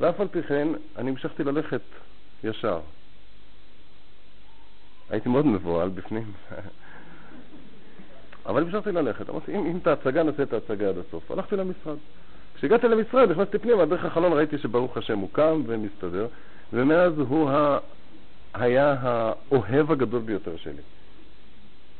ואף 0.00 0.20
על 0.20 0.28
פי 0.28 0.42
כן 0.42 0.68
אני 0.96 1.10
המשכתי 1.10 1.44
ללכת 1.44 1.82
ישר. 2.44 2.80
הייתי 5.10 5.28
מאוד 5.28 5.46
מבוהל 5.46 5.88
בפנים. 5.88 6.32
אבל 8.46 8.62
המשכתי 8.62 8.92
ללכת. 8.92 9.30
אמרתי, 9.30 9.56
אם, 9.56 9.66
אם 9.66 9.78
את 9.82 9.86
ההצגה, 9.86 10.22
נעשה 10.22 10.42
את 10.42 10.52
ההצגה 10.52 10.88
עד 10.88 10.98
הסוף. 10.98 11.30
הלכתי 11.30 11.56
למשרד. 11.56 11.96
כשהגעתי 12.54 12.88
למשרד, 12.88 13.30
נכנסתי 13.30 13.58
פנימה, 13.58 13.84
דרך 13.84 14.04
החלון 14.04 14.32
ראיתי 14.32 14.58
שברוך 14.58 14.96
השם 14.96 15.18
הוא 15.18 15.28
קם 15.32 15.62
ומסתדר, 15.66 16.26
ומאז 16.72 17.12
הוא 17.18 17.50
ה... 17.50 17.78
היה 18.54 18.94
האוהב 19.00 19.92
הגדול 19.92 20.20
ביותר 20.20 20.56
שלי. 20.56 20.82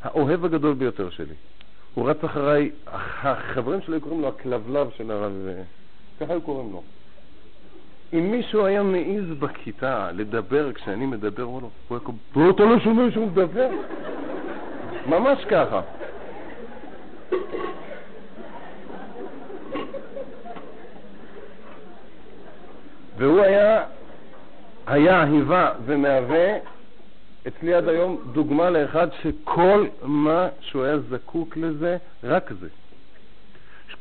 האוהב 0.03 0.45
הגדול 0.45 0.75
ביותר 0.75 1.11
שלי. 1.11 1.35
הוא 1.95 2.11
רץ 2.11 2.25
אחריי, 2.25 2.71
החברים 2.87 3.81
שלו 3.81 4.01
קוראים 4.01 4.21
לו 4.21 4.29
הכלבלב 4.29 4.89
של 4.97 5.11
הרב, 5.11 5.33
ככה 6.21 6.33
היו 6.33 6.41
קוראים 6.43 6.73
לו. 6.73 6.83
אם 8.13 8.31
מישהו 8.31 8.65
היה 8.65 8.83
מעז 8.83 9.39
בכיתה 9.39 10.11
לדבר 10.13 10.73
כשאני 10.73 11.07
מדבר, 11.07 11.43
הוא 11.43 11.61
היה 11.91 12.01
קורא, 12.01 12.51
אתה 12.51 12.63
לא 12.63 12.81
שומע 12.81 13.11
שהוא 13.11 13.27
מדבר? 13.27 13.69
ממש 15.07 15.45
ככה. 15.45 15.81
והוא 23.33 23.45
היה, 23.45 23.85
היה, 24.87 25.23
היווה 25.23 25.73
ומהווה 25.85 26.59
אצלי 27.49 27.75
עד 27.75 27.89
היום 27.89 28.21
דוגמה 28.33 28.71
לאחד 28.71 29.09
שכל 29.23 29.87
מה 30.03 30.49
שהוא 30.61 30.85
היה 30.85 30.99
זקוק 30.99 31.57
לזה, 31.57 31.97
רק 32.25 32.53
זה. 32.61 32.69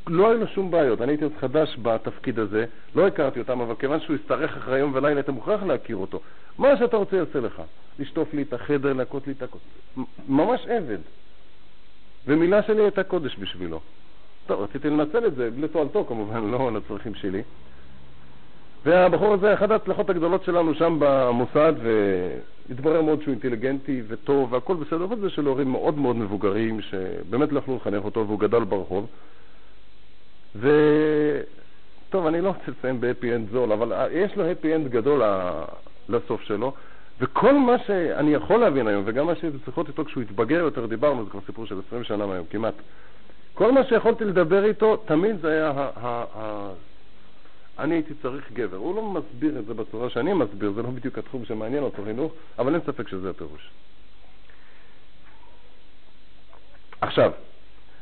לא 0.08 0.30
היו 0.30 0.40
לו 0.40 0.48
שום 0.48 0.72
בעיות. 0.72 1.02
אני 1.02 1.12
הייתי 1.12 1.24
עוד 1.24 1.34
חדש 1.40 1.78
בתפקיד 1.82 2.40
הזה, 2.40 2.66
לא 2.96 3.08
הכרתי 3.08 3.40
אותם, 3.40 3.62
אבל 3.62 3.76
כיוון 3.76 4.00
שהוא 4.00 4.16
השתרך 4.16 4.58
אחרי 4.58 4.80
יום 4.80 4.92
ולילה, 4.94 5.16
היית 5.16 5.30
מוכרח 5.30 5.64
להכיר 5.64 5.98
אותו. 5.98 6.20
מה 6.58 6.78
שאתה 6.78 6.98
רוצה 6.98 7.18
יעשה 7.18 7.40
לך. 7.40 7.62
לשטוף 8.00 8.34
לי 8.34 8.42
את 8.42 8.54
החדר, 8.54 8.94
להכות 8.94 9.28
לי 9.28 9.34
את 9.34 9.44
הכוס. 9.44 9.62
ממש 10.28 10.66
עבד. 10.68 11.00
ומילה 12.28 12.64
שלי 12.64 12.82
הייתה 12.82 13.04
קודש 13.04 13.38
בשבילו. 13.40 13.80
טוב, 14.48 14.62
רציתי 14.62 14.90
לנצל 14.90 15.26
את 15.26 15.36
זה, 15.36 15.50
לתועלתו 15.58 16.06
כמובן, 16.06 16.52
לא 16.52 16.72
לצרכים 16.72 17.16
שלי. 17.16 17.42
והבחור 18.86 19.34
הזה, 19.34 19.54
אחת 19.54 19.72
ההצלחות 19.72 20.10
הגדולות 20.10 20.44
שלנו 20.44 20.74
שם 20.74 20.98
במוסד, 21.00 21.74
והתברר 22.70 23.02
מאוד 23.02 23.22
שהוא 23.22 23.32
אינטליגנטי 23.32 24.02
וטוב 24.08 24.54
והכל 24.54 24.76
בסדר, 24.76 25.04
אבל 25.04 25.20
זה 25.20 25.30
של 25.30 25.46
הורים 25.46 25.72
מאוד 25.72 25.98
מאוד 25.98 26.16
מבוגרים, 26.16 26.82
שבאמת 26.82 27.52
לא 27.52 27.60
יכלו 27.60 27.76
לחנך 27.76 28.06
אותו 28.06 28.28
והוא 28.28 28.40
גדל 28.40 28.64
ברחוב. 28.64 29.08
וטוב, 30.56 32.26
אני 32.28 32.42
לא 32.42 32.48
רוצה 32.48 32.64
לציין 32.68 33.02
ב 33.02 33.07
happy 33.07 33.36
end 33.36 33.50
זול, 33.52 33.72
אבל 33.72 34.08
יש 34.12 34.36
לו 34.36 34.46
happy 34.46 34.76
end 34.76 34.88
גדול 34.88 35.22
לסוף 36.10 36.42
שלו, 36.42 36.74
וכל 37.20 37.54
מה 37.54 37.78
שאני 37.78 38.34
יכול 38.34 38.60
להבין 38.60 38.88
היום, 38.88 39.04
וגם 39.06 39.26
מה 39.26 39.36
ששיחות 39.36 39.88
איתו 39.88 40.06
כשהוא 40.06 40.24
התבגר 40.24 40.60
יותר, 40.60 40.86
דיברנו, 40.86 41.24
זה 41.24 41.30
כבר 41.30 41.40
סיפור 41.46 41.66
של 41.66 41.82
20 41.88 42.04
שנה 42.04 42.26
מהיום, 42.26 42.46
כמעט. 42.50 42.74
כל 43.54 43.72
מה 43.72 43.84
שיכולתי 43.84 44.26
לדבר 44.26 44.66
איתו, 44.66 44.98
תמיד 44.98 45.36
זה 45.42 45.52
היה 45.52 45.70
ה... 45.70 45.90
ה, 45.96 46.24
ה 46.36 46.72
אני 47.80 47.96
הייתי 47.96 48.14
צריך 48.22 48.52
גבר. 48.54 48.78
הוא 48.78 48.96
לא 48.96 49.02
מסביר 49.02 49.60
את 49.60 49.66
זה 49.66 49.74
בצורה 49.74 50.10
שאני 50.10 50.34
מסביר, 50.34 50.72
זה 50.72 50.82
לא 50.82 50.90
בדיוק 50.90 51.18
התחום 51.18 51.46
שמעניין 51.46 51.84
אותו 51.84 52.04
חינוך, 52.04 52.34
אבל 52.60 52.74
אין 52.74 52.82
ספק 52.86 53.08
שזה 53.08 53.30
הפירוש. 53.30 53.70
עכשיו, 57.02 57.32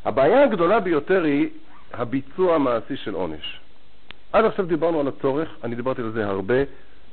הבעיה 0.05 0.43
הגדולה 0.43 0.79
ביותר 0.79 1.23
היא 1.23 1.49
הביצוע 1.93 2.55
המעשי 2.55 2.97
של 2.97 3.13
עונש. 3.13 3.59
עד 4.33 4.45
עכשיו 4.45 4.65
דיברנו 4.65 4.99
על 4.99 5.07
הצורך, 5.07 5.49
אני 5.63 5.75
דיברתי 5.75 6.01
על 6.01 6.11
זה 6.11 6.25
הרבה 6.25 6.55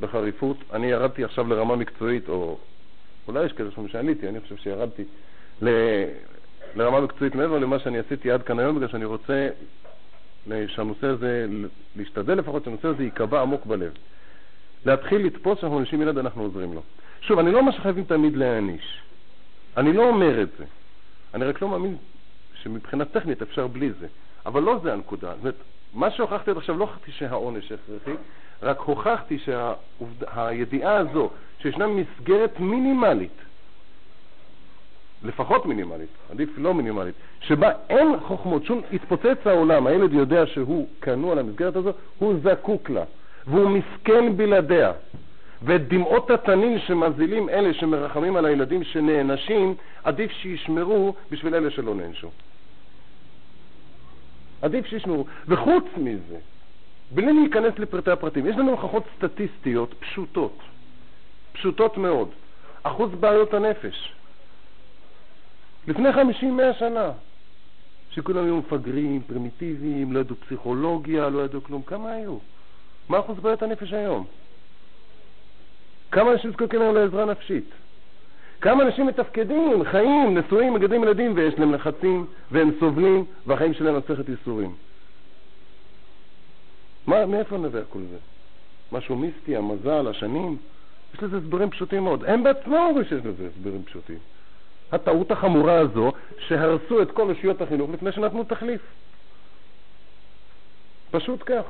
בחריפות. 0.00 0.56
אני 0.72 0.86
ירדתי 0.86 1.24
עכשיו 1.24 1.48
לרמה 1.48 1.76
מקצועית, 1.76 2.28
או 2.28 2.58
אולי 3.28 3.44
יש 3.44 3.52
כאלה 3.52 3.70
שאומרים 3.70 3.92
שעניתי, 3.92 4.28
אני 4.28 4.40
חושב 4.40 4.56
שירדתי 4.56 5.04
ל... 5.62 5.68
לרמה 6.76 7.00
מקצועית 7.00 7.34
מעבר 7.34 7.58
למה 7.58 7.78
שאני 7.78 7.98
עשיתי 7.98 8.30
עד 8.30 8.42
כאן 8.42 8.58
היום, 8.58 8.76
בגלל 8.76 8.88
שאני 8.88 9.04
רוצה 9.04 9.48
שהנושא 10.66 11.06
הזה, 11.06 11.46
להשתדל 11.96 12.34
לפחות 12.34 12.64
שהנושא 12.64 12.88
הזה 12.88 13.02
ייקבע 13.02 13.42
עמוק 13.42 13.66
בלב. 13.66 13.92
להתחיל 14.86 15.26
לתפוס 15.26 15.58
שאנחנו 15.60 15.76
עונשים 15.76 16.02
ילד, 16.02 16.18
אנחנו 16.18 16.42
עוזרים 16.42 16.72
לו. 16.72 16.82
שוב, 17.20 17.38
אני 17.38 17.52
לא 17.52 17.58
אומר 17.58 17.72
שחייבים 17.72 18.04
תמיד 18.04 18.36
להעניש. 18.36 19.02
אני 19.76 19.92
לא 19.92 20.08
אומר 20.08 20.42
את 20.42 20.48
זה. 20.58 20.64
אני 21.34 21.44
רק 21.44 21.62
לא 21.62 21.68
מאמין 21.68 21.96
שמבחינה 22.62 23.04
טכנית 23.04 23.42
אפשר 23.42 23.66
בלי 23.66 23.92
זה. 24.00 24.06
אבל 24.46 24.62
לא 24.62 24.78
זה 24.82 24.92
הנקודה. 24.92 25.28
זאת 25.28 25.40
אומרת, 25.40 25.54
מה 25.94 26.10
שהוכחתי 26.10 26.50
עד 26.50 26.56
עכשיו, 26.56 26.78
לא 26.78 26.84
הוכחתי 26.84 27.12
שהעונש 27.12 27.72
הכרחי, 27.72 28.14
רק 28.62 28.78
הוכחתי 28.78 29.38
שהידיעה 29.38 30.96
הזו, 30.96 31.30
שישנה 31.58 31.86
מסגרת 31.86 32.60
מינימלית, 32.60 33.40
לפחות 35.26 35.66
מינימלית, 35.66 36.08
עדיף 36.30 36.50
לא 36.56 36.74
מינימלית, 36.74 37.14
שבה 37.40 37.70
אין 37.88 38.20
חוכמות, 38.20 38.64
שום 38.64 38.80
התפוצץ 38.92 39.46
העולם, 39.46 39.86
הילד 39.86 40.12
יודע 40.12 40.46
שהוא 40.46 40.88
כנוע 41.02 41.34
למסגרת 41.34 41.76
הזו, 41.76 41.92
הוא 42.18 42.34
זקוק 42.42 42.90
לה, 42.90 43.04
והוא 43.46 43.70
מסכן 43.70 44.36
בלעדיה. 44.36 44.92
ואת 45.62 45.88
דמעות 45.88 46.30
התנין 46.30 46.78
שמזילים 46.78 47.48
אלה 47.48 47.74
שמרחמים 47.74 48.36
על 48.36 48.46
הילדים 48.46 48.84
שנענשים, 48.84 49.74
עדיף 50.04 50.30
שישמרו 50.30 51.14
בשביל 51.30 51.54
אלה 51.54 51.70
שלא 51.70 51.94
נענשו. 51.94 52.30
עדיף 54.62 54.86
שישמרו. 54.86 55.26
וחוץ 55.48 55.84
מזה, 55.96 56.36
בלי 57.10 57.32
להיכנס 57.32 57.78
לפרטי 57.78 58.10
הפרטים, 58.10 58.46
יש 58.46 58.56
לנו 58.56 58.70
הוכחות 58.70 59.02
סטטיסטיות 59.16 59.94
פשוטות, 60.00 60.58
פשוטות 61.52 61.98
מאוד. 61.98 62.28
אחוז 62.82 63.10
בעיות 63.20 63.54
הנפש. 63.54 64.12
לפני 65.88 66.10
50-100 66.10 66.14
שנה, 66.78 67.10
שכולם 68.10 68.44
היו 68.44 68.56
מפגרים, 68.56 69.22
פרימיטיביים, 69.26 70.12
לא 70.12 70.20
ידעו 70.20 70.36
פסיכולוגיה, 70.36 71.28
לא 71.28 71.44
ידעו 71.44 71.62
כלום, 71.62 71.82
כמה 71.82 72.12
היו? 72.12 72.38
מה 73.08 73.18
אחוז 73.18 73.38
בעיות 73.40 73.62
הנפש 73.62 73.92
היום? 73.92 74.26
כמה 76.10 76.32
אנשים 76.32 76.50
זקוקים 76.50 76.82
היום 76.82 76.94
לעזרה 76.94 77.24
נפשית? 77.24 77.70
כמה 78.60 78.82
אנשים 78.82 79.06
מתפקדים, 79.06 79.84
חיים, 79.84 80.38
נשואים, 80.38 80.74
מגדלים 80.74 81.04
ילדים, 81.04 81.32
ויש 81.36 81.54
להם 81.58 81.74
לחצים, 81.74 82.26
והם 82.50 82.70
סובלים, 82.80 83.24
והחיים 83.46 83.74
שלהם 83.74 83.96
מסכת 83.96 84.28
ייסורים. 84.28 84.74
מאיפה 87.06 87.56
נובע 87.56 87.80
כל 87.90 87.98
זה? 88.10 88.16
משהו 88.92 89.16
מיסטי, 89.16 89.56
המזל, 89.56 90.08
השנים? 90.08 90.56
יש 91.14 91.22
לזה 91.22 91.36
הסברים 91.36 91.70
פשוטים 91.70 92.04
מאוד. 92.04 92.24
הם 92.24 92.42
בעצמם 92.42 92.74
אומרים 92.74 93.04
שיש 93.04 93.24
לזה 93.24 93.48
הסברים 93.56 93.82
פשוטים. 93.84 94.18
הטעות 94.92 95.30
החמורה 95.30 95.78
הזו, 95.78 96.12
שהרסו 96.38 97.02
את 97.02 97.10
כל 97.10 97.28
אושיות 97.30 97.60
החינוך 97.60 97.90
לפני 97.90 98.12
שנתנו 98.12 98.44
תחליף. 98.44 98.80
פשוט 101.10 101.42
כך. 101.46 101.62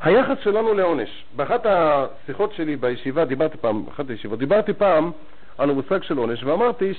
היחס 0.00 0.38
שלנו 0.44 0.74
לעונש. 0.74 1.24
באחת 1.36 1.66
השיחות 1.66 2.52
שלי 2.52 2.76
בישיבה, 2.76 3.24
דיברתי 3.24 3.56
פעם, 3.58 3.86
באחת 3.86 4.10
הישיבות, 4.10 4.38
דיברתי 4.38 4.72
פעם 4.72 5.10
על 5.58 5.70
המושג 5.70 6.02
של 6.02 6.18
עונש, 6.18 6.44
ואמרתי 6.44 6.92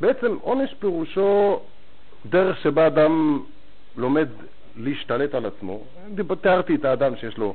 שבעצם 0.00 0.36
עונש 0.40 0.74
פירושו 0.74 1.60
דרך 2.26 2.58
שבה 2.58 2.86
אדם 2.86 3.42
לומד 3.96 4.28
להשתלט 4.76 5.34
על 5.34 5.46
עצמו. 5.46 5.84
תיארתי 6.40 6.74
את 6.74 6.84
האדם 6.84 7.16
שיש 7.16 7.38
לו, 7.38 7.54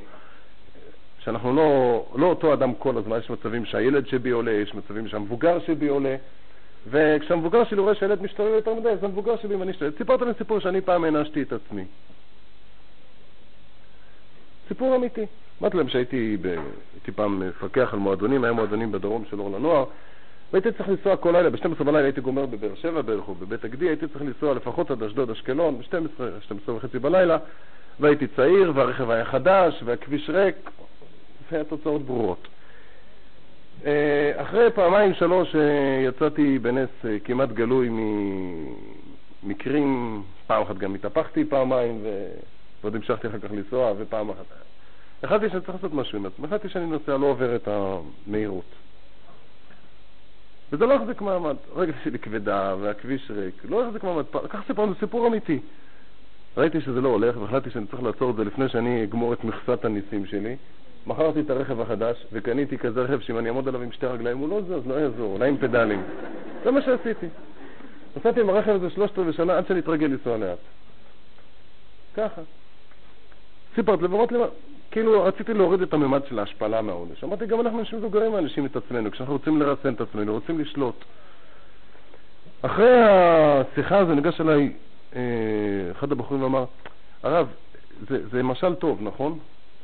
שאנחנו 1.24 1.56
לא, 1.56 2.04
לא 2.14 2.26
אותו 2.26 2.52
אדם 2.54 2.74
כל 2.74 2.98
הזמן, 2.98 3.18
יש 3.18 3.30
מצבים 3.30 3.64
שהילד 3.64 4.06
שבי 4.06 4.30
עולה, 4.30 4.52
יש 4.52 4.74
מצבים 4.74 5.08
שהמבוגר 5.08 5.58
שבי 5.66 5.88
עולה, 5.88 6.16
וכשהמבוגר 6.90 7.64
שלי 7.64 7.80
רואה 7.80 7.94
שהילד 7.94 8.22
משתולל 8.22 8.54
יותר 8.54 8.74
מדי, 8.74 8.88
אז 8.88 9.04
המבוגר 9.04 9.36
שבי 9.36 9.70
אשתלט. 9.70 9.98
סיפרתי 9.98 10.24
להם 10.24 10.34
סיפור 10.38 10.58
שאני 10.58 10.80
פעם 10.80 11.04
הענשתי 11.04 11.42
את 11.42 11.52
עצמי. 11.52 11.84
סיפור 14.68 14.96
אמיתי. 14.96 15.26
אמרתי 15.60 15.76
להם 15.76 15.88
שהייתי 15.88 16.36
פעם 17.14 17.48
מפקח 17.48 17.88
על 17.92 17.98
מועדונים, 17.98 18.44
היה 18.44 18.52
מועדונים 18.52 18.92
בדרום 18.92 19.24
של 19.30 19.40
אור 19.40 19.50
לנוער, 19.50 19.84
והייתי 20.52 20.72
צריך 20.72 20.88
לנסוע 20.88 21.16
כל 21.16 21.30
לילה, 21.30 21.50
ב-12 21.50 21.84
בלילה 21.84 22.04
הייתי 22.04 22.20
גומר 22.20 22.46
בבאר 22.46 22.74
שבע 22.74 23.02
בערך 23.02 23.28
או 23.28 23.34
בבית 23.34 23.64
הגדי, 23.64 23.88
הייתי 23.88 24.08
צריך 24.08 24.22
לנסוע 24.22 24.54
לפחות 24.54 24.90
עד 24.90 25.02
אשדוד, 25.02 25.30
אשקלון, 25.30 25.78
ב-12, 25.78 26.22
12 26.40 26.74
וחצי 26.74 26.98
בלילה, 26.98 27.38
והייתי 28.00 28.26
צעיר, 28.26 28.72
והרכב 28.74 29.10
היה 29.10 29.24
חדש, 29.24 29.82
והכביש 29.84 30.30
ריק, 30.30 30.70
והיו 31.52 31.64
תוצאות 31.64 32.02
ברורות. 32.02 32.48
אה, 33.86 34.32
אחרי 34.36 34.70
פעמיים 34.74 35.14
שלוש 35.14 35.56
אה, 35.56 36.04
יצאתי 36.08 36.58
בנס 36.58 36.88
אה, 37.04 37.18
כמעט 37.24 37.48
גלוי 37.48 37.88
ממקרים, 39.42 40.22
פעם 40.46 40.62
אחת 40.62 40.78
גם 40.78 40.94
התהפכתי 40.94 41.44
פעמיים, 41.44 42.00
ועוד 42.82 42.94
המשכתי 42.94 43.28
אחר 43.28 43.38
כך 43.38 43.50
לנסוע, 43.52 43.92
ופעם 43.98 44.30
אחת... 44.30 44.44
החלטתי 45.22 45.48
שאני 45.50 45.60
צריך 45.60 45.74
לעשות 45.74 45.94
משהו 45.94 46.18
עם 46.18 46.26
עצמי, 46.26 46.46
החלטתי 46.46 46.68
שאני 46.68 46.86
נוסע 46.86 47.16
לא 47.16 47.26
עובר 47.26 47.56
את 47.56 47.68
המהירות. 47.68 48.74
וזה 50.72 50.86
לא 50.86 50.94
החזיק 50.94 51.20
מעמד. 51.20 51.56
הרגל 51.76 51.92
שלי 52.04 52.18
כבדה 52.18 52.74
והכביש 52.80 53.30
ריק, 53.30 53.54
לא 53.64 53.86
החזיק 53.86 54.04
מעמד. 54.04 54.24
לקח 54.44 54.60
סיפור, 54.66 54.86
זה 54.86 54.94
סיפור 55.00 55.26
אמיתי. 55.26 55.58
ראיתי 56.56 56.80
שזה 56.80 57.00
לא 57.00 57.08
הולך 57.08 57.36
והחלטתי 57.36 57.70
שאני 57.70 57.86
צריך 57.86 58.02
לעצור 58.02 58.30
את 58.30 58.36
זה 58.36 58.44
לפני 58.44 58.68
שאני 58.68 59.04
אגמור 59.04 59.32
את 59.32 59.44
מכסת 59.44 59.84
הניסים 59.84 60.26
שלי. 60.26 60.56
מכרתי 61.08 61.40
את 61.40 61.50
הרכב 61.50 61.80
החדש 61.80 62.26
וקניתי 62.32 62.78
כזה 62.78 63.02
רכב 63.02 63.20
שאם 63.20 63.38
אני 63.38 63.48
אעמוד 63.48 63.68
עליו 63.68 63.82
עם 63.82 63.92
שתי 63.92 64.06
רגליים 64.06 64.38
הוא 64.38 64.48
לא 64.48 64.60
זז, 64.60 64.86
לא 64.86 64.94
יעזור, 64.94 65.32
אולי 65.32 65.48
עם 65.48 65.56
פדלים. 65.56 66.02
זה 66.64 66.70
מה 66.70 66.82
שעשיתי. 66.82 67.26
נסעתי 68.16 68.40
עם 68.40 68.48
הרכב 68.50 68.70
הזה 68.70 68.90
שלושת 68.90 69.18
רבעי 69.18 69.32
שנה 69.32 69.58
עד 69.58 69.66
שאני 69.66 69.80
אתרגל 69.80 70.06
לנסוע 70.06 70.36
לאט. 70.36 70.58
ככה. 72.16 72.40
סיפרת 73.74 74.02
לברות 74.02 74.32
למה... 74.32 74.46
כאילו 74.90 75.22
רציתי 75.24 75.54
להוריד 75.54 75.82
את 75.82 75.92
הממד 75.92 76.20
של 76.28 76.38
ההשפלה 76.38 76.82
מהעונש. 76.82 77.24
אמרתי, 77.24 77.46
גם 77.46 77.60
אנחנו 77.60 77.78
אנשים 77.78 77.98
מבוגרים 77.98 78.32
מאנשים 78.32 78.66
את 78.66 78.76
עצמנו, 78.76 79.10
כשאנחנו 79.10 79.34
רוצים 79.34 79.62
לרסן 79.62 79.92
את 79.94 80.00
עצמנו, 80.00 80.32
רוצים 80.32 80.60
לשלוט. 80.60 81.04
אחרי 82.62 83.02
השיחה 83.02 83.98
הזו 83.98 84.14
ניגש 84.14 84.40
אליי 84.40 84.72
אה, 85.16 85.20
אחד 85.90 86.12
הבחורים 86.12 86.42
ואמר, 86.42 86.64
הרב, 87.22 87.48
זה, 88.08 88.28
זה 88.28 88.42
משל 88.42 88.74
טוב, 88.74 88.98
נכון? 89.02 89.38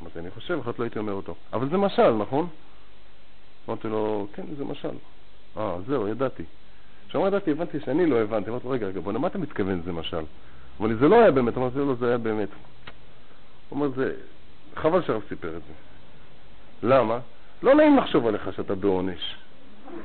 אמרתי, 0.05 0.18
אני 0.18 0.30
חושב, 0.30 0.59
אחרת 0.61 0.78
לא 0.78 0.84
הייתי 0.84 0.98
אומר 0.98 1.12
אותו. 1.12 1.34
אבל 1.52 1.68
זה 1.68 1.76
משל, 1.76 2.11
נכון? 2.11 2.46
אמרתי 3.68 3.88
לו, 3.88 4.26
כן, 4.34 4.42
זה 4.59 4.64
משל. 4.64 4.96
אה, 5.57 5.76
זהו, 5.86 6.09
ידעתי. 6.09 6.42
כשאמר 7.09 7.26
ידעתי, 7.26 7.50
הבנתי 7.50 7.80
שאני 7.80 8.07
לא 8.07 8.16
הבנתי. 8.16 8.50
אמרתי 8.50 8.64
לו, 8.64 8.70
רגע, 8.70 8.86
רגע, 8.86 9.00
בוא, 9.00 9.12
למה 9.12 9.28
אתה 9.28 9.38
מתכוון 9.38 9.82
זה 9.84 9.92
משל? 9.92 10.24
אבל 10.80 10.96
זה 10.96 11.09
לא 11.09 11.20
היה 11.20 11.30
באמת. 11.30 11.57
אמרתי 11.57 11.78
לו, 11.78 11.94
זה 11.94 12.09
היה 12.09 12.18
באמת. 12.18 12.48
הוא 13.68 13.80
אומר, 13.80 13.88
זה, 13.96 14.14
חבל 14.76 15.02
שהרב 15.02 15.22
סיפר 15.28 15.57
את 15.57 15.62
זה. 15.62 15.72
למה? 16.88 17.18
לא 17.62 17.74
נעים 17.74 17.96
לחשוב 17.96 18.26
עליך 18.26 18.52
שאתה 18.57 18.74
בעונש. 18.74 19.36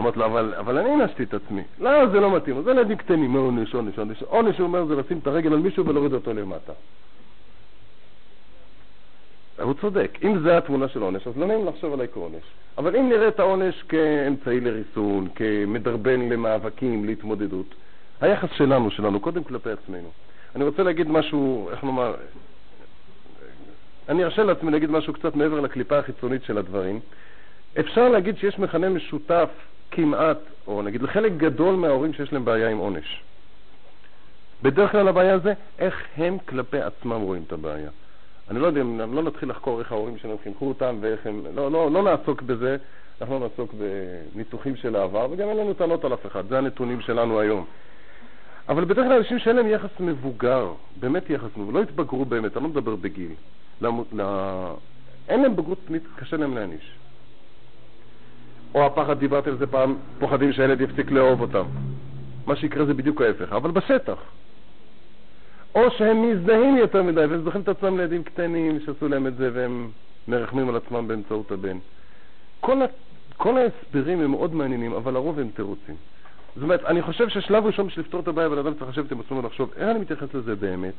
אמרתי 0.00 0.18
לו, 0.18 0.26
אבל, 0.26 0.54
אבל 0.54 0.78
אני 0.78 0.90
הענשתי 0.90 1.22
את 1.22 1.34
עצמי. 1.34 1.62
לא, 1.80 2.06
זה 2.06 2.20
לא 2.20 2.36
מתאים. 2.36 2.62
זה 2.62 2.70
ילדים 2.70 2.96
קטנים, 2.96 3.32
מה 3.32 3.38
עונש, 3.38 3.74
עונש, 3.74 3.98
עונש. 3.98 4.22
עונש, 4.22 4.58
הוא 4.58 4.66
אומר, 4.66 4.84
זה 4.86 4.96
לשים 4.96 5.18
את 5.18 5.26
הרגל 5.26 5.52
על 5.52 5.58
מישהו 5.58 5.86
ולהוריד 5.86 6.12
אותו 6.12 6.34
למטה. 6.34 6.72
הוא 9.62 9.74
צודק. 9.80 10.18
אם 10.22 10.38
זה 10.38 10.58
התמונה 10.58 10.88
של 10.88 11.02
עונש, 11.02 11.26
אז 11.26 11.36
לא 11.36 11.46
נעים 11.46 11.66
לחשוב 11.66 11.92
עליי 11.92 12.06
כעונש. 12.14 12.42
אבל 12.78 12.96
אם 12.96 13.08
נראה 13.08 13.28
את 13.28 13.40
העונש 13.40 13.82
כאמצעי 13.82 14.60
לריסון, 14.60 15.28
כמדרבן 15.34 16.20
למאבקים, 16.20 17.04
להתמודדות, 17.04 17.74
היחס 18.20 18.48
שלנו, 18.56 18.90
שלנו, 18.90 19.20
קודם 19.20 19.44
כלפי 19.44 19.70
עצמנו. 19.70 20.08
אני 20.56 20.64
רוצה 20.64 20.82
להגיד 20.82 21.10
משהו, 21.10 21.70
איך 21.70 21.84
נאמר, 21.84 22.14
אני 24.08 24.24
ארשה 24.24 24.42
לעצמי 24.42 24.70
להגיד 24.70 24.90
משהו 24.90 25.12
קצת 25.12 25.36
מעבר 25.36 25.60
לקליפה 25.60 25.98
החיצונית 25.98 26.44
של 26.44 26.58
הדברים. 26.58 27.00
אפשר 27.80 28.08
להגיד 28.08 28.36
שיש 28.38 28.58
מכנה 28.58 28.88
משותף 28.88 29.48
כמעט, 29.90 30.38
או 30.66 30.82
נגיד 30.82 31.02
לחלק 31.02 31.32
גדול 31.36 31.74
מההורים 31.74 32.12
שיש 32.12 32.32
להם 32.32 32.44
בעיה 32.44 32.68
עם 32.68 32.78
עונש. 32.78 33.22
בדרך 34.62 34.92
כלל 34.92 35.08
הבעיה 35.08 35.38
זה 35.38 35.52
איך 35.78 36.04
הם 36.16 36.38
כלפי 36.38 36.80
עצמם 36.80 37.20
רואים 37.20 37.42
את 37.46 37.52
הבעיה. 37.52 37.90
אני 38.50 38.58
לא 38.58 38.66
יודע, 38.66 38.80
אם 38.80 39.14
לא 39.14 39.22
נתחיל 39.22 39.50
לחקור 39.50 39.78
איך 39.78 39.92
ההורים 39.92 40.18
שלהם 40.18 40.36
חינכו 40.42 40.68
אותם 40.68 40.96
ואיך 41.00 41.26
הם... 41.26 41.42
לא, 41.54 41.70
לא, 41.70 41.90
לא 41.90 42.02
נעסוק 42.02 42.42
בזה, 42.42 42.76
אנחנו 43.20 43.38
לא 43.38 43.46
נעסוק 43.48 43.74
בניתוחים 44.34 44.76
של 44.76 44.96
העבר, 44.96 45.26
וגם 45.30 45.48
אין 45.48 45.56
לנו 45.56 45.74
טענות 45.74 46.04
על 46.04 46.14
אף 46.14 46.26
אחד, 46.26 46.48
זה 46.48 46.58
הנתונים 46.58 47.00
שלנו 47.00 47.40
היום. 47.40 47.64
אבל 48.68 48.84
בדרך 48.84 49.06
כלל 49.06 49.12
אנשים 49.12 49.38
שאין 49.38 49.56
להם 49.56 49.68
יחס 49.68 50.00
מבוגר, 50.00 50.72
באמת 51.00 51.30
יחס 51.30 51.56
מבוגר, 51.56 51.78
לא 51.78 51.82
התבגרו 51.82 52.24
באמת, 52.24 52.56
אני 52.56 52.62
לא 52.62 52.70
מדבר 52.70 52.96
בגיל. 52.96 53.32
למ... 53.80 54.02
לה... 54.12 54.72
אין 55.28 55.42
להם 55.42 55.56
בגרות 55.56 55.78
פנית, 55.86 56.02
קשה 56.16 56.36
להם 56.36 56.54
להעניש. 56.54 56.94
או 58.74 58.86
הפחד, 58.86 59.18
דיברתי 59.18 59.50
על 59.50 59.56
זה 59.56 59.66
פעם, 59.66 59.96
פוחדים 60.18 60.52
שהילד 60.52 60.80
יפסיק 60.80 61.10
לאהוב 61.10 61.40
אותם. 61.40 61.64
מה 62.46 62.56
שיקרה 62.56 62.84
זה 62.84 62.94
בדיוק 62.94 63.20
ההפך, 63.20 63.52
אבל 63.52 63.70
בשטח. 63.70 64.18
או 65.74 65.90
שהם 65.90 66.30
מזדהים 66.30 66.76
יותר 66.76 67.02
מדי, 67.02 67.20
והם 67.20 67.42
זוכרים 67.42 67.62
את 67.62 67.68
עצמם 67.68 67.96
לילדים 67.96 68.22
קטנים 68.22 68.80
שעשו 68.80 69.08
להם 69.08 69.26
את 69.26 69.36
זה, 69.36 69.50
והם 69.54 69.90
מרחמים 70.28 70.68
על 70.68 70.76
עצמם 70.76 71.08
באמצעות 71.08 71.50
הבן. 71.52 71.78
כל, 72.60 72.82
ה... 72.82 72.84
כל 73.36 73.58
ההסברים 73.58 74.20
הם 74.20 74.30
מאוד 74.30 74.54
מעניינים, 74.54 74.92
אבל 74.92 75.16
הרוב 75.16 75.38
הם 75.38 75.48
תירוצים. 75.54 75.94
זאת 76.54 76.62
אומרת, 76.62 76.84
אני 76.84 77.02
חושב 77.02 77.28
ששלב 77.28 77.66
ראשון 77.66 77.86
בשביל 77.86 78.04
לפתור 78.04 78.20
את 78.20 78.28
הבעיה, 78.28 78.48
בן 78.48 78.58
אדם 78.58 78.74
צריך 78.74 78.90
לשבת 78.90 79.12
עם 79.12 79.20
עצמו 79.20 79.38
ולחשוב 79.38 79.72
איך 79.76 79.88
אני 79.88 79.98
מתייחס 79.98 80.34
לזה 80.34 80.56
באמת, 80.56 80.94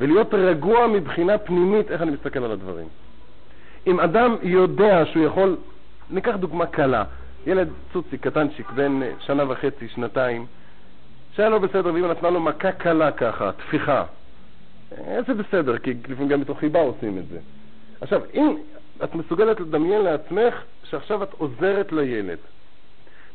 ולהיות 0.00 0.34
רגוע 0.34 0.86
מבחינה 0.86 1.38
פנימית 1.38 1.90
איך 1.90 2.02
אני 2.02 2.10
מסתכל 2.10 2.44
על 2.44 2.50
הדברים. 2.50 2.86
אם 3.86 4.00
אדם 4.00 4.36
יודע 4.42 5.06
שהוא 5.06 5.24
יכול, 5.24 5.56
ניקח 6.10 6.36
דוגמה 6.36 6.66
קלה, 6.66 7.04
ילד 7.46 7.68
צוצי 7.92 8.18
קטנצ'יק 8.18 8.70
בן 8.70 9.00
שנה 9.18 9.44
וחצי, 9.48 9.88
שנתיים, 9.88 10.46
שהיה 11.32 11.48
לו 11.48 11.60
בסדר 11.60 11.94
ואמא 11.94 12.06
נתנה 12.06 12.30
לו 12.30 12.40
מכה 12.40 12.72
קלה 12.72 13.12
ככה, 13.12 13.52
טפיחה. 13.52 14.04
אה, 14.98 15.18
זה 15.26 15.34
בסדר, 15.34 15.78
כי 15.78 15.94
לפעמים 16.08 16.28
גם 16.28 16.40
מתוך 16.40 16.58
חיבה 16.58 16.80
עושים 16.80 17.18
את 17.18 17.28
זה. 17.28 17.38
עכשיו, 18.00 18.20
אם 18.34 18.56
את 19.04 19.14
מסוגלת 19.14 19.60
לדמיין 19.60 20.02
לעצמך 20.02 20.54
שעכשיו 20.84 21.22
את 21.22 21.32
עוזרת 21.32 21.92
לילד, 21.92 22.38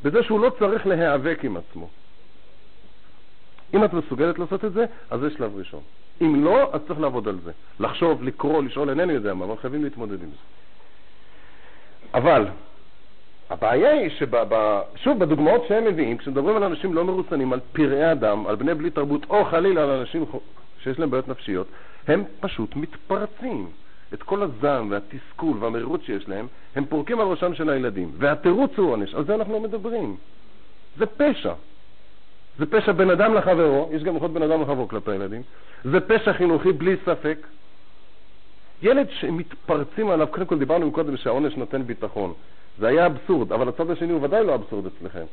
בזה 0.04 0.24
שהוא 0.24 0.40
לא 0.40 0.52
צריך 0.60 0.88
להיאבק 0.88 1.40
עם 1.44 1.58
עצמו. 1.58 1.90
אם 3.74 3.84
את 3.84 3.94
מסוגלת 3.94 4.40
לעשות 4.40 4.66
את 4.66 4.74
זה, 4.74 4.86
אז 5.10 5.20
זה 5.20 5.30
שלב 5.30 5.58
ראשון. 5.58 5.82
אם 6.22 6.46
לא, 6.46 6.74
אז 6.74 6.82
צריך 6.88 7.00
לעבוד 7.00 7.28
על 7.28 7.40
זה. 7.44 7.52
לחשוב, 7.80 8.24
לקרוא, 8.24 8.64
לשאול, 8.64 8.90
אינני 8.90 9.14
יודע 9.14 9.34
מה, 9.34 9.46
אבל 9.46 9.58
חייבים 9.58 9.84
להתמודד 9.84 10.24
עם 10.24 10.30
זה. 10.30 10.36
אבל 12.14 12.48
הבעיה 13.50 13.92
היא 13.92 14.10
ששוב, 14.10 15.20
בדוגמאות 15.20 15.66
שהם 15.68 15.86
מביאים, 15.86 16.18
כשמדברים 16.18 16.56
על 16.56 16.64
אנשים 16.64 16.94
לא 16.94 17.06
מרוסנים, 17.06 17.54
על 17.54 17.60
פראי 17.74 18.12
אדם, 18.12 18.48
על 18.48 18.56
בני 18.56 18.74
בלי 18.74 18.90
תרבות, 18.90 19.26
או 19.30 19.46
חלילה 19.46 19.84
על 19.84 19.90
אנשים 19.90 20.26
שיש 20.84 21.00
להם 21.00 21.12
בעיות 21.12 21.28
נפשיות, 21.28 21.68
הם 22.08 22.24
פשוט 22.40 22.76
מתפרצים. 22.76 23.68
את 24.14 24.24
כל 24.24 24.44
הזעם 24.44 24.92
והתסכול 24.92 25.58
והמרירות 25.60 26.04
שיש 26.04 26.30
להם, 26.30 26.48
הם 26.76 26.86
פורקים 26.86 27.20
על 27.20 27.28
ראשם 27.28 27.54
של 27.54 27.70
הילדים. 27.70 28.12
והתירוץ 28.18 28.72
הוא 28.78 28.92
עונש, 28.92 29.16
על 29.16 29.26
זה 29.26 29.36
אנחנו 29.36 29.54
לא 29.54 29.60
מדברים. 29.60 30.16
זה 30.98 31.06
פשע. 31.06 31.54
זה 32.60 32.66
פשע 32.66 32.92
בין 32.92 33.10
אדם 33.10 33.34
לחברו, 33.34 33.90
יש 33.94 34.04
גם 34.04 34.16
יכול 34.16 34.30
בין 34.30 34.44
אדם 34.44 34.62
לחברו 34.62 34.88
כלפי 34.88 35.12
הילדים. 35.12 35.42
זה 35.84 36.00
פשע 36.00 36.34
חינוכי 36.34 36.72
בלי 36.72 36.96
ספק. 37.06 37.38
ילד 38.86 39.08
שמתפרצים 39.10 40.10
עליו, 40.10 40.28
קודם 40.28 40.46
כל 40.46 40.60
דיברנו 40.60 40.92
קודם 40.92 41.18
שהעונש 41.18 41.56
נותן 41.56 41.84
ביטחון. 41.84 42.34
זה 42.80 42.88
היה 42.88 43.06
אבסורד, 43.06 43.52
אבל 43.52 43.70
הצד 43.70 43.90
השני 43.90 44.14
הוא 44.14 44.24
ודאי 44.24 44.46
לא 44.46 44.56
אבסורד 44.56 44.86
אצלכם. 44.86 45.26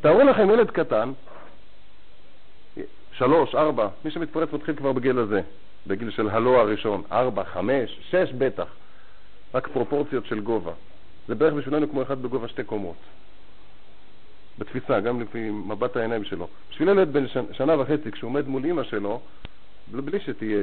תארו 0.00 0.20
לכם 0.20 0.50
ילד 0.50 0.70
קטן, 0.70 1.12
שלוש, 3.12 3.54
ארבע, 3.54 3.88
מי 4.04 4.10
שמתפרץ 4.10 4.52
מתחיל 4.52 4.76
כבר 4.76 4.92
בגיל 4.92 5.18
הזה, 5.18 5.40
בגיל 5.86 6.10
של 6.10 6.28
הלא 6.28 6.60
הראשון, 6.60 7.02
ארבע, 7.12 7.44
חמש, 7.44 7.98
שש 8.10 8.32
בטח, 8.32 8.66
רק 9.54 9.68
פרופורציות 9.68 10.26
של 10.26 10.40
גובה. 10.40 10.72
זה 11.28 11.34
בערך 11.34 11.54
בשבילנו 11.54 11.90
כמו 11.90 12.02
אחד 12.02 12.22
בגובה 12.22 12.48
שתי 12.48 12.64
קומות. 12.64 12.96
בתפיסה, 14.58 15.00
גם 15.00 15.20
לפי 15.20 15.50
מבט 15.50 15.96
העיניים 15.96 16.24
שלו. 16.24 16.48
בשביל 16.70 16.88
ילד 16.88 17.12
בן 17.12 17.24
שנה 17.52 17.80
וחצי, 17.80 18.10
כשהוא 18.12 18.28
עומד 18.28 18.48
מול 18.48 18.64
אימא 18.64 18.82
שלו, 18.82 19.20
בלי 19.90 20.20
שתהיה 20.20 20.58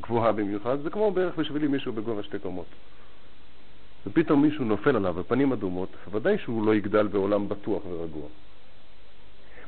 גבוהה 0.00 0.32
במיוחד, 0.32 0.80
זה 0.82 0.90
כמו 0.90 1.10
בערך 1.10 1.36
בשבילי 1.36 1.66
מישהו 1.66 1.92
בגובה 1.92 2.22
שתי 2.22 2.38
קומות. 2.38 2.66
ופתאום 4.06 4.42
מישהו 4.42 4.64
נופל 4.64 4.96
עליו 4.96 5.14
בפנים 5.14 5.52
אדומות, 5.52 5.88
ודאי 6.12 6.38
שהוא 6.38 6.66
לא 6.66 6.74
יגדל 6.74 7.06
בעולם 7.06 7.48
בטוח 7.48 7.82
ורגוע. 7.86 8.28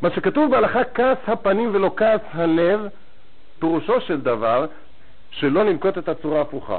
מה 0.03 0.11
שכתוב 0.11 0.51
בהלכה 0.51 0.85
כעס 0.85 1.19
הפנים 1.27 1.71
ולא 1.73 1.95
כעס 1.97 2.21
הלב, 2.31 2.81
פירושו 3.59 4.01
של 4.01 4.21
דבר 4.21 4.67
שלא 5.31 5.65
ננקוט 5.65 5.99
את 5.99 6.09
הצורה 6.09 6.39
ההפוכה. 6.39 6.79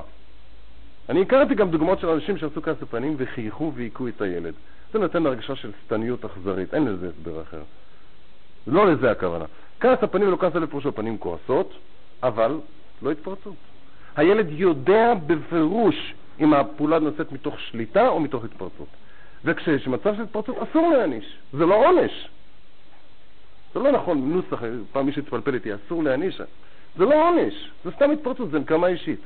אני 1.10 1.22
הכרתי 1.22 1.56
גם 1.56 1.72
דוגמאות 1.72 2.00
של 2.00 2.10
אנשים 2.10 2.38
שעשו 2.38 2.62
כעס 2.62 2.78
הפנים 2.82 3.16
וחייכו 3.18 3.72
והיכו 3.76 4.08
את 4.08 4.22
הילד. 4.22 4.54
זה 4.94 5.00
נותן 5.00 5.26
הרגשה 5.26 5.56
של 5.56 5.72
שטניות 5.86 6.26
אכזרית, 6.26 6.74
אין 6.74 6.86
לזה 6.86 7.10
הסבר 7.10 7.42
אחר. 7.42 7.62
לא 8.68 8.92
לזה 8.92 9.12
הכוונה. 9.12 9.46
כעס 9.80 10.04
הפנים 10.04 10.28
ולא 10.28 10.38
כעס 10.38 10.56
הלב 10.56 10.70
פירושו 10.70 10.92
פנים 10.92 11.18
כועסות, 11.18 11.74
אבל 12.24 12.60
לא 13.02 13.12
התפרצות. 13.12 13.56
הילד 14.16 14.48
יודע 14.50 15.14
בפירוש 15.28 16.14
אם 16.40 16.54
הפעולה 16.54 17.00
נעשית 17.00 17.32
מתוך 17.32 17.60
שליטה 17.60 18.08
או 18.08 18.20
מתוך 18.20 18.44
התפרצות. 18.44 18.88
וכשיש 19.46 19.88
מצב 19.88 20.16
של 20.16 20.22
התפרצות 20.22 20.56
אסור 20.58 20.92
להעניש, 20.92 21.38
זה 21.54 21.66
לא 21.66 21.88
עונש. 21.88 22.30
זה 23.74 23.80
לא 23.80 23.92
נכון, 23.92 24.32
נוסח, 24.34 24.64
פעם 24.92 25.06
מישהו 25.06 25.22
התפלפל 25.22 25.54
איתי, 25.54 25.70
אסור 25.76 26.04
להעניש. 26.04 26.42
זה 26.98 27.06
לא 27.06 27.30
עונש, 27.30 27.72
זה 27.84 27.92
סתם 27.92 28.12
התפרצות, 28.12 28.52
זה 28.52 28.60
נקמה 28.60 28.88
אישית. 28.88 29.20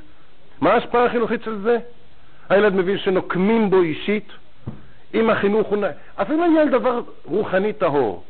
מה 0.60 0.72
ההשפעה 0.72 1.04
החינוכית 1.04 1.42
של 1.42 1.58
זה? 1.58 1.78
הילד 2.48 2.74
מבין 2.74 2.98
שנוקמים 2.98 3.70
בו 3.70 3.82
אישית, 3.82 4.32
אם 5.14 5.30
החינוך 5.30 5.68
הוא... 5.68 5.84
אפילו 6.16 6.44
ילד 6.56 6.70
דבר 6.70 7.00
רוחני 7.24 7.72
טהור, 7.72 8.24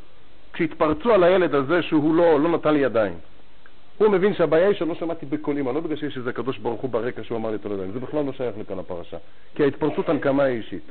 כשהתפרצו 0.53 1.13
על 1.13 1.25
הילד 1.25 1.55
הזה 1.55 1.83
שהוא 1.83 2.15
לא, 2.15 2.41
לא 2.41 2.49
נטל 2.49 2.77
ידיים. 2.77 3.15
הוא 4.01 4.09
מבין 4.09 4.35
שהבעיה 4.35 4.69
היא 4.69 4.77
שלא 4.77 4.95
שמעתי 4.95 5.27
בקולים, 5.27 5.69
לא 5.69 5.81
בגלל 5.81 5.97
שיש 5.97 6.17
איזה 6.17 6.33
קדוש 6.33 6.59
ברוך 6.59 6.81
הוא 6.81 6.91
ברקע 6.91 7.25
שהוא 7.25 7.39
אמר 7.39 7.51
לי 7.51 7.57
את 7.57 7.67
הידיים, 7.67 7.93
זה 7.93 8.01
בכלל 8.01 8.25
לא 8.25 8.33
שייך 8.33 8.59
לכאן 8.59 8.79
הפרשה, 8.79 9.17
כי 9.55 9.63
ההתפרצות 9.63 10.09
הנקמה 10.09 10.43
היא 10.43 10.57
אישית. 10.57 10.91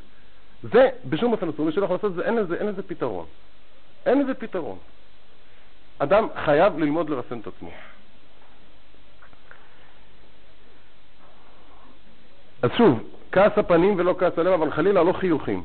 זה 0.63 0.89
בשום 1.05 1.31
אופן 1.31 1.49
אסור, 1.49 1.65
מי 1.65 1.71
שלא 1.71 1.85
יכול 1.85 1.95
לעשות 1.95 2.11
את 2.11 2.15
זה, 2.15 2.21
אין 2.21 2.35
לזה, 2.35 2.55
אין 2.55 2.67
לזה 2.67 2.83
פתרון. 2.83 3.25
אין 4.05 4.21
לזה 4.21 4.33
פתרון. 4.33 4.77
אדם 5.99 6.27
חייב 6.45 6.79
ללמוד 6.79 7.09
לרסן 7.09 7.39
את 7.39 7.47
עצמו. 7.47 7.69
אז 12.61 12.69
שוב, 12.77 13.03
כעס 13.31 13.57
הפנים 13.57 13.95
ולא 13.97 14.15
כעס 14.19 14.33
הלב, 14.37 14.53
אבל 14.53 14.71
חלילה 14.71 15.03
לא 15.03 15.13
חיוכים. 15.13 15.63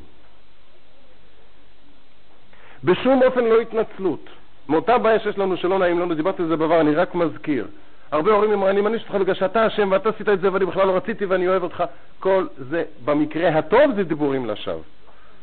בשום 2.83 3.23
אופן 3.23 3.43
לא 3.43 3.61
התנצלות. 3.61 4.29
מאותה 4.69 4.97
בעיה 4.97 5.19
שיש 5.19 5.37
לנו 5.37 5.57
שלא 5.57 5.79
נעים 5.79 5.99
לנו, 5.99 6.15
דיברתי 6.15 6.41
על 6.41 6.47
זה 6.47 6.55
בעבר, 6.55 6.81
אני 6.81 6.95
רק 6.95 7.15
מזכיר. 7.15 7.67
הרבה 8.11 8.31
הורים 8.31 8.51
אומרים, 8.51 8.71
אני 8.71 8.81
מעניש 8.81 9.01
אותך 9.01 9.15
בגלל 9.15 9.35
שאתה 9.35 9.67
אשם 9.67 9.91
ואתה 9.91 10.09
עשית 10.09 10.29
את 10.29 10.41
זה 10.41 10.53
ואני 10.53 10.65
בכלל 10.65 10.87
לא 10.87 10.95
רציתי 10.95 11.25
ואני 11.25 11.47
אוהב 11.47 11.63
אותך. 11.63 11.83
כל 12.19 12.47
זה, 12.57 12.83
במקרה 13.05 13.49
הטוב 13.49 13.95
זה 13.95 14.03
דיבורים 14.03 14.45
לשווא. 14.45 14.81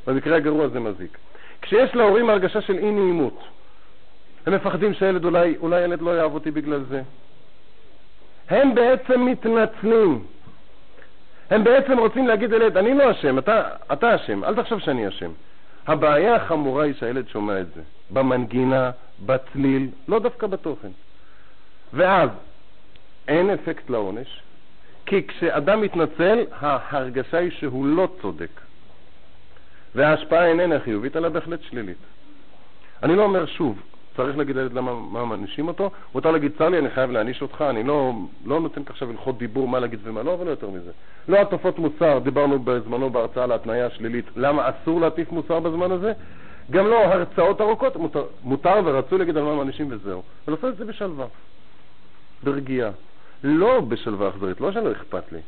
במקרה 0.06 0.36
הגרוע 0.36 0.68
זה 0.68 0.80
מזיק. 0.80 1.18
כשיש 1.62 1.94
להורים 1.94 2.30
הרגשה 2.30 2.60
של 2.60 2.78
אי 2.78 2.90
נעימות, 2.90 3.38
הם 4.46 4.54
מפחדים 4.54 4.94
שהילד 4.94 5.24
אולי, 5.24 5.56
אולי 5.60 5.80
ילד 5.80 6.02
לא 6.02 6.16
יאהב 6.16 6.34
אותי 6.34 6.50
בגלל 6.50 6.82
זה. 6.88 7.02
הם 8.50 8.74
בעצם 8.74 9.26
מתנצלים. 9.26 10.22
הם 11.50 11.64
בעצם 11.64 11.98
רוצים 11.98 12.28
להגיד 12.28 12.50
לילד, 12.50 12.76
אני 12.76 12.94
לא 12.94 13.10
אשם, 13.10 13.38
אתה, 13.38 13.62
אתה 13.92 14.14
אשם, 14.14 14.44
אל 14.44 14.54
תחשוב 14.54 14.78
שאני 14.78 15.08
אשם. 15.08 15.30
הבעיה 15.86 16.34
החמורה 16.34 16.84
היא 16.84 16.94
שהילד 16.94 17.28
שומע 17.28 17.60
את 17.60 17.66
זה, 17.74 17.80
במנגינה, 18.10 18.90
בצליל, 19.26 19.88
לא 20.08 20.18
דווקא 20.18 20.46
בתוכן. 20.46 20.88
ואז 21.92 22.30
אין 23.28 23.50
אפקט 23.50 23.90
לעונש, 23.90 24.42
כי 25.06 25.26
כשאדם 25.26 25.80
מתנצל, 25.80 26.44
ההרגשה 26.60 27.38
היא 27.38 27.50
שהוא 27.50 27.86
לא 27.86 28.08
צודק. 28.22 28.60
וההשפעה 29.94 30.46
איננה 30.46 30.80
חיובית, 30.80 31.16
אלא 31.16 31.28
בהחלט 31.28 31.62
שלילית. 31.62 31.96
אני 33.02 33.16
לא 33.16 33.22
אומר 33.22 33.46
שוב, 33.46 33.82
צריך 34.16 34.38
להגיד 34.38 34.56
לילד 34.56 34.72
למה 34.72 35.24
מענישים 35.26 35.68
אותו, 35.68 35.90
מותר 36.14 36.30
להגיד, 36.30 36.52
צר 36.58 36.68
לי, 36.68 36.78
אני 36.78 36.90
חייב 36.90 37.10
להעניש 37.10 37.42
אותך, 37.42 37.64
אני 37.70 37.82
לא, 37.82 38.12
לא 38.46 38.60
נותן 38.60 38.80
עכשיו 38.86 39.10
הלכות 39.10 39.38
דיבור 39.38 39.68
מה 39.68 39.80
להגיד 39.80 40.00
ומה 40.02 40.22
לא, 40.22 40.34
אבל 40.34 40.44
לא 40.44 40.50
יותר 40.50 40.70
מזה. 40.70 40.90
לא 41.28 41.38
הטפות 41.38 41.78
מוסר, 41.78 42.18
דיברנו 42.18 42.58
בזמנו 42.58 43.10
בהרצאה 43.10 43.44
על 43.44 43.52
ההתניה 43.52 43.86
השלילית, 43.86 44.24
למה 44.36 44.70
אסור 44.70 45.00
להטיף 45.00 45.32
מוסר 45.32 45.60
בזמן 45.60 45.92
הזה? 45.92 46.12
גם 46.70 46.86
לא 46.86 47.04
הרצאות 47.04 47.60
ארוכות, 47.60 47.96
מותר, 47.96 48.24
מותר 48.42 48.80
ורצוי 48.84 49.18
להגיד 49.18 49.36
על 49.36 49.42
מה 49.42 49.54
מענישים 49.54 49.88
וזהו. 49.90 50.22
ולעשות 50.48 50.72
את 50.72 50.76
זה 50.76 50.84
בשלווה, 50.84 51.26
ברגיעה. 52.42 52.90
לא 53.44 53.80
בשלווה 53.80 54.28
אכזרית, 54.28 54.60
לא 54.60 54.72
שלא 54.72 54.92
אכפת 54.92 55.32
לי. 55.32 55.40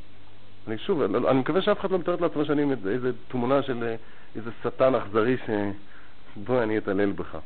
אני 0.69 0.79
שוב, 0.79 1.03
אני 1.03 1.39
מקווה 1.39 1.63
שאף 1.63 1.81
אחד 1.81 1.91
לא 1.91 1.99
מתארת 1.99 2.21
לעצמו 2.21 2.45
שאני 2.45 2.75
איזה 2.89 3.11
תמונה 3.29 3.63
של 3.63 3.95
איזה 4.37 4.51
שטן 4.63 4.95
אכזרי 4.95 5.37
ש... 5.47 5.51
בואי 6.37 6.63
אני 6.63 6.79
אתעלל 6.79 7.13
בך. 7.13 7.39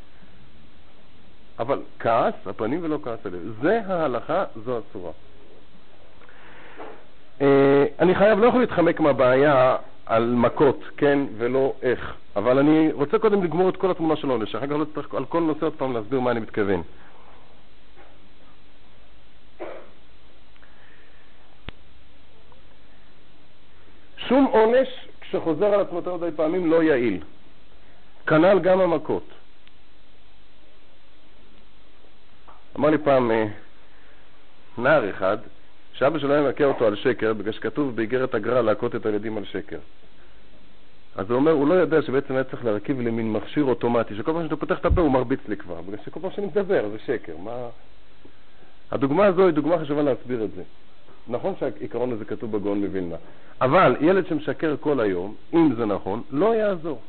אבל 1.59 1.83
כעס, 1.99 2.35
הפנים 2.47 2.81
ולא 2.83 2.99
כעס 3.05 3.27
הלב. 3.27 3.55
זה 3.63 3.81
ההלכה, 3.87 4.45
זו 4.65 4.79
הצורה. 4.79 5.13
אה, 7.41 7.87
אני 7.99 8.15
חייב, 8.15 8.39
לא 8.39 8.47
יכול 8.47 8.61
להתחמק 8.61 9.01
מהבעיה 9.01 9.77
על 10.09 10.35
מכות, 10.35 10.81
כן 10.97 11.19
ולא 11.37 11.73
איך, 11.83 12.15
אבל 12.37 12.59
אני 12.59 12.93
רוצה 12.93 13.19
קודם 13.19 13.45
לגמור 13.45 13.69
את 13.69 13.77
כל 13.77 13.91
התמונה 13.91 14.17
של 14.17 14.29
העונש, 14.29 14.55
אחר 14.55 14.67
כך 14.67 14.73
לא 14.73 14.85
צריך 14.95 15.15
על 15.15 15.25
כל 15.25 15.41
נושא 15.41 15.67
עוד 15.67 15.75
פעם 15.77 15.93
להסביר 15.93 16.21
מה 16.21 16.31
אני 16.31 16.41
מתכוון. 16.41 16.83
שום 24.17 24.45
עונש, 24.45 24.89
כשחוזר 25.21 25.67
על 25.67 25.81
עצמו 25.81 25.97
יותר 25.97 26.17
מדי 26.17 26.37
פעמים, 26.37 26.71
לא 26.71 26.83
יעיל. 26.83 27.23
כנ"ל 28.27 28.59
גם 28.59 28.81
המכות. 28.81 29.29
אמר 32.77 32.91
לי 32.91 32.99
פעם 32.99 33.31
אה, 33.31 33.47
נער 34.79 35.11
אחד, 35.11 35.39
שאבא 35.99 36.19
שלו 36.19 36.35
היה 36.35 36.49
מכה 36.49 36.65
אותו 36.65 36.87
על 36.87 36.97
שקר, 36.97 37.33
בגלל 37.33 37.53
שכתוב 37.53 37.97
באיגרת 37.97 38.35
הגר"א 38.35 38.61
להכות 38.61 38.95
את 38.95 39.07
הילדים 39.07 39.39
על 39.39 39.45
שקר. 39.45 39.79
אז 41.17 41.31
הוא 41.31 41.37
אומר, 41.37 41.53
הוא 41.53 41.69
לא 41.69 41.75
יודע 41.75 42.03
שבעצם 42.03 42.35
היה 42.35 42.45
צריך 42.45 42.65
להרכיב 42.65 43.01
למין 43.01 43.33
מכשיר 43.33 43.65
אוטומטי, 43.65 44.17
שכל 44.17 44.33
פעם 44.33 44.45
שאתה 44.45 44.57
פותח 44.57 44.79
את 44.79 44.87
הפה 44.87 45.01
הוא 45.01 45.11
מרביץ 45.11 45.41
לי 45.49 45.57
כבר, 45.57 45.81
בגלל 45.83 45.99
שכל 46.05 46.21
פעם 46.21 46.31
שאני 46.31 46.47
מדבר 46.47 46.89
זה 46.89 46.99
שקר. 47.07 47.37
מה... 47.37 47.69
הדוגמה 48.91 49.27
הזו 49.27 49.47
היא 49.47 49.55
דוגמה 49.55 49.79
חשובה 49.79 50.03
להסביר 50.03 50.45
את 50.45 50.51
זה. 50.51 50.63
נכון 51.29 51.55
שהעיקרון 51.61 52.13
הזה 52.13 52.25
כתוב 52.25 52.57
בגאון 52.57 52.85
מווילנה, 52.85 53.17
אבל 53.61 53.97
ילד 54.01 54.27
שמשקר 54.27 54.75
כל 54.81 55.01
היום, 55.01 55.35
אם 55.55 55.75
זה 55.77 55.87
נכון, 55.87 56.23
לא 56.31 56.55
יעזור. 56.55 57.01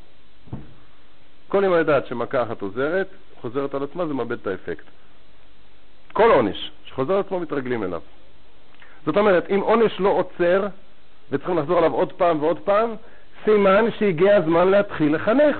כל 1.48 1.66
אמא 1.66 1.76
יודעת 1.76 2.08
שמכה 2.08 2.44
אחת 2.44 2.62
עוזרת, 2.62 3.08
חוזרת 3.42 3.74
על 3.74 3.84
עצמה, 3.84 4.08
זה 4.08 4.14
מאבד 4.14 4.40
את 4.40 4.48
האפקט. 4.48 4.86
כל 6.14 6.32
עונש 6.32 6.72
שחוזר 6.86 7.14
על 7.14 7.20
עצמו 7.20 7.40
מתרגלים 7.40 7.84
אליו. 7.84 8.02
זאת 9.06 9.18
אומרת, 9.18 9.50
אם 9.50 9.60
עונש 9.60 10.00
לא 10.00 10.10
עוצר, 10.10 10.68
וצריכים 11.32 11.58
לחזור 11.58 11.78
עליו 11.78 11.94
עוד 11.94 12.14
פעם 12.14 12.44
ועוד 12.44 12.60
פעם, 12.60 12.96
סימן 13.46 13.86
שהגיע 14.00 14.36
הזמן 14.36 14.68
להתחיל 14.68 15.16
לחנך. 15.16 15.58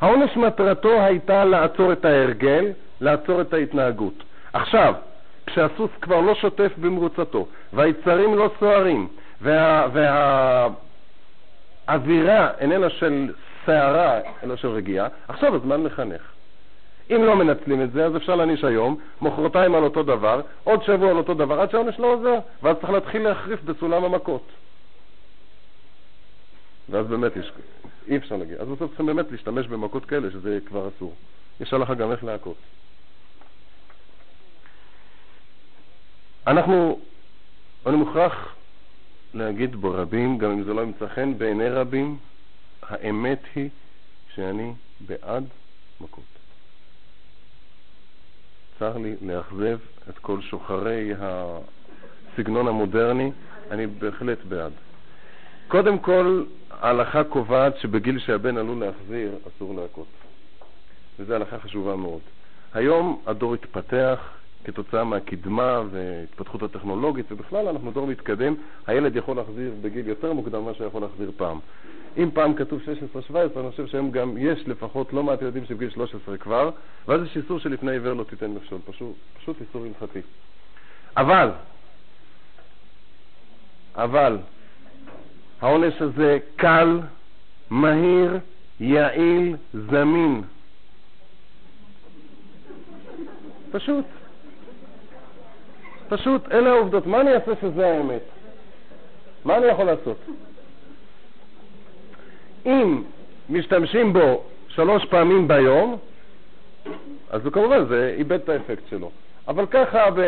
העונש 0.00 0.36
מטרתו 0.36 1.00
הייתה 1.00 1.44
לעצור 1.44 1.92
את 1.92 2.04
ההרגל, 2.04 2.72
לעצור 3.00 3.40
את 3.40 3.54
ההתנהגות. 3.54 4.22
עכשיו, 4.52 4.94
כשהסוס 5.46 5.90
כבר 6.00 6.20
לא 6.20 6.34
שוטף 6.34 6.72
במרוצתו, 6.78 7.46
והיצרים 7.72 8.34
לא 8.38 8.50
סוערים, 8.60 9.08
והאווירה 9.40 10.70
וה... 11.88 12.50
איננה 12.58 12.90
של 12.90 13.32
סערה, 13.66 14.20
אלא 14.42 14.56
של 14.56 14.68
רגיעה, 14.68 15.08
עכשיו 15.28 15.54
הזמן 15.54 15.82
לחנך. 15.84 16.22
אם 17.10 17.24
לא 17.24 17.36
מנצלים 17.36 17.82
את 17.82 17.92
זה, 17.92 18.06
אז 18.06 18.16
אפשר 18.16 18.34
להעניש 18.34 18.64
היום, 18.64 18.96
מחרתיים 19.22 19.74
על 19.74 19.84
אותו 19.84 20.02
דבר, 20.02 20.40
עוד 20.64 20.82
שבוע 20.82 21.10
על 21.10 21.16
אותו 21.16 21.34
דבר, 21.34 21.60
עד 21.60 21.70
שהעונש 21.70 21.98
לא 21.98 22.06
עוזר, 22.06 22.38
ואז 22.62 22.76
צריך 22.76 22.90
להתחיל 22.90 23.22
להחריף 23.22 23.62
בסולם 23.62 24.04
המכות. 24.04 24.48
ואז 26.88 27.06
באמת 27.06 27.36
יש, 27.36 27.52
אי 28.08 28.16
אפשר 28.16 28.36
להגיד. 28.36 28.56
אז 28.58 28.68
בסוף 28.68 28.88
צריכים 28.88 29.06
באמת 29.06 29.32
להשתמש 29.32 29.66
במכות 29.66 30.04
כאלה, 30.04 30.30
שזה 30.30 30.58
כבר 30.66 30.88
אסור. 30.88 31.14
יש 31.60 31.72
הלכה 31.72 31.94
גם 31.94 32.12
איך 32.12 32.24
להכות. 32.24 32.56
אנחנו, 36.46 36.98
אני 37.86 37.96
מוכרח 37.96 38.54
להגיד 39.34 39.76
ברבים, 39.76 40.38
גם 40.38 40.50
אם 40.50 40.64
זה 40.64 40.74
לא 40.74 40.80
ימצא 40.80 41.06
חן 41.08 41.38
בעיני 41.38 41.68
רבים, 41.68 42.18
האמת 42.82 43.40
היא 43.54 43.70
שאני 44.34 44.72
בעד 45.00 45.44
מכות. 46.00 46.33
צר 48.78 48.98
לי 48.98 49.14
לאכזב 49.22 49.78
את 50.08 50.18
כל 50.18 50.40
שוחרי 50.40 51.12
הסגנון 51.18 52.68
המודרני, 52.68 53.32
אני 53.70 53.86
בהחלט 53.86 54.38
בעד. 54.48 54.72
קודם 55.68 55.98
כל, 55.98 56.44
ההלכה 56.70 57.24
קובעת 57.24 57.76
שבגיל 57.76 58.18
שהבן 58.18 58.56
עלול 58.56 58.84
להחזיר, 58.84 59.32
אסור 59.48 59.74
להכות. 59.74 60.06
וזו 61.18 61.34
הלכה 61.34 61.58
חשובה 61.58 61.96
מאוד. 61.96 62.20
היום 62.74 63.22
הדור 63.26 63.54
התפתח 63.54 64.18
כתוצאה 64.64 65.04
מהקדמה 65.04 65.82
והתפתחות 65.90 66.62
הטכנולוגית, 66.62 67.32
ובכלל 67.32 67.68
אנחנו 67.68 67.90
דור 67.90 68.06
מתקדם, 68.06 68.54
הילד 68.86 69.16
יכול 69.16 69.36
להחזיר 69.36 69.72
בגיל 69.80 70.08
יותר 70.08 70.32
מוקדם 70.32 70.62
ממה 70.62 70.74
שיכול 70.74 71.02
להחזיר 71.02 71.30
פעם. 71.36 71.58
אם 72.16 72.30
פעם 72.34 72.54
כתוב 72.54 72.80
16-17, 72.80 73.34
אני 73.60 73.70
חושב 73.70 73.86
שהיום 73.86 74.10
גם 74.10 74.34
יש 74.38 74.68
לפחות 74.68 75.12
לא 75.12 75.22
מעט 75.22 75.42
ילדים 75.42 75.64
שבגיל 75.64 75.90
13 75.90 76.38
כבר, 76.38 76.70
ואז 77.08 77.22
יש 77.22 77.36
איסור 77.36 77.58
שלפני 77.58 77.92
עיוור 77.92 78.12
לא 78.12 78.24
תיתן 78.24 78.50
מכשול, 78.50 78.78
פשוט, 78.86 79.16
פשוט 79.38 79.56
איסור 79.60 79.84
הלכתי. 79.84 80.20
אבל, 81.16 81.50
אבל, 83.94 84.38
העונש 85.60 86.02
הזה 86.02 86.38
קל, 86.56 87.00
מהיר, 87.70 88.38
יעיל, 88.80 89.56
זמין. 89.72 90.42
פשוט. 93.70 94.04
פשוט, 96.08 96.52
אלה 96.52 96.70
העובדות. 96.70 97.06
מה 97.06 97.20
אני 97.20 97.34
אעשה 97.34 97.52
שזה 97.60 97.86
האמת? 97.86 98.22
מה 99.44 99.56
אני 99.56 99.66
יכול 99.66 99.84
לעשות? 99.84 100.16
אם 102.66 103.02
משתמשים 103.50 104.12
בו 104.12 104.42
שלוש 104.68 105.04
פעמים 105.04 105.48
ביום, 105.48 105.96
אז 107.30 107.44
הוא 107.44 107.52
כמובן, 107.52 107.84
זה 107.88 108.14
איבד 108.18 108.40
את 108.40 108.48
האפקט 108.48 108.82
שלו. 108.90 109.10
אבל 109.48 109.66
ככה, 109.66 110.10
ב... 110.10 110.18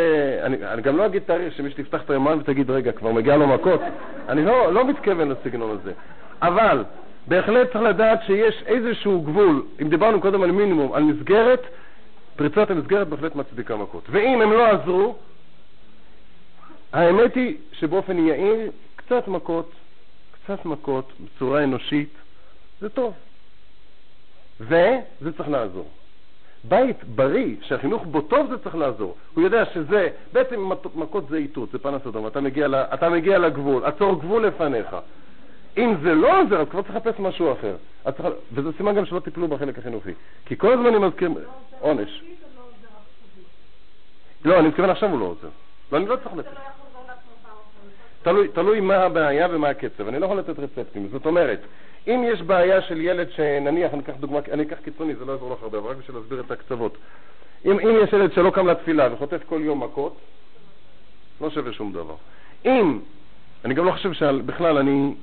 אני, 0.42 0.56
אני 0.66 0.82
גם 0.82 0.96
לא 0.96 1.06
אגיד 1.06 1.22
תאריך 1.22 1.54
שמי 1.54 1.70
שתפתח 1.70 2.02
את 2.02 2.10
היומן 2.10 2.38
ותגיד, 2.40 2.70
רגע, 2.70 2.92
כבר 2.92 3.12
מגיע 3.12 3.36
לו 3.36 3.46
מכות. 3.46 3.80
אני 4.28 4.44
לא, 4.44 4.72
לא 4.72 4.86
מתכוון 4.88 5.28
לסגנון 5.28 5.78
הזה. 5.80 5.92
אבל 6.42 6.84
בהחלט 7.26 7.72
צריך 7.72 7.84
לדעת 7.84 8.20
שיש 8.26 8.62
איזשהו 8.66 9.20
גבול, 9.20 9.62
אם 9.82 9.88
דיברנו 9.88 10.20
קודם 10.20 10.42
על 10.42 10.50
מינימום, 10.50 10.92
על 10.92 11.02
מסגרת, 11.02 11.62
פריצת 12.36 12.70
המסגרת 12.70 13.08
בהחלט 13.08 13.34
מצדיקה 13.36 13.76
מכות. 13.76 14.04
ואם 14.10 14.42
הם 14.42 14.52
לא 14.52 14.66
עזרו, 14.66 15.16
האמת 16.92 17.34
היא 17.34 17.56
שבאופן 17.72 18.18
יעיל, 18.18 18.70
קצת 18.96 19.28
מכות, 19.28 19.70
קצת 20.32 20.64
מכות, 20.64 21.12
בצורה 21.24 21.64
אנושית, 21.64 22.14
זה 22.80 22.88
טוב. 22.88 23.14
וזה 24.60 25.32
צריך 25.36 25.48
לעזור. 25.48 25.88
בית 26.64 27.04
בריא, 27.04 27.56
שהחינוך 27.62 28.04
בו 28.04 28.20
טוב, 28.20 28.50
זה 28.50 28.58
צריך 28.58 28.74
לעזור. 28.74 29.16
הוא 29.34 29.44
יודע 29.44 29.64
שזה, 29.64 30.08
בעצם 30.32 30.70
מכות 30.94 31.28
זה 31.28 31.36
איתות, 31.36 31.70
זה 31.72 31.78
פנס 31.78 32.06
אדום, 32.06 32.26
אתה 32.26 32.40
מגיע, 32.40 32.66
אתה 32.94 33.08
מגיע 33.08 33.38
לגבול, 33.38 33.84
עצור 33.84 34.20
גבול 34.20 34.46
לפניך. 34.46 34.96
אם 35.76 35.94
זה 36.02 36.14
לא 36.14 36.40
עוזר, 36.40 36.60
אז 36.60 36.68
כבר 36.68 36.82
צריך 36.82 36.94
לחפש 36.96 37.20
משהו 37.20 37.52
אחר. 37.52 37.76
צריך, 38.16 38.28
וזה 38.52 38.68
סימן 38.76 38.94
גם 38.94 39.06
שלא 39.06 39.20
טיפלו 39.20 39.48
בחלק 39.48 39.78
החינוכי. 39.78 40.12
כי 40.46 40.56
כל 40.56 40.72
הזמן 40.72 40.86
אני 40.86 40.98
מזכיר, 40.98 41.30
עונש. 41.80 42.22
לא, 44.44 44.58
אני 44.58 44.68
מתכוון 44.68 44.90
עכשיו 44.90 45.10
הוא 45.10 45.20
לא 45.20 45.24
עוזר. 45.24 45.48
לא, 45.92 45.98
אני 45.98 46.06
לא 46.06 46.16
צריך 46.16 46.36
לתת. 46.36 46.50
תלוי, 48.22 48.48
תלוי 48.48 48.80
מה 48.80 48.96
הבעיה 48.96 49.48
ומה 49.50 49.68
הקצב. 49.68 50.08
אני 50.08 50.18
לא 50.18 50.24
יכול 50.24 50.38
לתת 50.38 50.58
רצפטים. 50.58 51.08
זאת 51.08 51.26
אומרת, 51.26 51.60
אם 52.06 52.24
יש 52.32 52.42
בעיה 52.42 52.82
של 52.82 53.00
ילד 53.00 53.30
שנניח, 53.30 53.94
אני 53.94 54.02
אקח 54.02 54.14
דוגמה, 54.20 54.38
אני 54.52 54.62
אקח 54.62 54.76
קיצוני, 54.84 55.14
זה 55.14 55.24
לא 55.24 55.32
יעזור 55.32 55.52
לך 55.52 55.62
הרבה, 55.62 55.78
אבל 55.78 55.90
רק 55.90 55.96
בשביל 55.96 56.16
להסביר 56.16 56.40
את 56.40 56.50
הקצוות. 56.50 56.96
אם, 57.64 57.80
אם 57.80 57.96
יש 58.02 58.12
ילד 58.12 58.32
שלא 58.32 58.50
קם 58.50 58.66
לתפילה 58.66 59.12
וחוטף 59.12 59.42
כל 59.46 59.60
יום 59.64 59.82
מכות, 59.82 60.16
לא 61.40 61.50
שווה 61.50 61.72
שום 61.72 61.92
דבר. 61.92 62.14
אם, 62.64 62.98
אני 63.64 63.74
גם 63.74 63.84
לא 63.84 63.92
חושב 63.92 64.12
שבכלל, 64.12 64.78
אני 64.78 65.14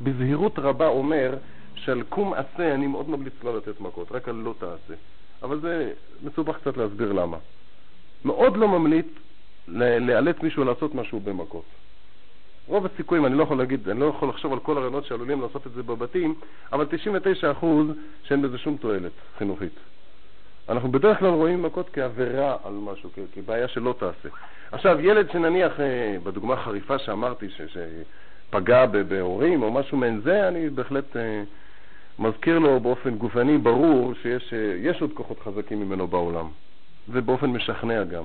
בזהירות 0.00 0.58
רבה 0.58 0.88
אומר 0.88 1.34
שעל 1.74 2.02
קום 2.02 2.34
עשה 2.34 2.74
אני 2.74 2.86
מאוד 2.86 3.10
ממליץ 3.10 3.34
לא 3.44 3.56
לתת 3.56 3.80
מכות, 3.80 4.12
רק 4.12 4.28
על 4.28 4.34
לא 4.34 4.54
תעשה. 4.58 4.94
אבל 5.42 5.60
זה 5.60 5.92
מסובך 6.22 6.56
קצת 6.56 6.76
להסביר 6.76 7.12
למה. 7.12 7.36
מאוד 8.24 8.56
לא 8.56 8.68
ממליץ 8.68 9.06
לאלץ 9.68 10.36
מישהו 10.42 10.64
לעשות 10.64 10.94
משהו 10.94 11.20
במכות. 11.20 11.64
רוב 12.66 12.86
הסיכויים, 12.86 13.26
אני 13.26 13.34
לא 13.34 13.42
יכול 13.42 13.58
להגיד, 13.58 13.88
אני 13.88 14.00
לא 14.00 14.04
יכול 14.04 14.28
לחשוב 14.28 14.52
על 14.52 14.58
כל 14.58 14.76
הרעיונות 14.76 15.04
שעלולים 15.04 15.40
לעשות 15.40 15.66
את 15.66 15.72
זה 15.72 15.82
בבתים, 15.82 16.34
אבל 16.72 16.86
99% 17.60 17.64
שאין 18.22 18.42
בזה 18.42 18.58
שום 18.58 18.76
תועלת 18.76 19.12
חינוכית. 19.38 19.72
אנחנו 20.68 20.92
בדרך 20.92 21.18
כלל 21.18 21.28
רואים 21.28 21.62
מכות 21.62 21.90
כעבירה 21.92 22.56
על 22.64 22.72
משהו, 22.72 23.10
כבעיה 23.32 23.68
שלא 23.68 23.94
תעשה. 23.98 24.28
עכשיו, 24.72 25.00
ילד 25.00 25.30
שנניח, 25.30 25.80
אה, 25.80 26.16
בדוגמה 26.22 26.56
חריפה 26.56 26.98
שאמרתי, 26.98 27.46
שפגע 27.50 28.86
בהורים 28.86 29.62
או 29.62 29.70
משהו 29.70 29.98
מעין 29.98 30.20
זה, 30.20 30.48
אני 30.48 30.70
בהחלט 30.70 31.16
אה, 31.16 31.42
מזכיר 32.18 32.58
לו 32.58 32.80
באופן 32.80 33.14
גופני 33.14 33.58
ברור 33.58 34.14
שיש 34.22 34.52
אה, 34.52 35.00
עוד 35.00 35.10
כוחות 35.14 35.40
חזקים 35.40 35.80
ממנו 35.80 36.06
בעולם, 36.06 36.48
ובאופן 37.08 37.46
משכנע 37.46 38.04
גם. 38.04 38.24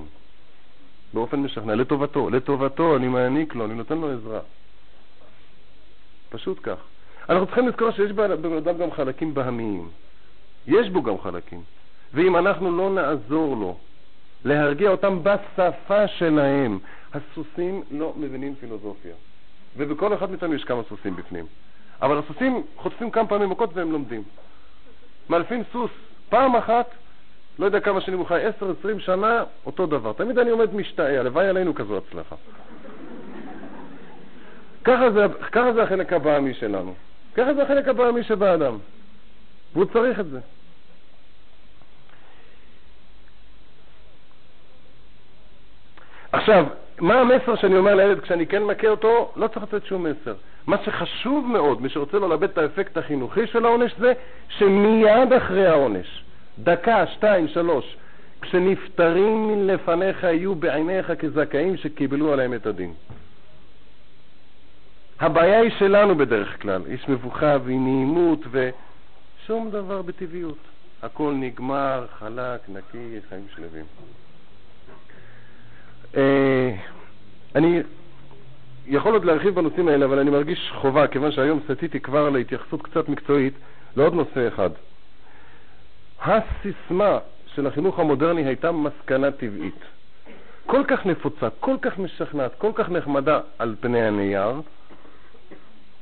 באופן 1.14 1.40
משכנע, 1.40 1.74
לטובתו. 1.74 2.30
לטובתו 2.30 2.96
אני 2.96 3.08
מעניק 3.08 3.54
לו, 3.54 3.64
אני 3.64 3.74
נותן 3.74 3.98
לו 3.98 4.10
עזרה. 4.12 4.40
פשוט 6.30 6.58
כך. 6.62 6.76
אנחנו 7.28 7.46
צריכים 7.46 7.68
לזכור 7.68 7.90
שיש 7.90 8.12
בבן 8.12 8.56
אדם 8.56 8.78
גם 8.78 8.92
חלקים 8.92 9.34
בהמיים. 9.34 9.88
יש 10.66 10.90
בו 10.90 11.02
גם 11.02 11.18
חלקים. 11.18 11.62
ואם 12.14 12.36
אנחנו 12.36 12.76
לא 12.76 12.90
נעזור 12.90 13.56
לו 13.56 13.78
להרגיע 14.44 14.90
אותם 14.90 15.18
בשפה 15.22 16.08
שלהם, 16.08 16.78
הסוסים 17.14 17.82
לא 17.90 18.12
מבינים 18.16 18.54
פילוסופיה. 18.54 19.14
ובכל 19.76 20.14
אחד 20.14 20.30
מאיתנו 20.30 20.54
יש 20.54 20.64
כמה 20.64 20.82
סוסים 20.88 21.16
בפנים. 21.16 21.46
אבל 22.02 22.18
הסוסים 22.18 22.62
חוטפים 22.76 23.10
כמה 23.10 23.28
פעמים 23.28 23.50
מכות 23.50 23.70
והם 23.74 23.92
לומדים. 23.92 24.22
מאלפים 25.30 25.62
סוס 25.72 25.90
פעם 26.28 26.56
אחת 26.56 26.86
לא 27.58 27.66
יודע 27.66 27.80
כמה 27.80 28.00
שנים 28.00 28.18
הוא 28.18 28.26
חי, 28.26 28.44
עשר, 28.44 28.70
עשרים 28.78 29.00
שנה, 29.00 29.44
אותו 29.66 29.86
דבר. 29.86 30.12
תמיד 30.12 30.38
אני 30.38 30.50
עומד 30.50 30.74
משתאה, 30.74 31.20
הלוואי 31.20 31.48
עלינו 31.48 31.74
כזו 31.74 31.98
הצלחה. 31.98 32.36
ככה 34.84 35.10
זה, 35.10 35.26
ככה 35.52 35.72
זה 35.72 35.82
החלק 35.82 36.12
הבעמי 36.12 36.54
שלנו. 36.54 36.94
ככה 37.34 37.54
זה 37.54 37.62
החלק 37.62 37.88
הבעמי 37.88 38.22
שבאדם. 38.22 38.78
והוא 39.72 39.84
צריך 39.84 40.20
את 40.20 40.26
זה. 40.26 40.40
עכשיו, 46.32 46.66
מה 47.00 47.20
המסר 47.20 47.56
שאני 47.56 47.78
אומר 47.78 47.94
לילד 47.94 48.20
כשאני 48.20 48.46
כן 48.46 48.62
מכה 48.62 48.88
אותו? 48.88 49.32
לא 49.36 49.48
צריך 49.48 49.62
לתת 49.62 49.84
שום 49.86 50.06
מסר. 50.06 50.34
מה 50.66 50.76
שחשוב 50.84 51.46
מאוד, 51.46 51.82
מי 51.82 51.88
שרוצה 51.88 52.18
לא 52.18 52.28
לאבד 52.28 52.50
את 52.50 52.58
האפקט 52.58 52.96
החינוכי 52.96 53.46
של 53.46 53.64
העונש 53.64 53.94
זה 53.98 54.12
שמיד 54.48 55.32
אחרי 55.32 55.66
העונש 55.66 56.24
דקה, 56.62 57.06
שתיים, 57.06 57.48
שלוש, 57.48 57.96
כשנפטרים 58.40 59.48
מלפניך 59.48 60.22
יהיו 60.22 60.54
בעיניך 60.54 61.12
כזכאים 61.18 61.76
שקיבלו 61.76 62.32
עליהם 62.32 62.54
את 62.54 62.66
הדין. 62.66 62.92
הבעיה 65.20 65.60
היא 65.60 65.70
שלנו 65.78 66.14
בדרך 66.14 66.62
כלל, 66.62 66.82
יש 66.88 67.08
מבוכה 67.08 67.56
ונעימות 67.64 68.40
ושום 68.50 69.70
דבר 69.70 70.02
בטבעיות. 70.02 70.58
הכל 71.02 71.34
נגמר, 71.36 72.06
חלק, 72.18 72.60
נקי, 72.68 73.18
חיים 73.28 73.46
שלווים. 73.54 73.84
אה, 76.16 76.74
אני 77.54 77.82
יכול 78.86 79.12
עוד 79.12 79.24
להרחיב 79.24 79.54
בנושאים 79.54 79.88
האלה, 79.88 80.04
אבל 80.04 80.18
אני 80.18 80.30
מרגיש 80.30 80.72
חובה, 80.74 81.06
כיוון 81.06 81.32
שהיום 81.32 81.60
סטיתי 81.64 82.00
כבר 82.00 82.30
להתייחסות 82.30 82.82
קצת 82.82 83.08
מקצועית, 83.08 83.54
לעוד 83.96 84.14
נושא 84.14 84.48
אחד. 84.48 84.70
הסיסמה 86.22 87.18
של 87.46 87.66
החינוך 87.66 87.98
המודרני 87.98 88.44
הייתה 88.44 88.72
מסקנה 88.72 89.30
טבעית. 89.30 89.84
כל 90.66 90.84
כך 90.88 91.06
נפוצה, 91.06 91.48
כל 91.60 91.76
כך 91.82 91.98
משכנעת, 91.98 92.54
כל 92.58 92.72
כך 92.74 92.88
נחמדה 92.88 93.40
על 93.58 93.74
פני 93.80 94.02
הנייר, 94.02 94.60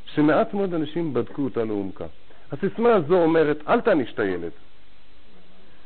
שמעט 0.04 0.54
מאוד 0.54 0.74
אנשים 0.74 1.14
בדקו 1.14 1.42
אותה 1.42 1.64
לעומקה. 1.64 2.04
הסיסמה 2.52 2.94
הזו 2.94 3.22
אומרת, 3.22 3.58
אל 3.68 3.80
תעניש 3.80 4.12
את 4.12 4.18
הילד. 4.18 4.50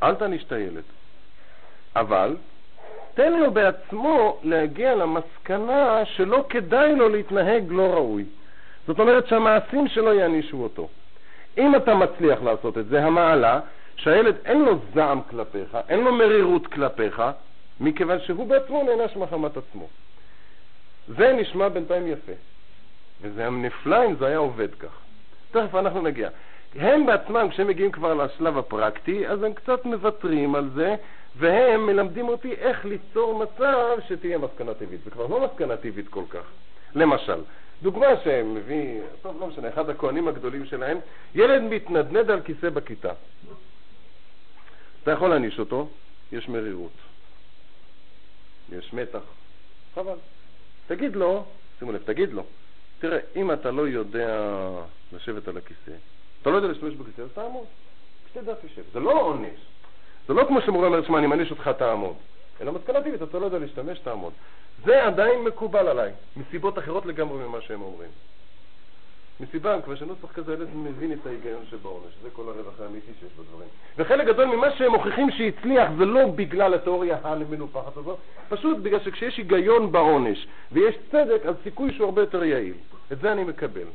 אל 0.02 0.14
תעניש 0.14 0.44
את 0.44 0.52
הילד. 0.52 0.82
אבל 1.96 2.36
תן 3.14 3.32
לו 3.32 3.50
בעצמו 3.50 4.38
להגיע 4.42 4.94
למסקנה 4.94 6.04
שלא 6.04 6.44
כדאי 6.48 6.96
לו 6.96 7.08
להתנהג 7.08 7.64
לא 7.68 7.82
ראוי. 7.82 8.24
זאת 8.86 8.98
אומרת 9.00 9.26
שהמעשים 9.26 9.88
שלו 9.88 10.14
יענישו 10.14 10.56
אותו. 10.56 10.88
אם 11.58 11.76
אתה 11.76 11.94
מצליח 11.94 12.42
לעשות 12.42 12.78
את 12.78 12.86
זה, 12.86 13.04
המעלה 13.04 13.60
שהילד 13.96 14.36
אין 14.44 14.64
לו 14.64 14.78
זעם 14.94 15.20
כלפיך, 15.30 15.76
אין 15.88 16.00
לו 16.00 16.12
מרירות 16.12 16.66
כלפיך, 16.66 17.22
מכיוון 17.80 18.20
שהוא 18.20 18.46
בעצמו 18.46 18.82
נענש 18.82 19.16
מחמת 19.16 19.56
עצמו. 19.56 19.88
זה 21.08 21.32
נשמע 21.32 21.68
בינתיים 21.68 22.06
יפה, 22.06 22.32
וזה 23.22 23.40
היה 23.40 23.50
נפלא 23.50 24.06
אם 24.06 24.14
זה 24.16 24.26
היה 24.26 24.38
עובד 24.38 24.74
כך. 24.74 24.98
תכף 25.50 25.74
אנחנו 25.74 26.02
נגיע. 26.02 26.28
הם 26.74 27.06
בעצמם, 27.06 27.48
כשהם 27.50 27.66
מגיעים 27.66 27.92
כבר 27.92 28.14
לשלב 28.14 28.58
הפרקטי, 28.58 29.28
אז 29.28 29.42
הם 29.42 29.52
קצת 29.52 29.84
מוותרים 29.84 30.54
על 30.54 30.70
זה, 30.74 30.94
והם 31.36 31.86
מלמדים 31.86 32.28
אותי 32.28 32.52
איך 32.52 32.84
ליצור 32.84 33.38
מצב 33.38 33.98
שתהיה 34.08 34.38
מסקנה 34.38 34.74
טבעית. 34.74 35.00
זה 35.04 35.10
כבר 35.10 35.26
לא 35.26 35.46
מסקנה 35.46 35.76
טבעית 35.76 36.08
כל 36.08 36.24
כך. 36.30 36.42
למשל, 36.94 37.40
דוגמה 37.82 38.06
שהם 38.24 38.54
מביא, 38.54 39.00
טוב, 39.22 39.36
לא 39.40 39.46
משנה, 39.46 39.68
אחד 39.68 39.90
הכהנים 39.90 40.28
הגדולים 40.28 40.64
שלהם, 40.64 40.98
ילד 41.34 41.62
מתנדנד 41.62 42.30
על 42.30 42.40
כיסא 42.40 42.70
בכיתה. 42.70 43.12
אתה 45.02 45.10
יכול 45.10 45.28
להעניש 45.28 45.58
אותו, 45.58 45.88
יש 46.32 46.48
מרירות, 46.48 46.92
יש 48.72 48.92
מתח, 48.92 49.22
חבל. 49.94 50.16
תגיד 50.86 51.16
לו, 51.16 51.44
שימו 51.78 51.92
לב, 51.92 52.02
תגיד 52.04 52.32
לו, 52.32 52.42
תראה, 52.98 53.18
אם 53.36 53.52
אתה 53.52 53.70
לא 53.70 53.88
יודע 53.88 54.60
לשבת 55.12 55.48
על 55.48 55.56
הכיסא, 55.56 55.92
אתה 56.42 56.50
לא 56.50 56.56
יודע 56.56 56.68
להשתמש 56.68 56.94
בכיסא, 56.94 57.22
אז 57.22 57.28
תעמוד. 57.34 57.66
כשתדע 58.26 58.54
תשב. 58.54 58.82
זה 58.92 59.00
לא 59.00 59.20
עונש. 59.20 59.60
זה 60.28 60.34
לא 60.34 60.44
כמו 60.48 60.60
שמורה 60.60 60.86
אומר, 60.86 61.06
שמע, 61.06 61.18
אני 61.18 61.26
מעניש 61.26 61.50
אותך, 61.50 61.70
תעמוד. 61.78 62.16
אלא 62.60 62.72
מסקנה 62.72 63.00
טבעית, 63.00 63.22
אתה 63.22 63.38
לא 63.38 63.44
יודע 63.44 63.58
להשתמש, 63.58 63.98
תעמוד. 63.98 64.32
זה 64.84 65.04
עדיין 65.04 65.44
מקובל 65.44 65.88
עליי, 65.88 66.12
מסיבות 66.36 66.78
אחרות 66.78 67.06
לגמרי 67.06 67.38
ממה 67.38 67.60
שהם 67.60 67.82
אומרים. 67.82 68.10
מסיבה, 69.40 69.76
מכיוון 69.76 69.96
שנוסח 69.96 70.32
כזה 70.32 70.52
ילד 70.52 70.68
מבין 70.74 71.12
את 71.12 71.26
ההיגיון 71.26 71.62
שבעונש, 71.70 72.14
זה 72.22 72.28
כל 72.32 72.42
הרווח 72.42 72.80
האמיתי 72.80 73.12
שיש 73.20 73.32
בדברים. 73.32 73.68
וחלק 73.98 74.26
גדול 74.26 74.44
ממה 74.44 74.70
שהם 74.70 74.92
מוכיחים 74.92 75.30
שהצליח 75.30 75.90
זה 75.98 76.04
לא 76.04 76.26
בגלל 76.26 76.74
התיאוריה 76.74 77.18
המנופחת 77.22 77.96
הזו, 77.96 78.16
פשוט 78.48 78.78
בגלל 78.78 79.00
שכשיש 79.00 79.36
היגיון 79.36 79.92
בעונש 79.92 80.46
ויש 80.72 80.94
צדק, 81.10 81.46
אז 81.48 81.54
סיכוי 81.62 81.92
שהוא 81.92 82.04
הרבה 82.04 82.22
יותר 82.22 82.44
יעיל. 82.44 82.74
את 83.12 83.20
זה 83.20 83.32
אני 83.32 83.44
מקבל. 83.44 83.86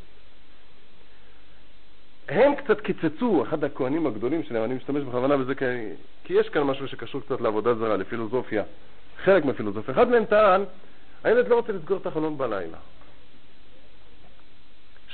הם 2.29 2.55
קצת 2.55 2.81
קיצצו, 2.81 3.43
אחד 3.43 3.63
הכהנים 3.63 4.07
הגדולים 4.07 4.43
שלהם, 4.43 4.63
אני 4.63 4.73
משתמש 4.73 5.03
בכוונה 5.03 5.37
בזה 5.37 5.55
כי, 5.55 5.65
כי 6.23 6.33
יש 6.33 6.49
כאן 6.49 6.63
משהו 6.63 6.87
שקשור 6.87 7.21
קצת 7.21 7.41
לעבודה 7.41 7.73
זרה, 7.73 7.97
לפילוסופיה, 7.97 8.63
חלק 9.23 9.45
מהפילוסופיה. 9.45 9.93
אחד 9.93 10.09
מהם 10.09 10.25
טען, 10.25 10.63
הילד 11.23 11.47
לא 11.47 11.55
רוצה 11.55 11.73
לסגור 11.73 11.97
את 11.97 12.05
החלון 12.05 12.37
בלילה. 12.37 12.77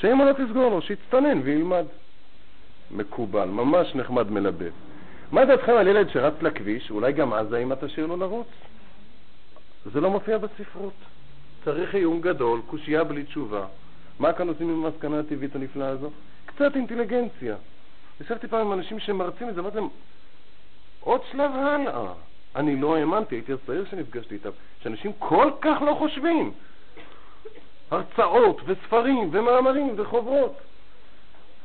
שאמא 0.01 0.23
לא 0.23 0.33
תסגור 0.33 0.69
לו, 0.69 0.81
שיצטנן 0.81 1.41
וילמד. 1.43 1.85
מקובל, 2.91 3.45
ממש 3.45 3.95
נחמד 3.95 4.31
מלבב. 4.31 4.71
מה 5.31 5.45
דעתכם 5.45 5.71
על 5.71 5.87
ילד 5.87 6.09
שרץ 6.09 6.33
לכביש, 6.41 6.91
אולי 6.91 7.11
גם 7.13 7.33
אז 7.33 7.53
האמא 7.53 7.75
תשאיר 7.81 8.05
לו 8.05 8.17
לרוץ? 8.17 8.47
זה 9.93 10.01
לא 10.01 10.09
מופיע 10.09 10.37
בספרות. 10.37 10.93
צריך 11.65 11.95
עיון 11.95 12.21
גדול, 12.21 12.61
קושייה 12.67 13.03
בלי 13.03 13.23
תשובה. 13.23 13.65
מה 14.19 14.33
כאן 14.33 14.47
עושים 14.47 14.69
עם 14.69 14.85
המסקנה 14.85 15.19
הטבעית 15.19 15.55
הנפלאה 15.55 15.87
הזו? 15.87 16.09
קצת 16.45 16.75
אינטליגנציה. 16.75 17.55
ישבתי 18.21 18.47
פעם 18.47 18.67
עם 18.67 18.73
אנשים 18.73 18.99
שמרצים 18.99 19.49
את 19.49 19.55
זה, 19.55 19.61
אמרתי 19.61 19.75
להם, 19.75 19.87
עוד 20.99 21.21
שלב 21.31 21.51
הלאה. 21.51 22.13
אני 22.55 22.81
לא 22.81 22.95
האמנתי, 22.95 23.35
הייתי 23.35 23.53
הצעיר 23.53 23.85
שנפגשתי 23.91 24.33
איתם, 24.33 24.49
שאנשים 24.83 25.11
כל 25.19 25.51
כך 25.61 25.81
לא 25.81 25.95
חושבים. 25.99 26.51
הרצאות 27.91 28.61
וספרים 28.65 29.29
ומאמרים 29.31 29.93
וחוברות. 29.97 30.57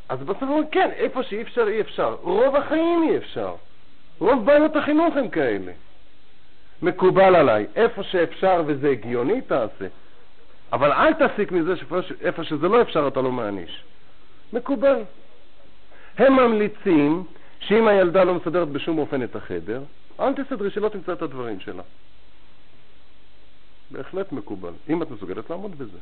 אז 0.09 0.18
בסוף 0.18 0.43
אומרים, 0.43 0.66
כן, 0.72 0.91
איפה 0.97 1.22
שאי 1.22 1.43
אפשר, 1.43 1.68
אי 1.68 1.81
אפשר. 1.81 2.16
רוב 2.22 2.57
החיים 2.57 3.03
אי 3.03 3.16
אפשר. 3.16 3.55
רוב 4.18 4.45
בעיות 4.45 4.77
החינוך 4.77 5.16
הם 5.16 5.29
כאלה. 5.29 5.72
מקובל 6.83 7.37
עליי, 7.37 7.66
איפה 7.77 8.03
שאפשר 8.03 8.62
וזה 8.66 8.91
הגיוני, 8.91 9.41
תעשה. 9.41 9.87
אבל 10.72 10.93
אל 10.93 11.12
תסיק 11.14 11.53
מזה 11.53 11.74
שאיפה 11.77 12.45
שזה 12.45 12.68
לא 12.68 12.83
אפשר 12.83 13.09
אתה 13.09 13.20
לא 13.20 13.33
מעניש. 13.33 13.85
מקובל. 14.53 15.03
הם 16.18 16.37
ממליצים 16.37 17.24
שאם 17.61 17.89
הילדה 17.89 18.24
לא 18.24 18.35
מסדרת 18.35 18.68
בשום 18.68 18.99
אופן 18.99 19.22
את 19.22 19.37
החדר, 19.37 19.83
אל 20.20 20.35
תסדרי 20.35 20.70
שלא 20.70 20.89
תמצא 20.89 21.12
את 21.12 21.22
הדברים 21.22 21.61
שלה. 21.61 21.83
בהחלט 23.91 24.32
מקובל, 24.32 24.72
אם 24.89 25.03
את 25.03 25.11
מסוגלת 25.11 25.51
לעמוד 25.51 25.78
בזה. 25.78 25.99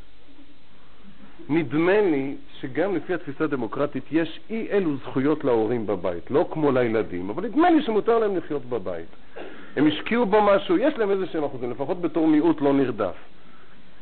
נדמה 1.48 2.00
לי 2.00 2.36
שגם 2.60 2.96
לפי 2.96 3.14
התפיסה 3.14 3.44
הדמוקרטית 3.44 4.04
יש 4.12 4.40
אי 4.50 4.68
אלו 4.70 4.96
זכויות 4.96 5.44
להורים 5.44 5.86
בבית, 5.86 6.30
לא 6.30 6.48
כמו 6.52 6.72
לילדים, 6.72 7.30
אבל 7.30 7.44
נדמה 7.44 7.70
לי 7.70 7.82
שמותר 7.82 8.18
להם 8.18 8.36
לחיות 8.36 8.64
בבית. 8.64 9.08
הם 9.76 9.86
השקיעו 9.86 10.26
בו 10.26 10.42
משהו, 10.42 10.78
יש 10.78 10.94
להם 10.98 11.10
איזה 11.10 11.26
שהם 11.26 11.44
אחוזים, 11.44 11.70
לפחות 11.70 12.00
בתור 12.00 12.26
מיעוט 12.26 12.60
לא 12.60 12.72
נרדף. 12.72 13.14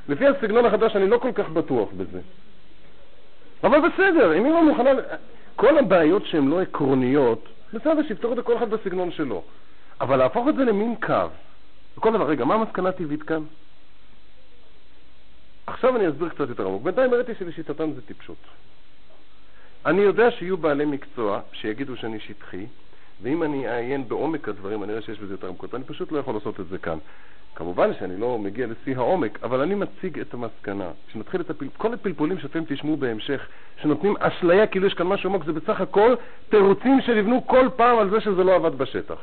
לפי 0.09 0.27
הסגנון 0.27 0.65
החדש 0.67 0.97
אני 0.97 1.09
לא 1.09 1.19
כל 1.19 1.33
כך 1.33 1.49
בטוח 1.49 1.89
בזה. 1.97 2.21
אבל 3.65 3.79
בסדר, 3.89 4.39
אם 4.39 4.45
היא 4.45 4.53
לא 4.53 4.65
מוכנה... 4.65 4.91
כל 5.57 5.79
הבעיות 5.79 6.27
שהן 6.27 6.49
לא 6.49 6.61
עקרוניות, 6.61 7.49
בסדר, 7.73 8.03
שיפתור 8.09 8.33
את 8.33 8.37
זה 8.37 8.43
כל 8.43 8.57
אחד 8.57 8.71
בסגנון 8.71 9.11
שלו. 9.11 9.43
אבל 10.01 10.17
להפוך 10.17 10.49
את 10.49 10.55
זה 10.55 10.65
למין 10.65 10.95
קו. 11.03 11.15
וכל 11.99 12.13
דבר, 12.13 12.25
רגע, 12.25 12.45
מה 12.45 12.55
המסקנה 12.55 12.89
הטבעית 12.89 13.23
כאן? 13.23 13.43
עכשיו 15.67 15.97
אני 15.97 16.09
אסביר 16.09 16.29
קצת 16.29 16.49
יותר 16.49 16.67
עמוק. 16.67 16.83
בינתיים 16.83 17.13
הראיתי 17.13 17.35
שלשיטתם 17.35 17.93
זה 17.93 18.03
טיפשות. 18.03 18.37
אני 19.87 20.01
יודע 20.01 20.31
שיהיו 20.31 20.57
בעלי 20.57 20.85
מקצוע 20.85 21.41
שיגידו 21.53 21.97
שאני 21.97 22.21
שטחי, 22.21 22.67
ואם 23.23 23.43
אני 23.43 23.69
אעיין 23.69 24.09
בעומק 24.09 24.49
הדברים 24.49 24.83
אני 24.83 24.93
אראה 24.93 25.03
שיש 25.03 25.19
בזה 25.19 25.35
יותר 25.35 25.49
עמקות. 25.49 25.75
אני 25.75 25.85
פשוט 25.85 26.13
לא 26.13 26.19
יכול 26.19 26.35
לעשות 26.35 26.61
את 26.61 26.69
זה 26.69 26.79
כאן. 26.79 26.99
כמובן 27.55 27.95
שאני 27.99 28.21
לא 28.21 28.39
מגיע 28.39 28.67
לשיא 28.67 28.97
העומק, 28.97 29.39
אבל 29.43 29.61
אני 29.61 29.75
מציג 29.75 30.19
את 30.19 30.35
המסקנה. 30.35 30.91
כשנתחיל 31.09 31.41
את 31.41 31.51
הפל... 31.51 31.67
כל 31.77 31.95
הפלפולים 31.95 32.39
שאתם 32.39 32.63
תשמעו 32.69 32.97
בהמשך, 32.97 33.49
שנותנים 33.83 34.15
אשליה 34.19 34.67
כאילו 34.67 34.87
יש 34.87 34.95
כאן 34.95 35.07
משהו 35.07 35.31
עמוק, 35.31 35.45
זה 35.45 35.53
בסך 35.53 35.81
הכל 35.81 36.15
תירוצים 36.49 37.01
שנבנו 37.01 37.47
כל 37.47 37.69
פעם 37.77 37.99
על 37.99 38.11
זה 38.11 38.21
שזה 38.21 38.45
לא 38.45 38.55
עבד 38.55 38.79
בשטח. 38.79 39.17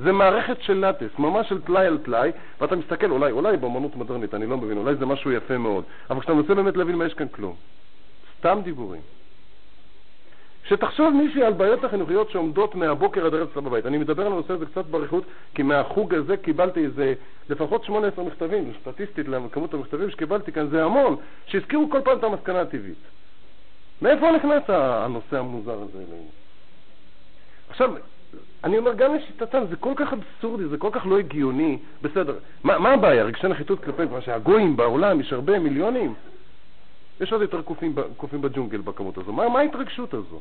זה 0.00 0.12
מערכת 0.12 0.62
של 0.62 0.86
לטס, 0.86 1.18
ממש 1.18 1.48
של 1.48 1.60
טלאי 1.60 1.86
על 1.86 1.98
טלאי, 1.98 2.30
ואתה 2.60 2.76
מסתכל, 2.76 3.10
אולי, 3.10 3.32
אולי 3.32 3.56
באמנות 3.56 3.96
מודרנית, 3.96 4.34
אני 4.34 4.46
לא 4.46 4.56
מבין, 4.56 4.78
אולי 4.78 4.94
זה 4.94 5.06
משהו 5.06 5.32
יפה 5.32 5.58
מאוד, 5.58 5.84
אבל 6.10 6.20
כשאתה 6.20 6.34
מנסה 6.34 6.54
באמת 6.54 6.76
להבין 6.76 6.96
מה 6.96 7.06
יש 7.06 7.14
כאן 7.14 7.28
כלום. 7.28 7.54
סתם 8.38 8.60
דיבורים. 8.64 9.00
שתחשוב 10.68 11.14
מישהי 11.14 11.42
על 11.42 11.52
בעיות 11.52 11.84
החינוכיות 11.84 12.30
שעומדות 12.30 12.74
מהבוקר 12.74 13.26
עד 13.26 13.34
ערב 13.34 13.48
אצלה 13.50 13.62
בבית. 13.62 13.86
אני 13.86 13.98
מדבר 13.98 14.26
על 14.26 14.32
הנושא 14.32 14.52
הזה 14.52 14.66
קצת 14.66 14.86
באריכות, 14.86 15.24
כי 15.54 15.62
מהחוג 15.62 16.14
הזה 16.14 16.36
קיבלתי 16.36 16.84
איזה 16.84 17.14
לפחות 17.48 17.84
18 17.84 18.24
מכתבים, 18.24 18.72
סטטיסטית 18.80 19.28
לכמות 19.28 19.74
המכתבים 19.74 20.10
שקיבלתי 20.10 20.52
כאן 20.52 20.68
זה 20.68 20.84
המון, 20.84 21.16
שהזכירו 21.46 21.90
כל 21.90 22.00
פעם 22.04 22.18
את 22.18 22.24
המסקנה 22.24 22.60
הטבעית. 22.60 22.98
מאיפה 24.02 24.30
נכנס 24.32 24.62
הנושא 24.68 25.38
המוזר 25.38 25.78
הזה 25.82 25.98
אלינו? 25.98 26.28
עכשיו, 27.68 27.90
אני 28.64 28.78
אומר, 28.78 28.94
גם 28.94 29.14
לשיטתם, 29.14 29.62
זה 29.70 29.76
כל 29.76 29.92
כך 29.96 30.12
אבסורדי, 30.12 30.68
זה 30.68 30.78
כל 30.78 30.88
כך 30.92 31.06
לא 31.06 31.18
הגיוני. 31.18 31.78
בסדר, 32.02 32.34
מה, 32.64 32.78
מה 32.78 32.90
הבעיה? 32.90 33.24
רגשי 33.24 33.48
נחיתות 33.48 33.84
כלפי 33.84 34.02
מה 34.04 34.20
שהגויים 34.20 34.76
בעולם, 34.76 35.20
יש 35.20 35.32
הרבה 35.32 35.58
מיליונים. 35.58 36.14
יש 37.20 37.32
עוד 37.32 37.42
יותר 37.42 37.62
קופים, 37.62 37.94
קופים 38.16 38.42
בג'ונגל 38.42 38.80
בכמות 38.80 39.18
הזו. 39.18 39.32
מה, 39.32 39.48
מה 39.48 39.58
ההתרגשות 39.58 40.14
הזו? 40.14 40.40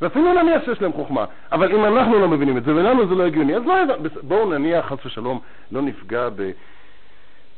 ואפילו 0.00 0.32
נניח 0.32 0.64
שיש 0.64 0.82
להם 0.82 0.92
חוכמה, 0.92 1.24
אבל 1.52 1.72
אם 1.72 1.84
אנחנו 1.84 2.18
לא 2.18 2.28
מבינים 2.28 2.56
את 2.56 2.64
זה 2.64 2.74
ולנו 2.74 3.08
זה 3.08 3.14
לא 3.14 3.26
הגיוני, 3.26 3.56
אז 3.56 3.62
לא, 3.66 3.74
בואו 4.22 4.50
נניח 4.50 4.86
חס 4.86 5.06
ושלום 5.06 5.40
לא 5.72 5.82
נפגע 5.82 6.28
ב... 6.36 6.50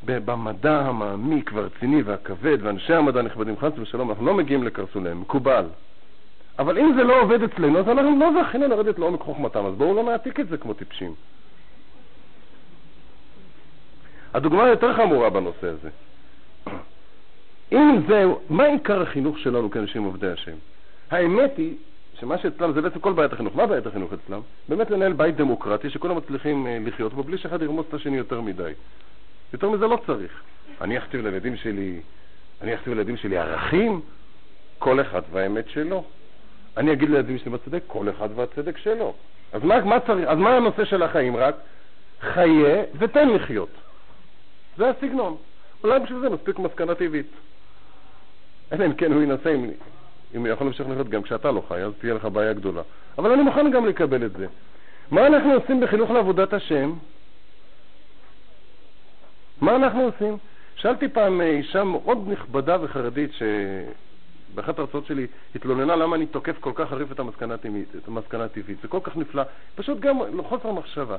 במדע 0.04 0.80
המעמיק 0.80 1.50
והרציני 1.54 2.02
והכבד, 2.02 2.58
ואנשי 2.60 2.94
המדע 2.94 3.20
הנכבדים, 3.20 3.56
חס 3.58 3.72
ושלום, 3.78 4.10
אנחנו 4.10 4.26
לא 4.26 4.34
מגיעים 4.34 4.62
לקרסוליהם, 4.62 5.20
מקובל. 5.20 5.64
אבל 6.58 6.78
אם 6.78 6.92
זה 6.96 7.04
לא 7.04 7.20
עובד 7.20 7.42
אצלנו, 7.42 7.78
אז 7.78 7.88
אנחנו 7.88 8.18
לא 8.20 8.30
זכינו 8.42 8.68
לרדת 8.68 8.98
לעומק 8.98 9.20
חוכמתם, 9.20 9.66
אז 9.66 9.74
בואו 9.74 9.94
לא 9.94 10.02
נעתיק 10.02 10.40
את 10.40 10.48
זה 10.48 10.56
כמו 10.56 10.74
טיפשים. 10.74 11.14
הדוגמה 14.34 14.64
היותר 14.64 14.96
חמורה 14.96 15.30
בנושא 15.30 15.68
הזה. 15.68 15.88
אם 17.72 18.00
זה, 18.08 18.24
מה 18.50 18.64
עיקר 18.64 19.02
החינוך 19.02 19.38
שלנו 19.38 19.70
כאנשים 19.70 20.04
עובדי 20.04 20.30
השם? 20.30 20.56
האמת 21.10 21.56
היא 21.56 21.76
שמה 22.20 22.38
שאצלם 22.38 22.72
זה 22.72 22.82
בעצם 22.82 22.98
כל 22.98 23.12
בעיית 23.12 23.32
החינוך. 23.32 23.56
מה 23.56 23.66
בעיית 23.66 23.86
החינוך 23.86 24.12
אצלם? 24.12 24.40
באמת 24.68 24.90
לנהל 24.90 25.12
בית 25.12 25.36
דמוקרטי 25.36 25.90
שכולם 25.90 26.16
מצליחים 26.16 26.66
אה, 26.66 26.78
לחיות 26.84 27.14
בו 27.14 27.22
בלי 27.22 27.38
שאחד 27.38 27.62
ירמוס 27.62 27.86
את 27.88 27.94
השני 27.94 28.16
יותר 28.16 28.40
מדי. 28.40 28.72
יותר 29.52 29.70
מזה 29.70 29.86
לא 29.86 29.98
צריך. 30.06 30.42
אני 30.80 30.98
אכתיב 30.98 31.26
לילדים 31.26 31.56
שלי, 31.56 32.00
אני 32.62 32.74
אכתיב 32.74 32.92
לילדים 32.92 33.16
שלי 33.16 33.38
ערכים, 33.38 34.00
כל 34.78 35.00
אחד 35.00 35.22
והאמת 35.32 35.68
שלו. 35.68 36.04
אני 36.78 36.92
אגיד 36.92 37.10
לילדים 37.10 37.38
שלי 37.38 37.50
בצדק, 37.50 37.82
כל 37.86 38.10
אחד 38.10 38.28
והצדק 38.34 38.78
שלו. 38.78 39.14
אז 39.52 39.64
מה, 39.64 39.84
מה 39.84 40.00
צריך, 40.00 40.28
אז 40.28 40.38
מה 40.38 40.56
הנושא 40.56 40.84
של 40.84 41.02
החיים 41.02 41.36
רק? 41.36 41.54
חיה 42.20 42.82
ותן 42.98 43.28
לחיות. 43.28 43.68
זה 44.76 44.90
הסגנון. 44.90 45.36
אולי 45.84 46.00
בשביל 46.00 46.20
זה 46.20 46.28
מספיק 46.28 46.58
מסקנה 46.58 46.94
טבעית. 46.94 47.26
אלא 48.72 48.86
אם 48.86 48.94
כן 48.94 49.12
הוא 49.12 49.22
ינסה, 49.22 49.54
אם, 49.54 49.70
אם 50.34 50.40
הוא 50.40 50.48
יכול 50.48 50.66
להמשיך 50.66 50.88
לחיות 50.88 51.08
גם 51.08 51.22
כשאתה 51.22 51.50
לא 51.50 51.62
חי, 51.68 51.82
אז 51.82 51.92
תהיה 51.98 52.14
לך 52.14 52.24
בעיה 52.24 52.52
גדולה. 52.52 52.82
אבל 53.18 53.32
אני 53.32 53.42
מוכן 53.42 53.70
גם 53.70 53.86
לקבל 53.86 54.24
את 54.24 54.32
זה. 54.32 54.46
מה 55.10 55.26
אנחנו 55.26 55.52
עושים 55.52 55.80
בחינוך 55.80 56.10
לעבודת 56.10 56.52
השם? 56.52 56.92
מה 59.60 59.76
אנחנו 59.76 60.02
עושים? 60.02 60.36
שאלתי 60.76 61.08
פעם 61.08 61.40
אישה 61.40 61.84
מאוד 61.84 62.28
נכבדה 62.28 62.76
וחרדית 62.80 63.30
שבאחת 64.52 64.78
ההרצאות 64.78 65.06
שלי 65.06 65.26
התלוננה 65.54 65.96
למה 65.96 66.16
אני 66.16 66.26
תוקף 66.26 66.58
כל 66.60 66.72
כך 66.74 66.88
חריף 66.88 67.12
את 67.12 67.18
המסקנה 67.18 67.54
הטבעית. 68.44 68.78
זה 68.82 68.88
כל 68.88 69.00
כך 69.02 69.16
נפלא, 69.16 69.42
פשוט 69.74 70.00
גם 70.00 70.42
חוסר 70.42 70.72
מחשבה. 70.72 71.16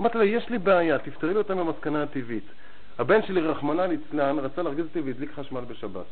אמרתי 0.00 0.18
לה, 0.18 0.24
יש 0.24 0.48
לי 0.48 0.58
בעיה, 0.58 0.98
תפתרי 0.98 1.30
לי 1.32 1.38
אותה 1.38 1.54
מהמסקנה 1.54 2.02
הטבעית. 2.02 2.44
הבן 2.98 3.22
שלי, 3.22 3.40
רחמנא 3.40 3.82
ליצלן, 3.82 4.38
רצה 4.38 4.62
להרגיז 4.62 4.84
אותי 4.84 5.00
והדליק 5.00 5.32
חשמל 5.34 5.60
בשבת. 5.60 6.04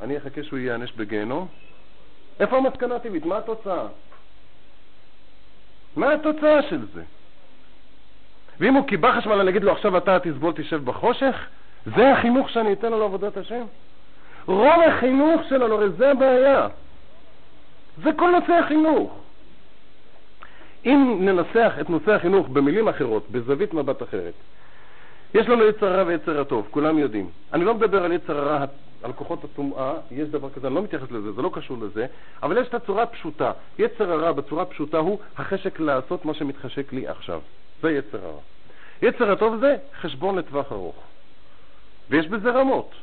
אני 0.00 0.18
אחכה 0.18 0.42
שהוא 0.42 0.58
ייענש 0.58 0.92
בגיהנום? 0.92 1.48
איפה 2.40 2.56
המסקנה 2.56 2.96
הטבעית? 2.96 3.24
מה 3.24 3.38
התוצאה? 3.38 3.86
מה 5.96 6.12
התוצאה 6.12 6.62
של 6.62 6.86
זה? 6.94 7.02
ואם 8.60 8.74
הוא 8.74 8.86
קיבל 8.86 9.20
חשמל, 9.20 9.40
אני 9.40 9.50
אגיד 9.50 9.64
לו 9.64 9.72
עכשיו 9.72 9.96
אתה 9.96 10.18
תסבול, 10.18 10.52
תשב 10.56 10.84
בחושך? 10.84 11.36
זה 11.96 12.12
החינוך 12.12 12.50
שאני 12.50 12.72
אתן 12.72 12.90
לו 12.90 13.00
לעבודת 13.00 13.36
השם? 13.36 13.64
רוב 14.46 14.80
החינוך 14.88 15.40
שלנו, 15.48 15.74
הרי 15.74 15.88
זה 15.88 16.10
הבעיה. 16.10 16.68
זה 18.04 18.10
כל 18.16 18.30
נושא 18.30 18.52
החינוך. 18.52 19.18
אם 20.86 21.18
ננסח 21.20 21.72
את 21.80 21.90
נושא 21.90 22.12
החינוך 22.12 22.48
במילים 22.48 22.88
אחרות, 22.88 23.30
בזווית 23.30 23.74
מבט 23.74 24.02
אחרת, 24.02 24.34
יש 25.34 25.48
לנו 25.48 25.64
יצר 25.64 25.92
הרע 25.92 26.02
ויצר 26.06 26.40
הטוב, 26.40 26.68
כולם 26.70 26.98
יודעים. 26.98 27.30
אני 27.52 27.64
לא 27.64 27.74
מדבר 27.74 28.04
על 28.04 28.12
יצר 28.12 28.38
הרע, 28.38 28.64
על 29.02 29.12
כוחות 29.12 29.44
הטומאה, 29.44 29.94
יש 30.10 30.28
דבר 30.28 30.50
כזה, 30.50 30.66
אני 30.66 30.74
לא 30.74 30.82
מתייחס 30.82 31.10
לזה, 31.10 31.32
זה 31.32 31.42
לא 31.42 31.50
קשור 31.54 31.76
לזה, 31.80 32.06
אבל 32.42 32.58
יש 32.58 32.68
את 32.68 32.74
הצורה 32.74 33.02
הפשוטה. 33.02 33.52
יצר 33.78 34.12
הרע 34.12 34.32
בצורה 34.32 34.64
פשוטה 34.64 34.98
הוא 34.98 35.18
החשק 35.36 35.80
לעשות 35.80 36.24
מה 36.24 36.34
שמתחשק 36.34 36.92
לי 36.92 37.08
עכשיו. 37.08 37.40
זה 37.82 37.90
יצר 37.92 38.18
הרע. 38.24 38.40
יצר 39.02 39.32
הטוב 39.32 39.56
זה 39.60 39.76
חשבון 40.00 40.38
לטווח 40.38 40.72
ארוך. 40.72 40.96
ויש 42.10 42.28
בזה 42.28 42.50
רמות. 42.50 42.94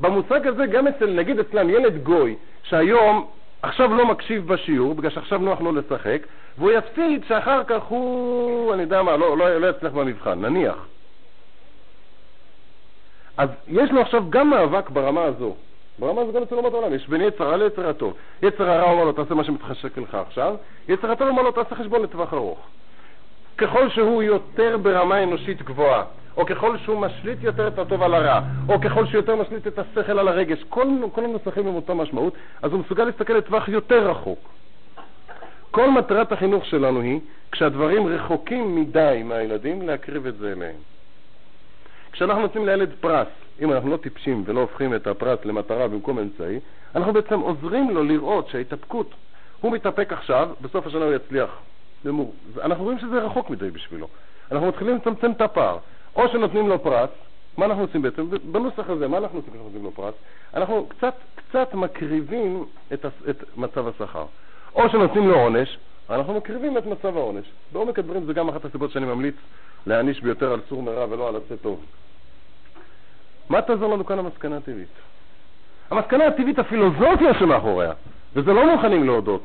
במושג 0.00 0.46
הזה, 0.46 0.66
גם 0.66 0.86
אצל, 0.86 1.06
נגיד 1.06 1.38
אצלם 1.38 1.70
ילד 1.70 2.02
גוי, 2.02 2.36
שהיום, 2.62 3.26
עכשיו 3.62 3.94
לא 3.94 4.06
מקשיב 4.06 4.46
בשיעור, 4.46 4.94
בגלל 4.94 5.10
שעכשיו 5.10 5.38
נוח 5.38 5.60
לו 5.60 5.72
לשחק, 5.72 6.18
והוא 6.58 6.70
יפסיד 6.70 7.24
שאחר 7.28 7.64
כך 7.64 7.82
הוא, 7.82 8.74
אני 8.74 8.82
יודע 8.82 9.02
מה, 9.02 9.16
לא, 9.16 9.38
לא, 9.38 9.58
לא 9.58 9.66
יצליח 9.66 9.92
במבחן, 9.92 10.40
נניח. 10.40 10.86
אז 13.36 13.48
יש 13.68 13.90
לו 13.90 14.00
עכשיו 14.00 14.24
גם 14.30 14.50
מאבק 14.50 14.90
ברמה 14.90 15.24
הזו. 15.24 15.54
ברמה 15.98 16.20
הזו 16.20 16.32
גם 16.32 16.42
אצל 16.42 16.54
אומות 16.54 16.74
העולם, 16.74 16.94
יש 16.94 17.08
בין 17.08 17.20
יצר 17.20 17.44
רע 17.44 17.56
ליצר 17.56 17.88
הטוב. 17.88 18.14
יצר 18.42 18.70
הרע 18.70 18.90
אומר 18.90 19.04
לו, 19.04 19.12
תעשה 19.12 19.34
מה 19.34 19.44
שמתחשק 19.44 19.98
לך 19.98 20.14
עכשיו, 20.14 20.56
יצר 20.88 21.10
הטוב 21.10 21.28
אומר 21.28 21.42
לו, 21.42 21.52
תעשה 21.52 21.74
חשבון 21.74 22.02
לטווח 22.02 22.34
ארוך. 22.34 22.58
ככל 23.58 23.88
שהוא 23.88 24.22
יותר 24.22 24.76
ברמה 24.76 25.22
אנושית 25.22 25.62
גבוהה, 25.62 26.04
או 26.36 26.46
ככל 26.46 26.78
שהוא 26.78 27.00
משליט 27.00 27.38
יותר 27.42 27.68
את 27.68 27.78
הטוב 27.78 28.02
על 28.02 28.14
הרע, 28.14 28.40
או 28.68 28.80
ככל 28.80 29.06
שהוא 29.06 29.16
יותר 29.16 29.36
משליט 29.36 29.66
את 29.66 29.78
השכל 29.78 30.18
על 30.18 30.28
הרגש, 30.28 30.64
כל, 30.68 30.86
כל 31.12 31.24
הנוסחים 31.24 31.66
עם 31.66 31.74
אותה 31.74 31.94
משמעות, 31.94 32.34
אז 32.62 32.72
הוא 32.72 32.80
מסוגל 32.80 33.04
להסתכל 33.04 33.32
לטווח 33.32 33.68
יותר 33.68 34.10
רחוק. 34.10 34.38
כל 35.70 35.90
מטרת 35.90 36.32
החינוך 36.32 36.66
שלנו 36.66 37.00
היא, 37.00 37.20
כשהדברים 37.52 38.06
רחוקים 38.06 38.76
מדי 38.76 39.22
מהילדים, 39.24 39.82
להקריב 39.82 40.26
את 40.26 40.36
זה 40.36 40.52
אליהם. 40.52 40.76
כשאנחנו 42.12 42.42
נותנים 42.42 42.66
לילד 42.66 42.90
פרס, 43.00 43.28
אם 43.60 43.72
אנחנו 43.72 43.90
לא 43.90 43.96
טיפשים 43.96 44.42
ולא 44.46 44.60
הופכים 44.60 44.94
את 44.94 45.06
הפרס 45.06 45.44
למטרה 45.44 45.88
במקום 45.88 46.18
אמצעי, 46.18 46.60
אנחנו 46.94 47.12
בעצם 47.12 47.40
עוזרים 47.40 47.90
לו 47.90 48.04
לראות 48.04 48.48
שההתאפקות, 48.48 49.14
הוא 49.60 49.72
מתאפק 49.72 50.12
עכשיו, 50.12 50.48
בסוף 50.60 50.86
השנה 50.86 51.04
הוא 51.04 51.12
יצליח. 51.12 51.50
אנחנו 52.62 52.84
רואים 52.84 52.98
שזה 52.98 53.18
רחוק 53.18 53.50
מדי 53.50 53.70
בשבילו. 53.70 54.08
אנחנו 54.52 54.68
מתחילים 54.68 54.96
לצמצם 54.96 55.30
את 55.30 55.40
הפער. 55.40 55.78
או 56.16 56.28
שנותנים 56.28 56.68
לו 56.68 56.82
פרס, 56.82 57.10
מה 57.56 57.66
אנחנו 57.66 57.82
עושים 57.82 58.02
בעצם? 58.02 58.26
בנוסח 58.52 58.90
הזה, 58.90 59.08
מה 59.08 59.18
אנחנו 59.18 59.38
עושים 59.38 59.50
כשאנחנו 59.50 59.64
נותנים 59.64 59.84
לו 59.84 59.90
פרס? 59.90 60.14
אנחנו 60.54 60.86
קצת, 60.88 61.14
קצת 61.34 61.74
מקריבים 61.74 62.64
את, 62.92 63.06
את 63.30 63.44
מצב 63.56 63.88
השכר. 63.88 64.24
או 64.74 64.88
שנותנים 64.88 65.28
לו 65.28 65.34
עונש, 65.34 65.78
אנחנו 66.10 66.34
מקריבים 66.34 66.78
את 66.78 66.86
מצב 66.86 67.16
העונש. 67.16 67.46
בעומק 67.72 67.98
הדברים 67.98 68.24
זה 68.24 68.32
גם 68.32 68.48
אחת 68.48 68.64
הסיבות 68.64 68.90
שאני 68.90 69.06
ממליץ 69.06 69.34
להעניש 69.86 70.20
ביותר 70.20 70.52
על 70.52 70.60
סור 70.68 70.82
מרע 70.82 71.06
ולא 71.10 71.28
על 71.28 71.36
עשה 71.36 71.56
טוב. 71.56 71.84
מה 73.48 73.62
תעזור 73.62 73.94
לנו 73.94 74.06
כאן 74.06 74.18
המסקנה 74.18 74.56
הטבעית? 74.56 74.88
המסקנה 75.90 76.26
הטבעית, 76.26 76.58
הפילוסופיה 76.58 77.34
שמאחוריה, 77.38 77.92
וזה 78.34 78.52
לא 78.52 78.76
מוכנים 78.76 79.04
להודות. 79.04 79.42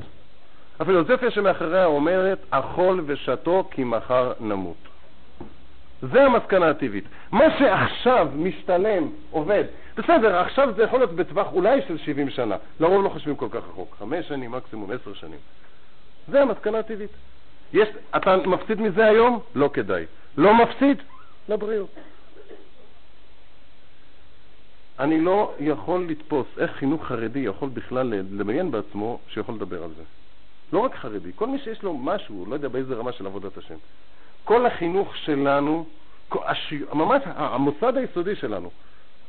הפילוסופיה 0.80 1.32
שמאחוריה 1.32 1.86
אומרת, 1.86 2.40
אכול 2.50 3.04
ושתו 3.06 3.68
כי 3.72 3.84
מחר 3.84 4.34
נמות. 4.40 4.89
זה 6.02 6.24
המסקנה 6.24 6.70
הטבעית. 6.70 7.04
מה 7.32 7.46
שעכשיו 7.60 8.28
משתלם, 8.36 9.10
עובד, 9.32 9.64
בסדר, 9.98 10.36
עכשיו 10.36 10.74
זה 10.76 10.84
יכול 10.84 11.00
להיות 11.00 11.16
בטווח 11.16 11.48
אולי 11.54 11.82
של 11.88 11.98
70 11.98 12.30
שנה. 12.30 12.56
לרוב 12.80 13.04
לא 13.04 13.10
חושבים 13.10 13.36
כל 13.36 13.48
כך 13.52 13.64
רחוק, 13.70 13.96
חמש 14.00 14.28
שנים, 14.28 14.52
מקסימום 14.52 14.92
עשר 14.92 15.14
שנים. 15.14 15.40
זה 16.28 16.42
המסקנה 16.42 16.80
הטבעית. 16.80 17.12
יש, 17.74 17.90
אתה 18.16 18.38
מפסיד 18.38 18.82
מזה 18.82 19.06
היום? 19.06 19.40
לא 19.56 19.70
כדאי. 19.74 20.06
לא 20.38 20.54
מפסיד? 20.54 20.98
לבריאות. 21.50 21.90
אני 25.00 25.22
לא 25.22 25.54
יכול 25.60 26.06
לתפוס 26.10 26.48
איך 26.58 26.72
חינוך 26.72 27.06
חרדי 27.06 27.40
יכול 27.40 27.70
בכלל 27.70 28.08
לדמיין 28.08 28.72
בעצמו 28.72 29.20
שיכול 29.28 29.56
לדבר 29.56 29.84
על 29.84 29.90
זה. 29.98 30.04
לא 30.74 30.80
רק 30.80 30.96
חרדי, 30.96 31.32
כל 31.36 31.48
מי 31.48 31.60
שיש 31.60 31.84
לו 31.84 31.94
משהו, 31.98 32.46
לא 32.50 32.54
יודע 32.54 32.68
באיזה 32.68 32.96
רמה 32.96 33.12
של 33.12 33.26
עבודת 33.26 33.58
השם. 33.58 33.76
כל 34.44 34.66
החינוך 34.66 35.18
שלנו, 35.18 35.86
ממש 36.94 37.24
המוסד 37.26 37.98
היסודי 37.98 38.36
שלנו, 38.36 38.72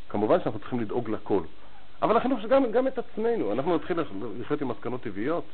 כמובן 0.09 0.39
שאנחנו 0.41 0.61
צריכים 0.61 0.81
לדאוג 0.81 1.11
לכל, 1.11 1.43
אבל 2.03 2.17
החינוך 2.17 2.41
שגם 2.41 2.73
גם 2.73 2.87
את 2.87 2.99
עצמנו, 2.99 3.53
אנחנו 3.53 3.77
נתחיל 3.77 4.01
לחיות 4.41 4.63
עם 4.63 4.69
מסקנות 4.69 5.03
טבעיות. 5.03 5.45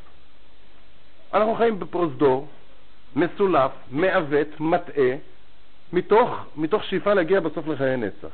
אנחנו 1.35 1.55
חיים 1.55 1.79
בפרוזדור, 1.79 2.49
מסולף, 3.17 3.71
מעוות, 3.91 4.61
מטעה, 4.61 5.17
מתוך, 5.93 6.31
מתוך 6.57 6.85
שאיפה 6.85 7.15
להגיע 7.15 7.41
בסוף 7.41 7.67
לחיי 7.67 7.97
נצח. 7.97 8.29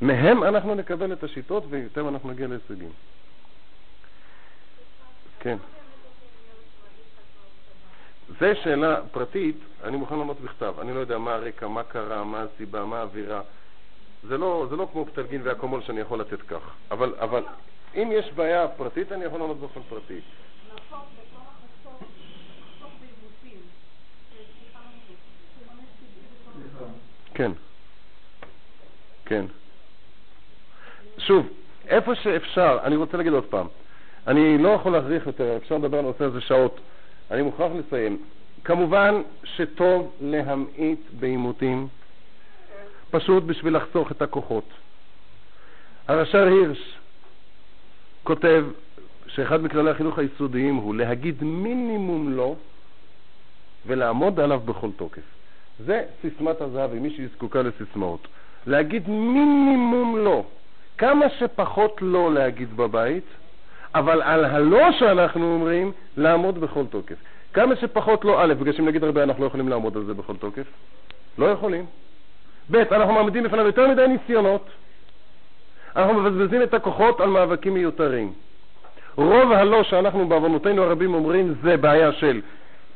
מהם 0.00 0.44
אנחנו 0.44 0.74
נקבל 0.74 1.12
את 1.12 1.24
השיטות 1.24 1.64
ואיתם 1.70 2.08
אנחנו 2.08 2.30
נגיע 2.30 2.46
להישגים. 2.46 2.90
כן. 5.40 5.56
זו 8.28 8.46
שאלה 8.62 9.00
פרטית, 9.12 9.56
אני 9.84 9.96
מוכן 9.96 10.18
לענות 10.18 10.40
בכתב. 10.40 10.74
אני 10.80 10.94
לא 10.94 11.00
יודע 11.00 11.18
מה 11.18 11.34
הרקע, 11.34 11.68
מה 11.68 11.82
קרה, 11.82 12.24
מה 12.24 12.42
הסיבה, 12.42 12.84
מה 12.84 12.98
האווירה. 12.98 13.40
זה 14.28 14.38
לא, 14.38 14.66
זה 14.70 14.76
לא 14.76 14.88
כמו 14.92 15.06
פטלגין 15.06 15.40
והקומול 15.44 15.82
שאני 15.82 16.00
יכול 16.00 16.20
לתת 16.20 16.42
כך. 16.42 16.70
אבל, 16.90 17.14
אבל 17.18 17.42
אם 17.94 18.10
יש 18.12 18.32
בעיה 18.32 18.68
פרטית, 18.68 19.12
אני 19.12 19.24
יכול 19.24 19.40
לענות 19.40 19.60
באופן 19.60 19.80
פרטי. 19.88 20.20
כן. 27.34 27.52
כן. 29.24 29.44
שוב, 31.18 31.48
איפה 31.88 32.14
שאפשר, 32.14 32.78
אני 32.84 32.96
רוצה 32.96 33.16
להגיד 33.16 33.32
עוד 33.32 33.44
פעם, 33.44 33.66
אני 34.26 34.58
לא 34.58 34.68
יכול 34.68 34.92
להכריח 34.92 35.26
יותר, 35.26 35.56
אפשר 35.56 35.78
לדבר 35.78 35.98
על 35.98 36.04
הנושא 36.04 36.24
הזה 36.24 36.40
שעות. 36.40 36.80
אני 37.30 37.42
מוכרח 37.42 37.72
לסיים. 37.78 38.18
כמובן 38.64 39.22
שטוב 39.44 40.12
להמעיט 40.20 41.00
בעימותים, 41.20 41.88
פשוט 43.10 43.42
בשביל 43.42 43.76
לחסוך 43.76 44.10
את 44.10 44.22
הכוחות. 44.22 44.64
הרש"ר 46.08 46.46
הירש 46.46 46.98
כותב 48.24 48.64
שאחד 49.26 49.62
מכללי 49.62 49.90
החינוך 49.90 50.18
היסודיים 50.18 50.74
הוא 50.74 50.94
להגיד 50.94 51.44
מינימום 51.44 52.32
לא 52.32 52.54
ולעמוד 53.86 54.40
עליו 54.40 54.60
בכל 54.60 54.90
תוקף. 54.96 55.22
זה 55.78 56.04
סיסמת 56.22 56.60
הזהב, 56.60 56.92
אם 56.92 57.02
מישהי 57.02 57.28
זקוקה 57.28 57.62
לסיסמאות. 57.62 58.28
להגיד 58.66 59.08
מינימום 59.08 60.18
לא. 60.18 60.44
כמה 60.98 61.26
שפחות 61.38 61.98
לא 62.00 62.34
להגיד 62.34 62.76
בבית, 62.76 63.24
אבל 63.94 64.22
על 64.22 64.44
הלא 64.44 64.92
שאנחנו 64.98 65.54
אומרים, 65.54 65.92
לעמוד 66.16 66.60
בכל 66.60 66.86
תוקף. 66.86 67.16
כמה 67.52 67.76
שפחות 67.76 68.24
לא, 68.24 68.44
א', 68.44 68.54
בגלל 68.54 68.72
שאם 68.72 68.88
נגיד 68.88 69.04
הרבה 69.04 69.22
אנחנו 69.22 69.42
לא 69.42 69.46
יכולים 69.46 69.68
לעמוד 69.68 69.96
על 69.96 70.04
זה 70.04 70.14
בכל 70.14 70.36
תוקף. 70.36 70.66
לא 71.38 71.46
יכולים. 71.46 71.86
ב', 72.70 72.76
אנחנו 72.76 73.12
מעמידים 73.12 73.42
בפניו 73.44 73.66
יותר 73.66 73.88
מדי 73.88 74.06
ניסיונות. 74.08 74.66
אנחנו 75.96 76.14
מבזבזים 76.14 76.62
את 76.62 76.74
הכוחות 76.74 77.20
על 77.20 77.28
מאבקים 77.28 77.74
מיותרים. 77.74 78.32
רוב 79.16 79.52
הלא 79.52 79.82
שאנחנו 79.82 80.28
בעוונותינו 80.28 80.82
הרבים 80.82 81.14
אומרים 81.14 81.54
זה 81.62 81.76
בעיה 81.76 82.12
של 82.12 82.40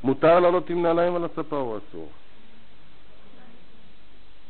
מותר 0.05 0.41
לעלות 0.41 0.71
עם 0.71 0.83
נעליים 0.83 1.17
על 1.17 1.25
הספה 1.25 1.57
או 1.57 1.79
אסור? 1.79 2.09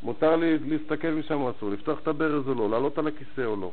מותר 0.02 0.36
לי 0.36 0.58
להסתכל 0.66 1.08
משם 1.08 1.40
או 1.40 1.50
אסור? 1.50 1.70
לפתוח 1.70 1.98
את 1.98 2.08
הברז 2.08 2.48
או 2.48 2.54
לא? 2.54 2.70
לעלות 2.70 2.98
על 2.98 3.06
הכיסא 3.06 3.44
או 3.44 3.56
לא? 3.56 3.70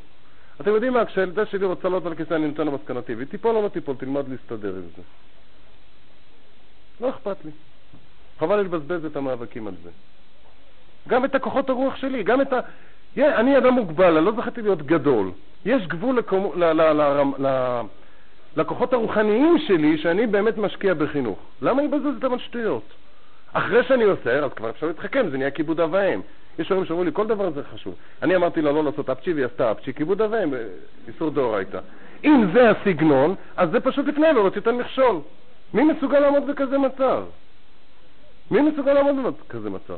אתם 0.61 0.71
יודעים 0.71 0.93
מה, 0.93 1.05
כשהילדה 1.05 1.45
שלי 1.45 1.65
רוצה 1.65 1.83
לעלות 1.83 2.05
על 2.05 2.11
הכיסא 2.11 2.33
אני 2.33 2.47
נותן 2.47 2.65
לה 2.65 2.71
מסקנה 2.71 3.01
טבעית, 3.01 3.29
תיפול 3.29 3.55
או 3.55 3.61
לא 3.61 3.67
תיפול, 3.67 3.95
תלמד 3.95 4.29
להסתדר 4.29 4.75
עם 4.75 4.81
זה. 4.95 5.01
לא 7.01 7.09
אכפת 7.09 7.45
לי. 7.45 7.51
חבל 8.39 8.59
לבזבז 8.61 9.05
את 9.05 9.15
המאבקים 9.15 9.67
על 9.67 9.73
זה. 9.83 9.89
גם 11.07 11.25
את 11.25 11.35
הכוחות 11.35 11.69
הרוח 11.69 11.95
שלי, 11.95 12.23
גם 12.23 12.41
את 12.41 12.53
ה... 12.53 12.59
אני 13.17 13.57
אדם 13.57 13.73
מוגבל, 13.73 14.17
אני 14.17 14.25
לא 14.25 14.31
זכיתי 14.31 14.61
להיות 14.61 14.81
גדול. 14.81 15.31
יש 15.65 15.87
גבול 15.87 16.17
לקום... 16.17 16.51
ל... 16.55 16.63
ל... 16.63 16.81
ל... 16.81 17.23
ל... 17.47 17.81
לכוחות 18.57 18.93
הרוחניים 18.93 19.57
שלי 19.67 19.97
שאני 19.97 20.27
באמת 20.27 20.57
משקיע 20.57 20.93
בחינוך. 20.93 21.39
למה 21.61 21.79
אני 21.79 21.87
מבזבז 21.87 22.15
אותם 22.15 22.33
על 22.33 22.39
שטויות? 22.39 22.93
אחרי 23.53 23.83
שאני 23.83 24.03
עושה, 24.03 24.45
אז 24.45 24.53
כבר 24.53 24.69
אפשר 24.69 24.87
להתחכם, 24.87 25.29
זה 25.29 25.37
נהיה 25.37 25.51
כיבוד 25.51 25.79
אב 25.79 25.89
ואם. 25.93 26.21
יש 26.59 26.69
הורים 26.69 26.85
שאומרים 26.85 27.07
לי, 27.07 27.13
כל 27.13 27.27
דבר 27.27 27.51
זה 27.51 27.61
חשוב. 27.73 27.95
אני 28.21 28.35
אמרתי 28.35 28.61
לה 28.61 28.71
לא 28.71 28.83
לעשות 28.83 29.09
אפצ'י 29.09 29.33
והיא 29.33 29.45
עשתה 29.45 29.71
אפצ'י, 29.71 29.93
כיבוד 29.93 30.21
אב 30.21 30.31
ואם, 30.31 30.53
איסור 31.07 31.29
דאורייתא. 31.29 31.79
אם 32.23 32.45
זה 32.53 32.69
הסגנון, 32.69 33.35
אז 33.57 33.69
זה 33.71 33.79
פשוט 33.79 34.07
לפני 34.07 34.27
לא 34.35 34.49
תיתן 34.53 34.75
מכשול. 34.75 35.19
מי 35.73 35.83
מסוגל 35.83 36.19
לעמוד 36.19 36.47
בכזה 36.47 36.77
מצב? 36.77 37.23
מי 38.51 38.61
מסוגל 38.61 38.93
לעמוד 38.93 39.35
בכזה 39.47 39.69
מצב? 39.69 39.97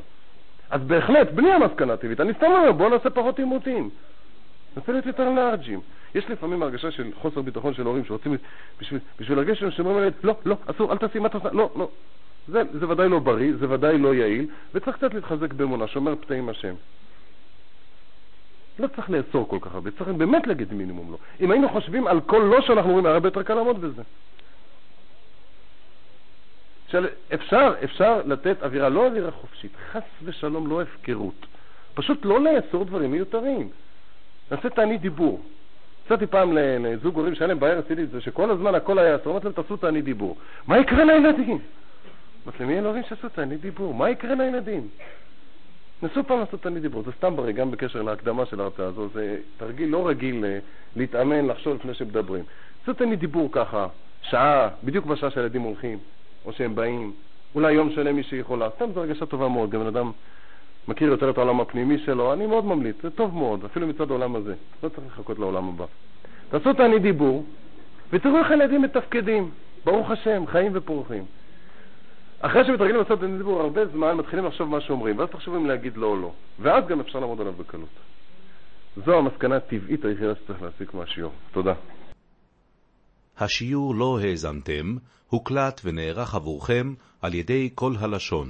אז 0.70 0.82
בהחלט, 0.82 1.32
בלי 1.32 1.52
המסקנה 1.52 1.94
הטבעית, 1.94 2.22
אני 2.22 2.34
סתם 2.34 2.46
אומר, 2.46 2.72
בואו 2.72 2.90
נעשה 2.90 3.10
פחות 3.10 3.40
עימותים. 3.40 3.90
נעשה 4.78 4.92
להיות 4.92 5.06
יותר 5.06 5.30
לארג'ים. 5.30 5.80
יש 6.16 6.30
לפעמים 6.30 6.64
הרגשה 6.64 6.92
של 6.92 7.12
חוסר 7.22 7.42
ביטחון 7.42 7.74
של 7.74 7.86
הורים 7.86 8.06
שרוצים, 8.06 8.38
בשביל, 8.82 9.00
בשביל 9.20 9.38
להרגיש 9.38 9.60
שהם 9.60 9.86
אומרים 9.86 10.04
לילד, 10.04 10.14
לא, 10.24 10.36
לא, 10.46 10.56
אסור, 10.66 10.92
אל 10.92 10.98
תעשי, 10.98 11.20
מה 11.20 11.30
תעשה, 11.30 11.50
לא, 11.52 11.70
לא. 11.76 11.90
זה, 12.52 12.62
זה 12.80 12.90
ודאי 12.90 13.10
לא 13.10 13.20
בריא, 13.20 13.54
זה 13.60 13.70
ודאי 13.70 13.98
לא 13.98 14.16
יעיל, 14.16 14.48
וצריך 14.74 14.98
קצת 14.98 15.14
להתחזק 15.14 15.54
באמונה, 15.54 15.88
שומר 15.88 16.16
פתאים 16.16 16.50
השם. 16.50 16.74
לא 18.80 18.88
צריך 18.88 19.10
לאסור 19.10 19.50
כל 19.50 19.58
כך 19.62 19.76
הרבה, 19.76 19.92
צריך 19.92 20.10
באמת 20.10 20.48
להגיד 20.48 20.74
מינימום 20.74 21.12
לא. 21.12 21.18
אם 21.42 21.52
היינו 21.52 21.70
חושבים 21.70 22.08
על 22.08 22.22
כל 22.22 22.50
לא 22.52 22.62
שאנחנו 22.62 22.90
אומרים, 22.90 23.06
הרבה 23.06 23.28
יותר 23.28 23.44
קל 23.44 23.54
לעמוד 23.54 23.82
בזה. 23.82 24.02
אפשר, 27.34 27.74
אפשר 27.84 28.22
לתת 28.26 28.64
אווירה, 28.64 28.90
לא 28.90 29.08
אווירה 29.08 29.32
חופשית, 29.32 29.72
חס 29.92 30.04
ושלום, 30.24 30.68
לא 30.68 30.82
הפקרות. 30.82 31.46
פשוט 31.94 32.26
לא 32.26 32.40
לאסור 32.44 32.86
דברים 32.86 33.12
מיותרים. 33.12 33.70
נעשה 34.52 34.70
תענית 34.70 35.02
דיבור. 35.02 35.42
הצעתי 36.06 36.28
פעם 36.28 36.58
לזוג 36.58 37.16
הורים 37.16 37.36
שהיה 37.36 37.48
להם 37.48 37.60
בעיה 37.60 37.76
רצינית, 37.76 38.10
זה 38.10 38.22
שכל 38.22 38.52
הזמן 38.52 38.76
הכל 38.76 39.00
היה 39.00 39.16
אסור, 39.16 39.32
אמרתי 39.32 39.46
להם, 39.46 39.54
תעשו 39.54 39.78
תענית 39.78 40.06
דיבור. 40.06 40.38
מה 40.68 40.80
יקרה 40.80 41.04
לילדים? 41.04 41.60
אמרתי 42.46 42.60
להם, 42.60 42.70
מי 42.70 42.80
אלוהים 42.80 43.04
שעשו 43.10 43.30
תענית 43.30 43.62
דיבור? 43.62 43.94
מה 43.94 44.10
יקרה 44.10 44.36
לילדים? 44.36 44.88
נסו 46.04 46.24
פעם 46.24 46.40
לעשות 46.40 46.62
תענית 46.62 46.82
דיבור, 46.82 47.04
זה 47.04 47.12
סתם 47.18 47.36
בריא, 47.36 47.54
גם 47.54 47.72
בקשר 47.72 48.02
להקדמה 48.02 48.46
של 48.46 48.62
ההרצאה 48.62 48.86
הזו, 48.86 49.08
זה 49.14 49.38
תרגיל 49.58 49.90
לא 49.90 50.08
רגיל 50.08 50.46
אה, 50.46 50.60
להתאמן, 50.96 51.46
לחשוב 51.46 51.76
לפני 51.76 51.94
שמדברים. 51.94 52.44
עשו 52.84 52.94
תענית 52.94 53.20
דיבור 53.20 53.50
ככה, 53.52 53.88
שעה, 54.22 54.70
בדיוק 54.84 55.06
בשעה 55.06 55.32
שהילדים 55.32 55.62
הולכים, 55.62 55.98
או 56.46 56.54
שהם 56.54 56.76
באים, 56.76 57.14
אולי 57.56 57.74
יום 57.74 57.90
שלם 57.90 58.16
מי 58.16 58.24
שיכולה, 58.24 58.70
סתם 58.76 58.92
זו 58.94 59.00
הרגשה 59.00 59.26
טובה 59.26 59.48
מאוד, 59.48 59.70
גם 59.70 59.80
בן 59.80 59.88
אדם 59.88 60.12
מכיר 60.88 61.10
יותר 61.10 61.30
את 61.30 61.38
העולם 61.38 61.62
הפנימי 61.62 61.98
שלו, 61.98 62.34
אני 62.34 62.46
מאוד 62.46 62.66
ממליץ, 62.66 62.96
זה 63.04 63.10
טוב 63.10 63.36
מאוד, 63.36 63.66
אפילו 63.66 63.88
מצד 63.88 64.10
העולם 64.10 64.36
הזה, 64.36 64.54
לא 64.84 64.90
צריך 64.90 65.08
לחכות 65.08 65.40
לעולם 65.40 65.70
הבא. 65.70 65.86
תעשו 66.50 66.74
תענית 66.74 67.02
דיבור, 67.02 67.46
ותראו 68.14 68.38
איך 68.38 68.52
הילדים 68.52 68.82
מתפקדים, 68.82 69.52
ברוך 69.86 70.12
השם, 70.12 70.44
חיים 70.48 70.72
ופורחים. 70.76 71.26
אחרי 72.42 72.66
שמתרגלים 72.66 72.96
לעשות 72.96 73.20
דיבור 73.20 73.62
הרבה 73.62 73.86
זמן, 73.86 74.14
מתחילים 74.14 74.46
לחשוב 74.46 74.70
מה 74.70 74.82
שאומרים, 74.82 75.20
ואז 75.20 75.30
תחשבו 75.30 75.56
אם 75.56 75.66
להגיד 75.66 75.98
לא 75.98 76.08
או 76.08 76.16
לא, 76.16 76.32
ואז 76.60 76.84
גם 76.88 77.00
אפשר 77.00 77.20
לעמוד 77.20 77.42
עליו 77.42 77.54
בקלות. 77.54 77.90
זו 79.06 79.18
המסקנה 79.18 79.56
הטבעית 79.56 80.06
היחידה 80.06 80.36
שצריך 80.36 80.62
להסיק 80.62 80.94
מהשיעור. 80.94 81.32
תודה. 81.52 81.74
השיעור 83.38 83.96
לא 83.96 84.20
האזנתם, 84.24 84.96
הוקלט 85.30 85.82
ונערך 85.84 86.36
עבורכם 86.36 86.94
על 87.22 87.34
ידי 87.34 87.70
כל 87.76 87.92
הלשון. 88.00 88.48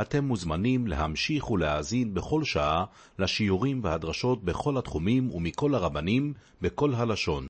אתם 0.00 0.24
מוזמנים 0.24 0.86
להמשיך 0.86 1.50
ולהאזין 1.50 2.14
בכל 2.14 2.44
שעה 2.44 2.84
לשיעורים 3.18 3.80
והדרשות 3.84 4.44
בכל 4.44 4.78
התחומים 4.78 5.30
ומכל 5.30 5.74
הרבנים 5.74 6.32
בכל 6.62 6.90
הלשון. 6.94 7.38